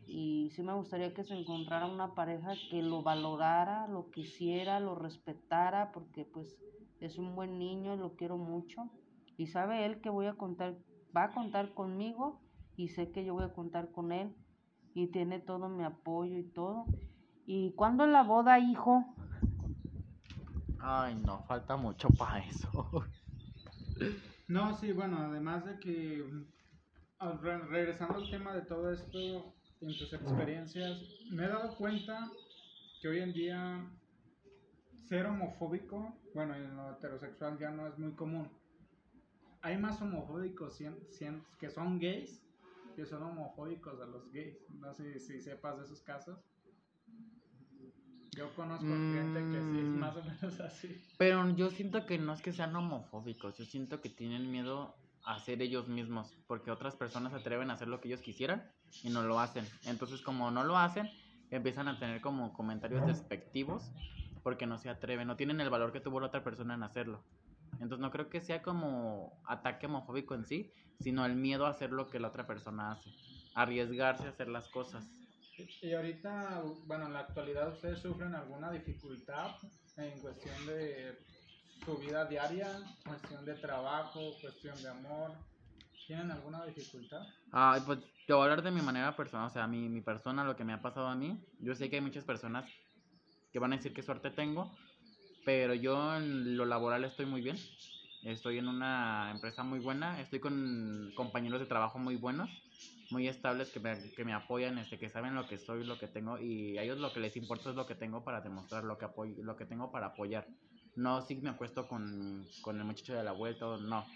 Y 0.07 0.51
sí 0.53 0.63
me 0.63 0.75
gustaría 0.75 1.15
que 1.15 1.25
se 1.25 1.35
encontrara 1.35 1.87
una 1.87 2.15
pareja 2.15 2.67
que 2.69 2.83
lo 2.83 3.03
valorara, 3.03 3.87
lo 3.89 4.11
quisiera, 4.11 4.81
lo 4.81 4.95
respetara, 4.97 5.93
porque 5.93 6.25
pues 6.25 6.61
es 7.03 7.19
un 7.19 7.35
buen 7.35 7.59
niño, 7.59 7.97
lo 7.97 8.15
quiero 8.17 8.39
mucho 8.39 8.83
y 9.37 9.49
sabe 9.49 9.85
él 9.87 10.01
que 10.01 10.11
voy 10.11 10.27
a 10.27 10.35
contar, 10.35 10.79
va 11.17 11.25
a 11.25 11.33
contar 11.35 11.75
conmigo 11.75 12.41
y 12.77 12.89
sé 12.91 13.13
que 13.13 13.25
yo 13.25 13.35
voy 13.35 13.45
a 13.45 13.53
contar 13.55 13.91
con 13.93 14.13
él 14.13 14.35
y 14.95 15.09
tiene 15.09 15.41
todo 15.41 15.69
mi 15.69 15.85
apoyo 15.85 16.39
y 16.39 16.45
todo. 16.53 16.87
¿Y 17.47 17.73
cuándo 17.75 18.05
es 18.05 18.11
la 18.11 18.23
boda, 18.23 18.59
hijo? 18.59 19.05
Ay, 20.81 21.15
no, 21.15 21.45
falta 21.47 21.77
mucho 21.77 22.11
para 22.11 22.39
eso. 22.41 22.71
No, 24.49 24.75
sí, 24.75 24.93
bueno, 24.93 25.19
además 25.19 25.65
de 25.65 25.79
que 25.79 26.25
re- 27.21 27.67
regresando 27.67 28.19
al 28.19 28.31
tema 28.31 28.55
de 28.55 28.63
todo 28.63 28.93
esto, 28.93 29.19
en 29.81 29.97
tus 29.99 30.13
experiencias, 30.13 31.01
me 31.31 31.45
he 31.45 31.49
dado 31.49 31.77
cuenta 31.77 32.31
que 33.01 33.09
hoy 33.09 33.21
en 33.21 33.33
día 33.33 33.91
ser 35.13 35.27
homofóbico, 35.27 36.17
bueno, 36.33 36.55
en 36.55 36.75
lo 36.75 36.91
heterosexual 36.93 37.59
ya 37.59 37.71
no 37.71 37.87
es 37.87 37.99
muy 37.99 38.13
común. 38.13 38.49
Hay 39.61 39.77
más 39.77 40.01
homofóbicos 40.01 40.81
cien- 40.81 41.07
cien- 41.11 41.45
que 41.59 41.69
son 41.69 41.99
gays 41.99 42.43
que 42.97 43.05
son 43.05 43.23
homofóbicos 43.23 44.01
a 44.01 44.07
los 44.07 44.31
gays. 44.33 44.57
No 44.71 44.93
sé 44.95 45.19
si 45.19 45.39
sepas 45.41 45.77
de 45.79 45.85
esos 45.85 46.01
casos. 46.01 46.39
Yo 48.37 48.55
conozco 48.55 48.87
gente 48.87 49.41
que 49.53 49.61
sí 49.63 49.79
es 49.81 49.89
Mm. 49.89 49.99
más 49.99 50.17
o 50.17 50.25
menos 50.25 50.61
así. 50.61 50.99
Pero 51.19 51.49
yo 51.57 51.69
siento 51.71 52.07
que 52.07 52.17
no 52.19 52.33
es 52.33 52.41
que 52.41 52.53
sean 52.53 52.75
homofóbicos, 52.75 53.59
yo 53.59 53.65
siento 53.67 54.01
que 54.01 54.09
tienen 54.09 54.51
miedo 54.51 54.95
a 55.25 55.39
ser 55.41 55.61
ellos 55.61 55.89
mismos, 55.89 56.39
porque 56.47 56.71
otras 56.71 56.97
personas 56.97 57.33
se 57.33 57.39
atreven 57.39 57.71
a 57.71 57.75
hacer 57.75 57.89
lo 57.89 58.01
que 58.01 58.09
ellos 58.09 58.23
quisieran 58.23 58.63
y 59.03 59.11
no 59.11 59.23
lo 59.23 59.39
hacen. 59.41 59.67
Entonces, 59.85 60.23
como 60.23 60.51
no 60.51 60.65
lo 60.65 60.77
hacen, 60.79 61.07
empiezan 61.51 61.89
a 61.89 61.99
tener 61.99 62.21
como 62.23 62.53
comentarios 62.55 63.07
despectivos 63.07 63.91
porque 64.43 64.67
no 64.67 64.79
se 64.79 64.89
atreven, 64.89 65.29
no 65.29 65.37
tienen 65.37 65.61
el 65.61 65.71
valor 65.71 65.93
que 65.93 66.01
tuvo 66.01 66.21
la 66.21 66.27
otra 66.27 66.45
persona 66.45 66.75
en 66.75 66.83
hacerlo. 66.83 67.23
Entonces, 67.75 67.99
no 67.99 68.11
creo 68.11 68.29
que 68.29 68.41
sea 68.41 68.63
como 68.63 69.41
ataque 69.47 69.87
homofóbico 69.87 70.35
en 70.35 70.45
sí, 70.45 70.73
sino 71.01 71.25
el 71.25 71.35
miedo 71.35 71.67
a 71.67 71.71
hacer 71.71 71.91
lo 71.91 72.09
que 72.09 72.21
la 72.21 72.29
otra 72.29 72.47
persona 72.47 72.93
hace, 72.93 73.11
arriesgarse 73.55 74.27
a 74.27 74.31
hacer 74.31 74.49
las 74.49 74.69
cosas. 74.69 75.05
Y 75.81 75.93
ahorita, 75.93 76.63
bueno, 76.87 77.07
en 77.07 77.13
la 77.13 77.21
actualidad, 77.21 77.73
¿ustedes 77.73 78.01
sufren 78.01 78.35
alguna 78.35 78.71
dificultad 78.71 79.57
en 79.97 80.19
cuestión 80.21 80.67
de 80.67 81.19
su 81.85 81.97
vida 81.99 82.25
diaria, 82.25 82.69
cuestión 83.05 83.45
de 83.45 83.55
trabajo, 83.55 84.21
cuestión 84.41 84.81
de 84.83 84.89
amor? 84.89 85.33
¿Tienen 86.07 86.31
alguna 86.31 86.65
dificultad? 86.65 87.23
Ay, 87.53 87.81
pues 87.87 87.99
te 88.27 88.33
voy 88.33 88.41
a 88.41 88.45
hablar 88.45 88.63
de 88.63 88.71
mi 88.71 88.81
manera 88.81 89.15
personal, 89.15 89.47
o 89.47 89.51
sea, 89.51 89.67
mi, 89.67 89.89
mi 89.89 90.01
persona, 90.01 90.45
lo 90.45 90.57
que 90.57 90.65
me 90.65 90.73
ha 90.73 90.83
pasado 90.83 91.07
a 91.07 91.15
mí. 91.15 91.45
Yo 91.61 91.75
sé 91.75 91.91
que 91.91 91.97
hay 91.97 92.03
muchas 92.03 92.25
personas 92.25 92.65
que 93.53 93.59
van 93.59 93.73
a 93.73 93.77
decir 93.77 93.93
qué 93.93 94.03
suerte 94.03 94.31
tengo, 94.31 94.71
pero 95.45 95.75
yo 95.75 96.17
en 96.17 96.57
lo 96.57 96.65
laboral 96.65 97.05
estoy 97.05 97.27
muy 97.27 97.43
bien. 97.43 97.57
Estoy 98.23 98.59
en 98.59 98.69
una 98.69 99.31
empresa 99.33 99.65
muy 99.65 99.81
buena, 99.81 100.21
estoy 100.21 100.39
con 100.39 101.13
compañeros 101.17 101.59
de 101.59 101.67
trabajo 101.67 101.99
muy 101.99 102.15
buenos, 102.15 102.49
muy 103.11 103.27
estables 103.27 103.71
que 103.71 103.81
me, 103.81 104.13
que 104.13 104.25
me 104.25 104.33
apoyan, 104.33 104.79
este, 104.79 104.97
que 104.97 105.09
saben 105.09 105.35
lo 105.35 105.49
que 105.49 105.59
soy, 105.59 105.85
lo 105.85 105.99
que 105.99 106.07
tengo 106.07 106.39
y 106.39 106.79
a 106.79 106.85
ellos 106.85 106.99
lo 106.99 107.13
que 107.13 107.19
les 107.19 107.37
importa 107.37 107.71
es 107.71 107.77
lo 107.77 107.85
que 107.85 107.97
tengo 107.97 108.23
para 108.23 108.41
demostrar, 108.41 108.85
lo 108.85 108.97
que, 108.97 109.07
apoyo, 109.07 109.35
lo 109.43 109.57
que 109.57 109.67
tengo 109.67 109.91
para 109.91 110.09
apoyar. 110.09 110.47
No 110.95 111.21
si 111.21 111.35
me 111.37 111.51
acuesto 111.51 111.89
con, 111.89 112.47
con 112.61 112.79
el 112.79 112.85
muchacho 112.85 113.15
de 113.15 113.25
la 113.25 113.33
vuelta, 113.33 113.67
no. 113.79 114.07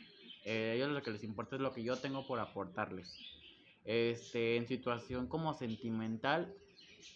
Eh, 0.45 0.71
a 0.71 0.75
ellos 0.75 0.91
lo 0.91 1.03
que 1.03 1.11
les 1.11 1.25
importa 1.25 1.57
es 1.57 1.63
lo 1.63 1.73
que 1.73 1.83
yo 1.83 1.97
tengo 1.97 2.25
por 2.29 2.39
aportarles. 2.39 3.13
Este, 3.85 4.57
en 4.57 4.69
situación 4.69 5.27
como 5.27 5.53
sentimental, 5.53 6.55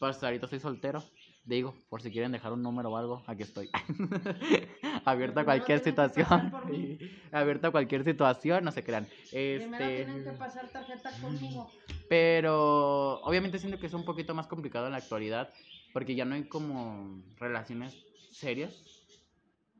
pues 0.00 0.22
ahorita 0.24 0.46
estoy 0.46 0.58
soltero. 0.58 1.04
Digo, 1.44 1.74
por 1.88 2.02
si 2.02 2.10
quieren 2.10 2.32
dejar 2.32 2.52
un 2.52 2.62
número 2.62 2.90
o 2.90 2.96
algo, 2.96 3.22
aquí 3.26 3.42
estoy. 3.42 3.70
Abierto 5.04 5.40
a 5.40 5.44
cualquier 5.44 5.80
Primero 5.82 6.08
situación. 6.08 6.52
Abierto 7.32 7.68
a 7.68 7.70
cualquier 7.70 8.04
situación, 8.04 8.64
no 8.64 8.70
se 8.72 8.84
crean. 8.84 9.06
Primero 9.30 9.84
Este, 9.84 10.04
tienen 10.04 10.24
que 10.24 10.30
pasar 10.32 10.68
tarjeta 10.68 11.10
conmigo. 11.20 11.70
pero 12.08 13.20
obviamente 13.22 13.58
siento 13.58 13.78
que 13.78 13.86
es 13.86 13.94
un 13.94 14.04
poquito 14.04 14.34
más 14.34 14.46
complicado 14.46 14.86
en 14.86 14.92
la 14.92 14.98
actualidad 14.98 15.50
porque 15.92 16.14
ya 16.14 16.24
no 16.24 16.34
hay 16.34 16.44
como 16.44 17.22
relaciones 17.38 17.96
serias. 18.30 18.72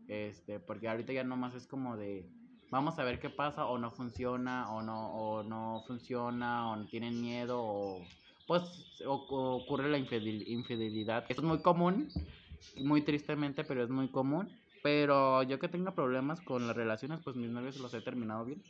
Este, 0.08 0.58
porque 0.58 0.88
ahorita 0.88 1.12
ya 1.12 1.22
nomás 1.22 1.54
es 1.54 1.66
como 1.68 1.96
de 1.96 2.28
vamos 2.70 2.98
a 2.98 3.04
ver 3.04 3.20
qué 3.20 3.30
pasa 3.30 3.66
o 3.66 3.78
no 3.78 3.90
funciona 3.90 4.72
o 4.72 4.82
no 4.82 5.12
o 5.12 5.42
no 5.44 5.82
funciona 5.86 6.70
o 6.70 6.84
tienen 6.86 7.20
miedo 7.20 7.60
o 7.62 8.04
pues 8.50 8.64
ocurre 9.06 9.88
la 9.88 9.96
infidel- 9.96 10.42
infidelidad. 10.48 11.24
Es 11.28 11.40
muy 11.40 11.62
común, 11.62 12.08
muy 12.78 13.00
tristemente, 13.02 13.62
pero 13.62 13.84
es 13.84 13.90
muy 13.90 14.08
común. 14.08 14.50
Pero 14.82 15.44
yo 15.44 15.60
que 15.60 15.68
tengo 15.68 15.94
problemas 15.94 16.40
con 16.40 16.66
las 16.66 16.74
relaciones, 16.74 17.20
pues 17.22 17.36
mis 17.36 17.48
novios 17.48 17.76
los 17.76 17.94
he 17.94 18.00
terminado 18.00 18.44
bien. 18.44 18.60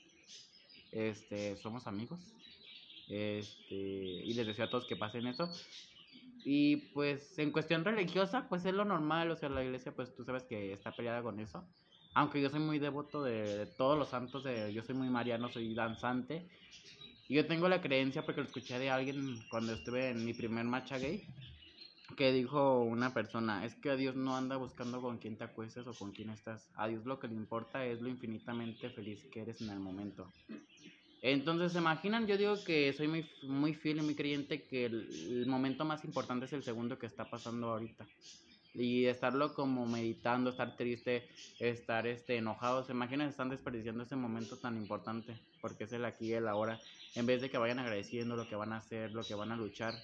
Este, 0.92 1.56
somos 1.56 1.86
amigos. 1.86 2.20
Este, 3.08 3.74
y 3.74 4.34
les 4.34 4.46
deseo 4.48 4.66
a 4.66 4.68
todos 4.68 4.84
que 4.84 4.96
pasen 4.96 5.26
eso. 5.26 5.50
Y 6.44 6.76
pues 6.92 7.38
en 7.38 7.50
cuestión 7.50 7.82
religiosa, 7.82 8.50
pues 8.50 8.66
es 8.66 8.74
lo 8.74 8.84
normal, 8.84 9.30
o 9.30 9.36
sea, 9.36 9.48
la 9.48 9.64
iglesia, 9.64 9.92
pues 9.96 10.14
tú 10.14 10.24
sabes 10.26 10.42
que 10.42 10.74
está 10.74 10.92
peleada 10.94 11.22
con 11.22 11.40
eso. 11.40 11.64
Aunque 12.12 12.42
yo 12.42 12.50
soy 12.50 12.60
muy 12.60 12.78
devoto 12.78 13.22
de, 13.22 13.60
de 13.60 13.66
todos 13.66 13.98
los 13.98 14.10
santos, 14.10 14.44
de, 14.44 14.74
yo 14.74 14.82
soy 14.82 14.94
muy 14.94 15.08
mariano, 15.08 15.48
soy 15.48 15.72
danzante. 15.72 16.50
Y 17.30 17.36
yo 17.36 17.46
tengo 17.46 17.68
la 17.68 17.80
creencia, 17.80 18.26
porque 18.26 18.40
lo 18.40 18.48
escuché 18.48 18.76
de 18.80 18.90
alguien 18.90 19.38
cuando 19.48 19.72
estuve 19.72 20.10
en 20.10 20.24
mi 20.24 20.34
primer 20.34 20.64
matcha 20.64 20.98
gay, 20.98 21.22
que 22.16 22.32
dijo 22.32 22.80
una 22.80 23.14
persona, 23.14 23.64
es 23.64 23.76
que 23.76 23.90
a 23.90 23.94
Dios 23.94 24.16
no 24.16 24.36
anda 24.36 24.56
buscando 24.56 25.00
con 25.00 25.18
quién 25.18 25.36
te 25.36 25.44
acuestes 25.44 25.86
o 25.86 25.94
con 25.94 26.10
quién 26.10 26.30
estás. 26.30 26.68
A 26.74 26.88
Dios 26.88 27.06
lo 27.06 27.20
que 27.20 27.28
le 27.28 27.34
importa 27.34 27.86
es 27.86 28.00
lo 28.00 28.08
infinitamente 28.08 28.90
feliz 28.90 29.24
que 29.32 29.42
eres 29.42 29.60
en 29.60 29.70
el 29.70 29.78
momento. 29.78 30.26
Entonces, 31.22 31.70
¿se 31.70 31.78
imaginan? 31.78 32.26
Yo 32.26 32.36
digo 32.36 32.56
que 32.64 32.92
soy 32.94 33.06
muy, 33.06 33.24
muy 33.44 33.74
fiel 33.74 33.98
y 33.98 34.02
muy 34.02 34.16
creyente 34.16 34.64
que 34.64 34.86
el, 34.86 35.08
el 35.30 35.46
momento 35.46 35.84
más 35.84 36.04
importante 36.04 36.46
es 36.46 36.52
el 36.52 36.64
segundo 36.64 36.98
que 36.98 37.06
está 37.06 37.30
pasando 37.30 37.68
ahorita. 37.68 38.08
Y 38.74 39.06
estarlo 39.06 39.54
como 39.54 39.87
meditando, 39.87 40.50
estar 40.50 40.76
triste, 40.76 41.28
estar 41.59 42.06
este, 42.06 42.37
enojado. 42.37 42.85
¿Se 42.85 42.92
imaginan? 42.92 43.28
Están 43.28 43.50
desperdiciando 43.50 44.04
ese 44.04 44.16
momento 44.16 44.56
tan 44.59 44.76
importante, 44.76 45.40
porque 45.61 45.85
es 45.85 45.92
el 45.92 46.04
aquí 46.04 46.26
y 46.26 46.35
el 46.35 46.46
ahora. 46.46 46.78
En 47.14 47.26
vez 47.26 47.42
de 47.42 47.50
que 47.50 47.59
vayan 47.59 47.80
agradeciendo 47.80 48.37
lo 48.37 48.48
que 48.48 48.56
van 48.56 48.72
a 48.72 48.78
hacer, 48.78 49.12
lo 49.12 49.24
que 49.24 49.35
van 49.35 49.50
a 49.50 49.56
luchar, 49.56 49.94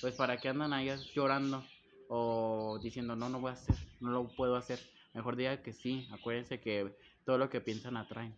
pues 0.00 0.14
para 0.14 0.38
qué 0.38 0.48
andan 0.48 0.72
ahí 0.72 0.90
llorando 1.14 1.62
o 2.08 2.78
diciendo, 2.82 3.16
no, 3.16 3.28
no 3.28 3.40
voy 3.40 3.50
a 3.50 3.54
hacer, 3.54 3.76
no 4.00 4.10
lo 4.10 4.28
puedo 4.28 4.56
hacer. 4.56 4.78
Mejor 5.12 5.36
diga 5.36 5.62
que 5.62 5.72
sí, 5.72 6.08
acuérdense 6.12 6.60
que 6.60 6.94
todo 7.24 7.38
lo 7.38 7.48
que 7.48 7.60
piensan 7.60 7.96
atraen. 7.96 8.34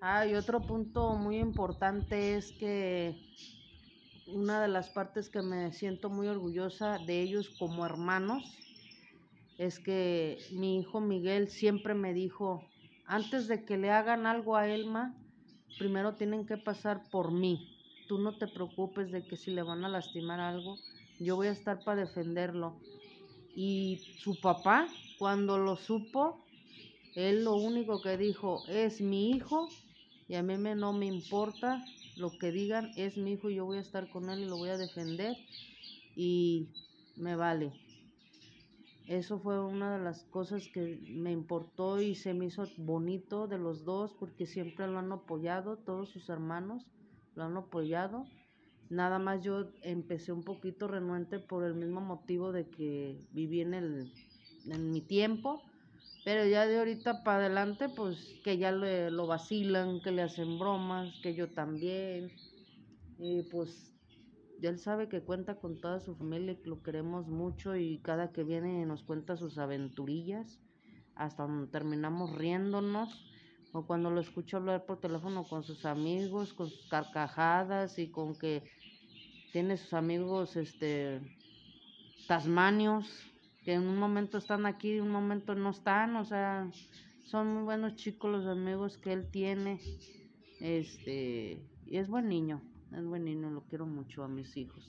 Ah, 0.00 0.26
y 0.26 0.34
otro 0.34 0.60
punto 0.60 1.14
muy 1.14 1.38
importante 1.38 2.36
es 2.36 2.52
que 2.52 3.16
una 4.26 4.62
de 4.62 4.68
las 4.68 4.88
partes 4.88 5.28
que 5.28 5.42
me 5.42 5.72
siento 5.72 6.08
muy 6.08 6.28
orgullosa 6.28 6.98
de 6.98 7.20
ellos 7.20 7.50
como 7.58 7.84
hermanos 7.84 8.42
es 9.58 9.78
que 9.78 10.38
mi 10.52 10.78
hijo 10.78 11.00
Miguel 11.00 11.48
siempre 11.48 11.94
me 11.94 12.12
dijo, 12.12 12.68
antes 13.06 13.46
de 13.46 13.64
que 13.64 13.76
le 13.76 13.90
hagan 13.90 14.26
algo 14.26 14.56
a 14.56 14.68
Elma, 14.68 15.14
primero 15.78 16.14
tienen 16.14 16.46
que 16.46 16.56
pasar 16.56 17.08
por 17.10 17.30
mí. 17.30 17.76
Tú 18.08 18.18
no 18.18 18.36
te 18.36 18.48
preocupes 18.48 19.12
de 19.12 19.24
que 19.24 19.36
si 19.36 19.50
le 19.52 19.62
van 19.62 19.84
a 19.84 19.88
lastimar 19.88 20.40
algo, 20.40 20.76
yo 21.20 21.36
voy 21.36 21.48
a 21.48 21.52
estar 21.52 21.84
para 21.84 22.00
defenderlo. 22.00 22.80
Y 23.54 24.00
su 24.18 24.40
papá, 24.40 24.88
cuando 25.18 25.58
lo 25.58 25.76
supo, 25.76 26.44
él 27.14 27.44
lo 27.44 27.54
único 27.54 28.02
que 28.02 28.16
dijo 28.16 28.64
es 28.68 29.00
mi 29.00 29.30
hijo 29.30 29.68
y 30.26 30.34
a 30.34 30.42
mí 30.42 30.58
me, 30.58 30.74
no 30.74 30.92
me 30.92 31.06
importa 31.06 31.84
lo 32.16 32.38
que 32.38 32.52
digan, 32.52 32.92
es 32.96 33.16
mi 33.16 33.32
hijo 33.32 33.50
y 33.50 33.56
yo 33.56 33.64
voy 33.64 33.78
a 33.78 33.82
estar 33.82 34.08
con 34.10 34.30
él 34.30 34.40
y 34.40 34.46
lo 34.46 34.56
voy 34.56 34.70
a 34.70 34.78
defender 34.78 35.36
y 36.16 36.68
me 37.16 37.36
vale. 37.36 37.72
Eso 39.06 39.38
fue 39.38 39.60
una 39.60 39.98
de 39.98 40.02
las 40.02 40.24
cosas 40.24 40.68
que 40.72 40.98
me 41.08 41.30
importó 41.30 42.00
y 42.00 42.14
se 42.14 42.32
me 42.32 42.46
hizo 42.46 42.66
bonito 42.78 43.46
de 43.46 43.58
los 43.58 43.84
dos 43.84 44.14
porque 44.18 44.46
siempre 44.46 44.86
lo 44.86 44.98
han 44.98 45.12
apoyado, 45.12 45.76
todos 45.76 46.08
sus 46.08 46.28
hermanos 46.30 46.86
lo 47.34 47.44
han 47.44 47.56
apoyado. 47.56 48.26
Nada 48.88 49.18
más 49.18 49.42
yo 49.42 49.70
empecé 49.82 50.32
un 50.32 50.42
poquito 50.42 50.88
renuente 50.88 51.38
por 51.38 51.64
el 51.64 51.74
mismo 51.74 52.00
motivo 52.00 52.52
de 52.52 52.68
que 52.68 53.18
viví 53.32 53.60
en, 53.60 53.74
el, 53.74 54.12
en 54.66 54.90
mi 54.90 55.02
tiempo, 55.02 55.62
pero 56.24 56.46
ya 56.46 56.66
de 56.66 56.78
ahorita 56.78 57.22
para 57.22 57.38
adelante, 57.38 57.88
pues 57.88 58.40
que 58.42 58.56
ya 58.56 58.72
le, 58.72 59.10
lo 59.10 59.26
vacilan, 59.26 60.00
que 60.00 60.10
le 60.10 60.22
hacen 60.22 60.58
bromas, 60.58 61.12
que 61.22 61.34
yo 61.34 61.50
también. 61.50 62.32
Y 63.18 63.42
pues 63.42 63.94
él 64.62 64.78
sabe 64.78 65.08
que 65.08 65.22
cuenta 65.22 65.56
con 65.56 65.80
toda 65.80 66.00
su 66.00 66.14
familia, 66.16 66.56
que 66.56 66.68
lo 66.68 66.82
queremos 66.82 67.28
mucho 67.28 67.76
y 67.76 67.98
cada 67.98 68.32
que 68.32 68.44
viene 68.44 68.86
nos 68.86 69.02
cuenta 69.02 69.36
sus 69.36 69.58
aventurillas, 69.58 70.60
hasta 71.14 71.44
donde 71.44 71.70
terminamos 71.70 72.34
riéndonos, 72.34 73.30
o 73.72 73.86
cuando 73.86 74.10
lo 74.10 74.20
escucho 74.20 74.56
hablar 74.56 74.86
por 74.86 75.00
teléfono 75.00 75.44
con 75.44 75.64
sus 75.64 75.84
amigos, 75.84 76.54
con 76.54 76.68
sus 76.70 76.88
carcajadas 76.88 77.98
y 77.98 78.10
con 78.10 78.38
que 78.38 78.62
tiene 79.52 79.76
sus 79.76 79.92
amigos 79.92 80.56
este 80.56 81.20
tasmanios, 82.26 83.33
que 83.64 83.72
en 83.72 83.82
un 83.82 83.98
momento 83.98 84.38
están 84.38 84.66
aquí, 84.66 84.90
y 84.90 84.98
en 84.98 85.04
un 85.04 85.10
momento 85.10 85.54
no 85.54 85.70
están, 85.70 86.16
o 86.16 86.24
sea, 86.24 86.70
son 87.24 87.54
muy 87.54 87.62
buenos 87.62 87.96
chicos 87.96 88.30
los 88.30 88.46
amigos 88.46 88.98
que 88.98 89.12
él 89.12 89.30
tiene, 89.30 89.80
este, 90.60 91.62
y 91.86 91.96
es 91.96 92.08
buen 92.08 92.28
niño. 92.28 92.62
Es 92.92 93.04
buen 93.04 93.24
niño, 93.24 93.50
lo 93.50 93.62
quiero 93.62 93.86
mucho 93.86 94.22
a 94.22 94.28
mis 94.28 94.56
hijos. 94.56 94.84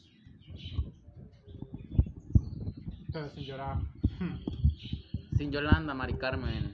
Pero 3.11 3.29
sin 3.31 3.43
llorar. 3.45 3.79
Sin 5.37 5.51
Yolanda, 5.51 5.93
Mari 5.93 6.13
Carmen. 6.13 6.71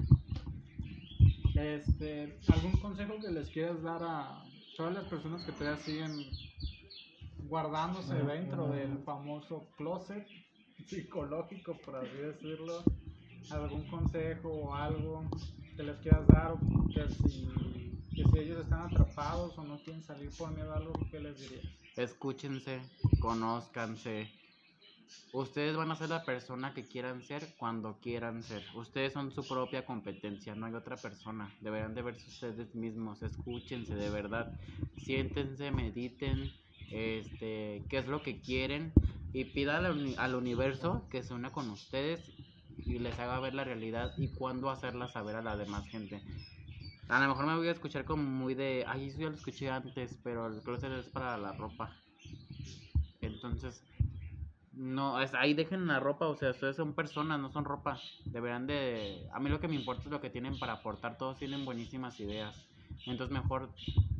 Este, 1.55 2.37
¿algún 2.51 2.73
consejo 2.81 3.13
que 3.21 3.31
les 3.31 3.49
quieras 3.49 3.81
dar 3.81 4.01
a 4.03 4.43
todas 4.75 4.93
las 4.93 5.05
personas 5.05 5.43
que 5.45 5.51
todavía 5.53 5.77
siguen 5.77 6.11
guardándose 7.47 8.15
dentro 8.15 8.67
del 8.67 8.97
famoso 9.05 9.69
closet 9.77 10.27
psicológico, 10.87 11.77
por 11.77 11.95
así 11.95 12.17
decirlo? 12.17 12.83
¿Algún 13.49 13.87
consejo 13.89 14.49
o 14.49 14.75
algo 14.75 15.23
que 15.75 15.83
les 15.83 15.97
quieras 15.99 16.27
dar? 16.27 16.51
O 16.53 16.59
que 16.89 17.07
si 17.09 18.39
ellos 18.39 18.59
están 18.59 18.87
atrapados 18.87 19.57
o 19.57 19.63
no 19.63 19.77
quieren 19.83 20.03
salir 20.03 20.29
por 20.37 20.53
miedo 20.53 20.71
a 20.73 20.77
algo, 20.77 20.93
¿qué 21.09 21.19
les 21.19 21.39
diría? 21.39 21.61
Escúchense, 21.95 22.81
conózcanse. 23.19 24.31
Ustedes 25.33 25.75
van 25.75 25.91
a 25.91 25.95
ser 25.95 26.09
la 26.09 26.23
persona 26.23 26.73
que 26.73 26.85
quieran 26.87 27.21
ser 27.21 27.55
cuando 27.57 27.99
quieran 27.99 28.43
ser. 28.43 28.63
Ustedes 28.75 29.13
son 29.13 29.31
su 29.31 29.45
propia 29.47 29.85
competencia, 29.85 30.55
no 30.55 30.65
hay 30.65 30.73
otra 30.73 30.97
persona. 30.97 31.53
Deberán 31.61 31.93
de 31.95 32.01
verse 32.01 32.27
ustedes 32.29 32.75
mismos. 32.75 33.21
Escúchense 33.23 33.95
de 33.95 34.09
verdad. 34.09 34.53
Siéntense, 34.97 35.71
mediten, 35.71 36.51
este, 36.91 37.83
qué 37.89 37.97
es 37.97 38.07
lo 38.07 38.21
que 38.21 38.39
quieren 38.41 38.93
y 39.33 39.45
pidan 39.45 40.15
al, 40.17 40.35
universo 40.35 41.07
que 41.09 41.23
se 41.23 41.33
una 41.33 41.51
con 41.51 41.69
ustedes 41.69 42.31
y 42.77 42.99
les 42.99 43.17
haga 43.19 43.39
ver 43.39 43.53
la 43.53 43.63
realidad 43.63 44.13
y 44.17 44.29
cuándo 44.29 44.69
hacerla 44.69 45.07
saber 45.07 45.35
a 45.35 45.41
la 45.41 45.57
demás 45.57 45.87
gente. 45.87 46.21
A 47.07 47.19
lo 47.21 47.27
mejor 47.27 47.45
me 47.45 47.55
voy 47.55 47.67
a 47.67 47.71
escuchar 47.71 48.05
como 48.05 48.23
muy 48.23 48.53
de, 48.53 48.85
ay, 48.87 49.07
eso 49.07 49.19
lo 49.21 49.31
escuché 49.31 49.69
antes, 49.69 50.17
pero 50.23 50.47
el 50.47 50.61
closet 50.61 50.91
es 50.93 51.07
para 51.07 51.37
la 51.37 51.51
ropa. 51.53 51.93
Entonces, 53.19 53.83
no, 54.73 55.21
es, 55.21 55.33
ahí 55.33 55.53
dejen 55.53 55.87
la 55.87 55.99
ropa, 55.99 56.27
o 56.27 56.35
sea, 56.37 56.51
ustedes 56.51 56.77
son 56.77 56.93
personas, 56.93 57.39
no 57.39 57.51
son 57.51 57.65
ropa. 57.65 57.99
Deberán 58.25 58.65
de, 58.65 59.27
a 59.33 59.39
mí 59.39 59.49
lo 59.49 59.59
que 59.59 59.67
me 59.67 59.75
importa 59.75 60.03
es 60.03 60.09
lo 60.09 60.21
que 60.21 60.29
tienen 60.29 60.57
para 60.57 60.73
aportar, 60.73 61.17
todos 61.17 61.37
tienen 61.37 61.65
buenísimas 61.65 62.19
ideas. 62.19 62.67
Entonces 63.05 63.33
mejor 63.33 63.69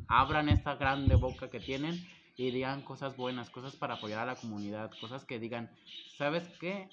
abran 0.08 0.48
esta 0.48 0.74
grande 0.76 1.14
boca 1.14 1.48
que 1.48 1.60
tienen 1.60 1.94
y 2.36 2.50
digan 2.50 2.82
cosas 2.82 3.16
buenas, 3.16 3.50
cosas 3.50 3.76
para 3.76 3.94
apoyar 3.94 4.20
a 4.20 4.26
la 4.26 4.36
comunidad, 4.36 4.90
cosas 5.00 5.24
que 5.24 5.38
digan, 5.38 5.70
¿sabes 6.16 6.48
qué? 6.60 6.88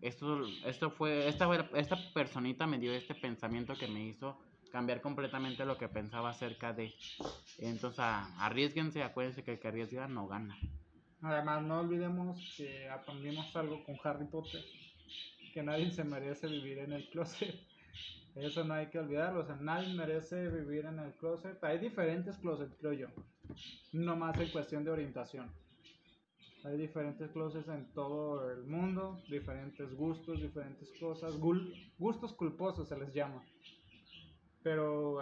Esto, 0.00 0.46
esto 0.64 0.90
fue, 0.90 1.28
esta, 1.28 1.48
esta 1.74 1.96
personita 2.14 2.66
me 2.66 2.78
dio 2.78 2.92
este 2.92 3.14
pensamiento 3.14 3.74
que 3.74 3.88
me 3.88 4.04
hizo 4.04 4.38
cambiar 4.70 5.00
completamente 5.00 5.64
lo 5.64 5.76
que 5.76 5.88
pensaba 5.88 6.30
acerca 6.30 6.72
de. 6.72 6.94
Entonces, 7.58 8.00
arriesguense, 8.38 9.02
acuérdense 9.02 9.42
que 9.42 9.52
el 9.52 9.58
que 9.58 9.68
arriesga 9.68 10.06
no 10.06 10.28
gana. 10.28 10.56
Además, 11.22 11.62
no 11.62 11.80
olvidemos 11.80 12.54
que 12.56 12.88
aprendimos 12.88 13.54
algo 13.56 13.82
con 13.84 13.96
Harry 14.04 14.26
Potter, 14.26 14.62
que 15.52 15.62
nadie 15.62 15.90
se 15.90 16.04
merece 16.04 16.46
vivir 16.46 16.78
en 16.78 16.92
el 16.92 17.08
closet. 17.10 17.54
Eso 18.36 18.62
no 18.62 18.74
hay 18.74 18.86
que 18.86 19.00
olvidarlo, 19.00 19.40
o 19.40 19.44
sea, 19.44 19.56
nadie 19.56 19.92
merece 19.94 20.48
vivir 20.48 20.84
en 20.84 21.00
el 21.00 21.12
closet. 21.14 21.62
Hay 21.64 21.78
diferentes 21.78 22.38
closets, 22.38 22.76
creo 22.78 22.92
yo, 22.92 23.08
no 23.92 24.16
más 24.16 24.38
en 24.38 24.50
cuestión 24.50 24.84
de 24.84 24.90
orientación. 24.90 25.50
Hay 26.64 26.76
diferentes 26.76 27.30
closets 27.30 27.68
en 27.68 27.92
todo 27.92 28.50
el 28.50 28.64
mundo, 28.64 29.22
diferentes 29.28 29.94
gustos, 29.94 30.42
diferentes 30.42 30.88
cosas, 30.98 31.34
gustos 31.98 32.32
culposos 32.32 32.88
se 32.88 32.98
les 32.98 33.14
llama. 33.14 33.44
Pero, 34.62 35.20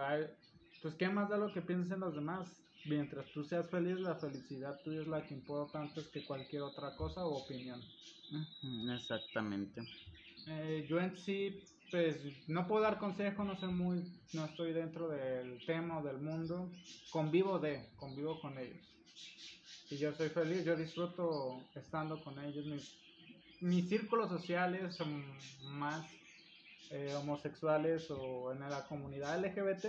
pues, 0.82 0.94
¿qué 0.94 1.08
más 1.08 1.28
da 1.28 1.36
lo 1.36 1.52
que 1.52 1.60
pienses 1.60 1.92
en 1.92 2.00
los 2.00 2.14
demás? 2.14 2.62
Mientras 2.86 3.26
tú 3.32 3.44
seas 3.44 3.68
feliz, 3.68 3.98
la 4.00 4.14
felicidad 4.14 4.80
tuya 4.82 5.02
es 5.02 5.08
la 5.08 5.26
que 5.26 5.34
importa 5.34 5.80
antes 5.80 6.08
que 6.08 6.24
cualquier 6.24 6.62
otra 6.62 6.96
cosa 6.96 7.26
o 7.26 7.44
opinión. 7.44 7.80
Exactamente. 8.94 9.82
Eh, 10.46 10.86
yo 10.88 11.00
en 11.00 11.16
sí, 11.16 11.62
pues, 11.90 12.16
no 12.48 12.66
puedo 12.66 12.82
dar 12.82 12.98
consejo, 12.98 13.44
no 13.44 13.58
sé 13.58 13.66
muy, 13.66 14.02
no 14.32 14.44
estoy 14.44 14.72
dentro 14.72 15.08
del 15.08 15.64
tema 15.66 15.98
o 15.98 16.02
del 16.02 16.18
mundo. 16.18 16.70
Convivo 17.10 17.58
de, 17.58 17.88
convivo 17.96 18.40
con 18.40 18.58
ellos. 18.58 18.86
Y 19.90 19.96
yo 19.96 20.12
soy 20.12 20.28
feliz, 20.30 20.64
yo 20.64 20.76
disfruto 20.76 21.62
estando 21.74 22.22
con 22.22 22.38
ellos. 22.38 22.66
Mis, 22.66 22.96
mis 23.60 23.88
círculos 23.88 24.28
sociales 24.28 24.94
son 24.96 25.24
más 25.62 26.04
eh, 26.90 27.14
homosexuales 27.14 28.10
o 28.10 28.52
en 28.52 28.60
la 28.60 28.84
comunidad 28.86 29.40
LGBT 29.44 29.86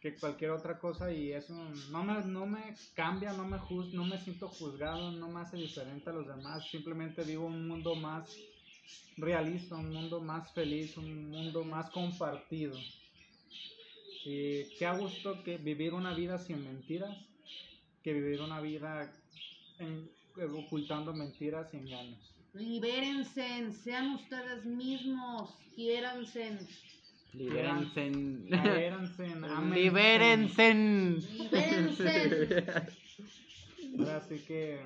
que 0.00 0.16
cualquier 0.16 0.52
otra 0.52 0.78
cosa 0.78 1.12
y 1.12 1.32
eso 1.32 1.52
no 1.90 2.04
me, 2.04 2.22
no 2.24 2.46
me 2.46 2.74
cambia, 2.94 3.32
no 3.32 3.46
me, 3.46 3.58
juz, 3.58 3.92
no 3.92 4.04
me 4.04 4.18
siento 4.18 4.48
juzgado, 4.48 5.10
no 5.10 5.28
me 5.28 5.40
hace 5.40 5.56
diferente 5.56 6.08
a 6.10 6.12
los 6.12 6.26
demás, 6.26 6.68
simplemente 6.70 7.24
vivo 7.24 7.46
un 7.46 7.66
mundo 7.66 7.96
más 7.96 8.32
realista, 9.16 9.76
un 9.76 9.92
mundo 9.92 10.20
más 10.20 10.52
feliz, 10.52 10.96
un 10.96 11.30
mundo 11.30 11.64
más 11.64 11.90
compartido. 11.90 12.78
Y 14.24 14.64
qué 14.78 14.86
a 14.86 14.96
gusto 14.96 15.42
que 15.42 15.58
vivir 15.58 15.94
una 15.94 16.14
vida 16.14 16.38
sin 16.38 16.64
mentiras, 16.64 17.16
que 18.02 18.12
vivir 18.12 18.40
una 18.40 18.60
vida 18.60 19.12
ocultando 20.56 21.12
mentiras 21.12 21.72
y 21.72 21.78
engaños. 21.78 22.34
Libérense, 22.54 23.72
sean 23.72 24.14
ustedes 24.14 24.64
mismos, 24.64 25.54
quiéranse. 25.74 26.58
Libérense. 27.34 28.10
Libérense. 28.10 29.26
Libérense. 29.74 30.74
Libérense. 31.38 32.64
Así 34.16 34.38
que 34.46 34.80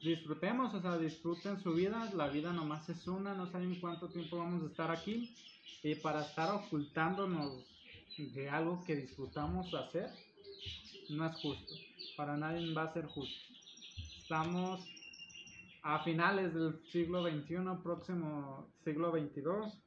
disfrutemos, 0.00 0.74
o 0.74 0.80
sea, 0.80 0.98
disfruten 0.98 1.60
su 1.60 1.74
vida. 1.74 2.10
La 2.14 2.28
vida 2.28 2.52
nomás 2.52 2.88
es 2.88 3.06
una, 3.06 3.34
no 3.34 3.46
saben 3.50 3.78
cuánto 3.80 4.08
tiempo 4.08 4.38
vamos 4.38 4.62
a 4.62 4.66
estar 4.66 4.90
aquí. 4.90 5.34
Y 5.82 5.94
para 5.96 6.22
estar 6.22 6.54
ocultándonos 6.54 7.66
de 8.18 8.50
algo 8.50 8.84
que 8.84 8.96
disfrutamos 8.96 9.72
hacer, 9.74 10.10
no 11.10 11.26
es 11.26 11.36
justo. 11.36 11.74
Para 12.16 12.36
nadie 12.36 12.72
va 12.74 12.84
a 12.84 12.92
ser 12.92 13.06
justo. 13.06 13.54
Estamos 14.22 14.86
a 15.82 16.02
finales 16.04 16.54
del 16.54 16.78
siglo 16.86 17.22
XXI, 17.22 17.82
próximo 17.82 18.68
siglo 18.84 19.10
XXII, 19.12 19.80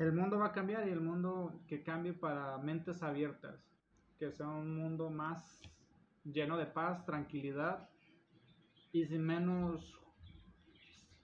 el 0.00 0.12
mundo 0.12 0.38
va 0.38 0.46
a 0.46 0.52
cambiar 0.52 0.88
y 0.88 0.92
el 0.92 1.00
mundo 1.00 1.60
que 1.68 1.82
cambie 1.82 2.14
para 2.14 2.56
mentes 2.56 3.02
abiertas, 3.02 3.60
que 4.18 4.32
sea 4.32 4.48
un 4.48 4.74
mundo 4.74 5.10
más 5.10 5.60
lleno 6.24 6.56
de 6.56 6.64
paz, 6.64 7.04
tranquilidad 7.04 7.89
y 8.92 9.06
sin 9.06 9.24
menos, 9.24 9.82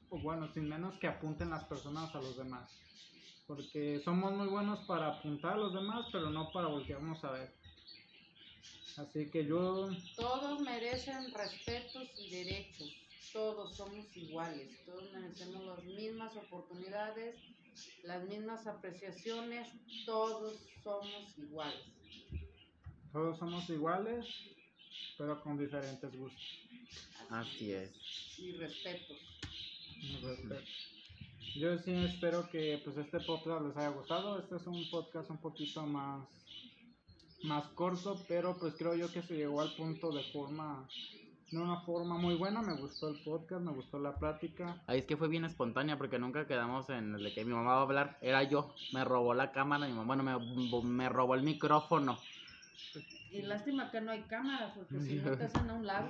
o 0.09 0.19
bueno, 0.21 0.53
sin 0.53 0.69
menos 0.69 0.99
que 0.99 1.09
apunten 1.09 1.51
las 1.51 1.65
personas 1.65 2.15
a 2.15 2.21
los 2.21 2.37
demás. 2.37 2.71
Porque 3.47 4.01
somos 4.05 4.33
muy 4.33 4.49
buenos 4.49 4.81
para 4.87 5.09
apuntar 5.09 5.55
a 5.55 5.59
los 5.59 5.73
demás, 5.73 6.07
pero 6.11 6.31
no 6.31 6.51
para 6.53 6.69
voltearnos 6.69 7.23
a 7.25 7.33
ver. 7.33 7.55
Así 8.97 9.31
que 9.31 9.45
yo... 9.45 9.89
Todos 10.17 10.61
merecen 10.61 11.33
respetos 11.33 12.09
y 12.19 12.31
derechos 12.31 13.07
todos 13.37 13.77
somos 13.77 14.07
iguales, 14.17 14.83
todos 14.87 15.13
merecemos 15.13 15.67
las 15.67 15.85
mismas 15.85 16.35
oportunidades, 16.37 17.37
las 18.03 18.25
mismas 18.25 18.67
apreciaciones, 18.67 19.69
todos 20.07 20.59
somos 20.83 21.37
iguales. 21.37 21.85
Todos 23.13 23.39
somos 23.39 23.69
iguales, 23.69 24.27
pero 25.19 25.39
con 25.43 25.59
diferentes 25.59 26.17
gustos. 26.17 26.66
Así 27.31 27.73
es. 27.73 27.91
Y 28.39 28.53
respeto. 28.53 29.15
Respeto. 30.23 30.63
Yo 31.55 31.79
sí 31.79 31.93
espero 31.93 32.49
que 32.51 32.81
pues 32.85 32.97
este 32.99 33.19
podcast 33.21 33.65
les 33.67 33.77
haya 33.77 33.89
gustado. 33.89 34.39
Este 34.39 34.57
es 34.57 34.67
un 34.67 34.91
podcast 34.91 35.31
un 35.31 35.39
poquito 35.39 35.87
más 35.87 36.27
más 37.45 37.67
corto, 37.69 38.25
pero 38.29 38.57
pues 38.59 38.75
creo 38.77 38.95
yo 38.95 39.11
que 39.13 39.23
se 39.23 39.37
llegó 39.37 39.61
al 39.61 39.75
punto 39.75 40.11
de 40.11 40.23
forma 40.33 40.87
de 41.51 41.59
una 41.59 41.81
forma 41.81 42.19
muy 42.19 42.35
buena. 42.35 42.61
Me 42.61 42.75
gustó 42.75 43.09
el 43.09 43.23
podcast, 43.23 43.63
me 43.63 43.73
gustó 43.73 43.99
la 43.99 44.17
plática. 44.17 44.83
Ahí 44.87 45.01
es 45.01 45.07
que 45.07 45.17
fue 45.17 45.29
bien 45.29 45.45
espontánea 45.45 45.97
porque 45.97 46.19
nunca 46.19 46.47
quedamos 46.47 46.89
en 46.91 47.15
el 47.15 47.23
de 47.23 47.33
que 47.33 47.45
mi 47.45 47.53
mamá 47.53 47.75
va 47.75 47.79
a 47.79 47.83
hablar. 47.83 48.19
Era 48.21 48.43
yo. 48.43 48.75
Me 48.93 49.05
robó 49.05 49.33
la 49.33 49.53
cámara. 49.53 49.87
Mi 49.87 49.93
mamá, 49.93 50.17
bueno, 50.17 50.23
me, 50.25 50.83
me 50.83 51.09
robó 51.09 51.35
el 51.35 51.43
micrófono. 51.43 52.19
Y 53.31 53.43
lástima 53.43 53.91
que 53.91 54.01
no 54.01 54.11
hay 54.13 54.23
cámara, 54.23 54.73
porque 54.75 55.01
si 55.01 55.17
no 55.17 55.37
te 55.37 55.45
hacen 55.45 55.69
a 55.71 55.75
un 55.75 55.87
lado. 55.87 56.09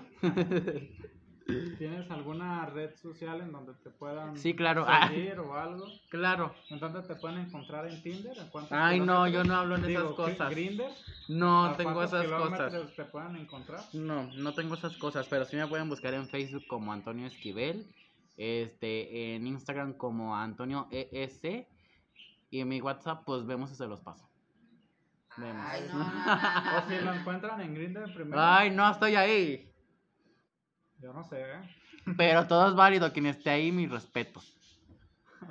¿Tienes 1.79 2.11
alguna 2.11 2.67
red 2.67 2.97
social 2.97 3.41
en 3.41 3.53
donde 3.53 3.73
te 3.75 3.91
puedan 3.91 4.37
Sí, 4.37 4.55
claro. 4.57 4.85
seguir 5.09 5.39
o 5.39 5.55
algo? 5.55 5.87
Claro. 6.09 6.53
¿En 6.71 6.81
dónde 6.81 7.03
te 7.03 7.15
pueden 7.15 7.39
encontrar 7.39 7.87
en 7.87 8.03
Tinder? 8.03 8.37
¿En 8.37 8.49
cuántos 8.49 8.73
Ay, 8.73 8.99
no, 8.99 9.29
yo 9.29 9.45
no 9.45 9.55
hablo 9.55 9.77
en 9.77 9.85
esas 9.85 10.13
cosas. 10.15 10.51
¿Grindr? 10.51 10.87
No 11.29 11.67
¿A 11.67 11.77
tengo 11.77 12.03
esas 12.03 12.27
cosas. 12.27 12.95
te 12.97 13.05
pueden 13.05 13.37
encontrar? 13.37 13.81
No, 13.93 14.25
no 14.35 14.55
tengo 14.55 14.75
esas 14.75 14.97
cosas, 14.97 15.29
pero 15.29 15.45
sí 15.45 15.55
me 15.57 15.69
pueden 15.69 15.89
buscar 15.89 16.15
en 16.15 16.29
Facebook 16.29 16.67
como 16.67 16.93
Antonio 16.93 17.29
Esquivel, 17.29 17.87
este, 18.37 19.37
en 19.37 19.47
Instagram 19.47 19.93
como 19.95 20.35
Antonio 20.37 20.89
ES 20.91 21.43
y 22.51 22.61
en 22.61 22.69
mi 22.69 22.81
WhatsApp 22.81 23.23
pues 23.25 23.47
vemos 23.47 23.71
si 23.71 23.77
se 23.77 23.87
los 23.87 24.01
paso. 24.01 24.29
Vemos. 25.37 25.67
Ay, 25.67 25.89
no, 25.93 25.99
no, 25.99 26.05
no, 26.05 26.79
O 26.79 26.89
si 26.89 27.05
lo 27.05 27.15
encuentran 27.15 27.61
en 27.61 27.75
Grindr 27.75 28.13
primero. 28.15 28.41
Ay, 28.41 28.71
no 28.71 28.91
estoy 28.91 29.17
ahí. 29.17 29.73
Yo 30.99 31.13
no 31.13 31.25
sé, 31.25 31.41
¿eh? 31.41 31.71
Pero 32.17 32.47
todo 32.47 32.69
es 32.69 32.75
válido, 32.75 33.13
quien 33.13 33.27
esté 33.27 33.51
ahí, 33.51 33.73
mis 33.73 33.91
respetos. 33.91 34.53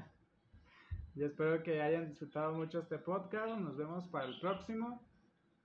Y 1.15 1.23
espero 1.23 1.63
que 1.63 1.81
hayan 1.81 2.09
disfrutado 2.09 2.53
mucho 2.53 2.79
este 2.79 2.97
podcast. 2.97 3.57
Nos 3.57 3.77
vemos 3.77 4.05
para 4.07 4.25
el 4.25 4.37
próximo. 4.39 5.01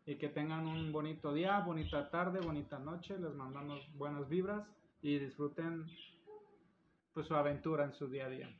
Y 0.07 0.16
que 0.16 0.29
tengan 0.29 0.66
un 0.66 0.93
bonito 0.93 1.33
día, 1.33 1.59
bonita 1.61 2.09
tarde, 2.09 2.41
bonita 2.41 2.79
noche. 2.79 3.18
Les 3.18 3.35
mandamos 3.35 3.81
buenas 3.95 4.29
vibras 4.29 4.64
y 5.03 5.18
disfruten 5.18 5.87
pues, 7.12 7.27
su 7.27 7.35
aventura 7.35 7.85
en 7.85 7.95
su 7.95 8.09
día 8.09 8.27
a 8.27 8.29
día. 8.29 8.60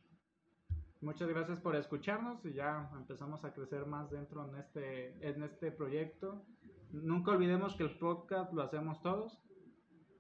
Muchas 1.01 1.29
gracias 1.29 1.59
por 1.61 1.77
escucharnos 1.77 2.45
y 2.45 2.53
ya 2.53 2.91
empezamos 2.95 3.43
a 3.45 3.55
crecer 3.55 3.87
más 3.87 4.11
dentro 4.11 4.47
en 4.47 4.57
este, 4.57 5.17
en 5.27 5.43
este 5.43 5.71
proyecto. 5.73 6.45
Nunca 6.93 7.31
olvidemos 7.31 7.75
que 7.75 7.85
el 7.85 7.99
podcast 7.99 8.53
lo 8.53 8.63
hacemos 8.63 9.01
todos 9.01 9.41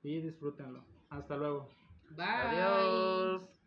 y 0.02 0.20
disfrútenlo. 0.20 0.84
Hasta 1.10 1.36
luego. 1.36 1.68
Bye. 2.10 2.24
Adiós. 2.24 3.59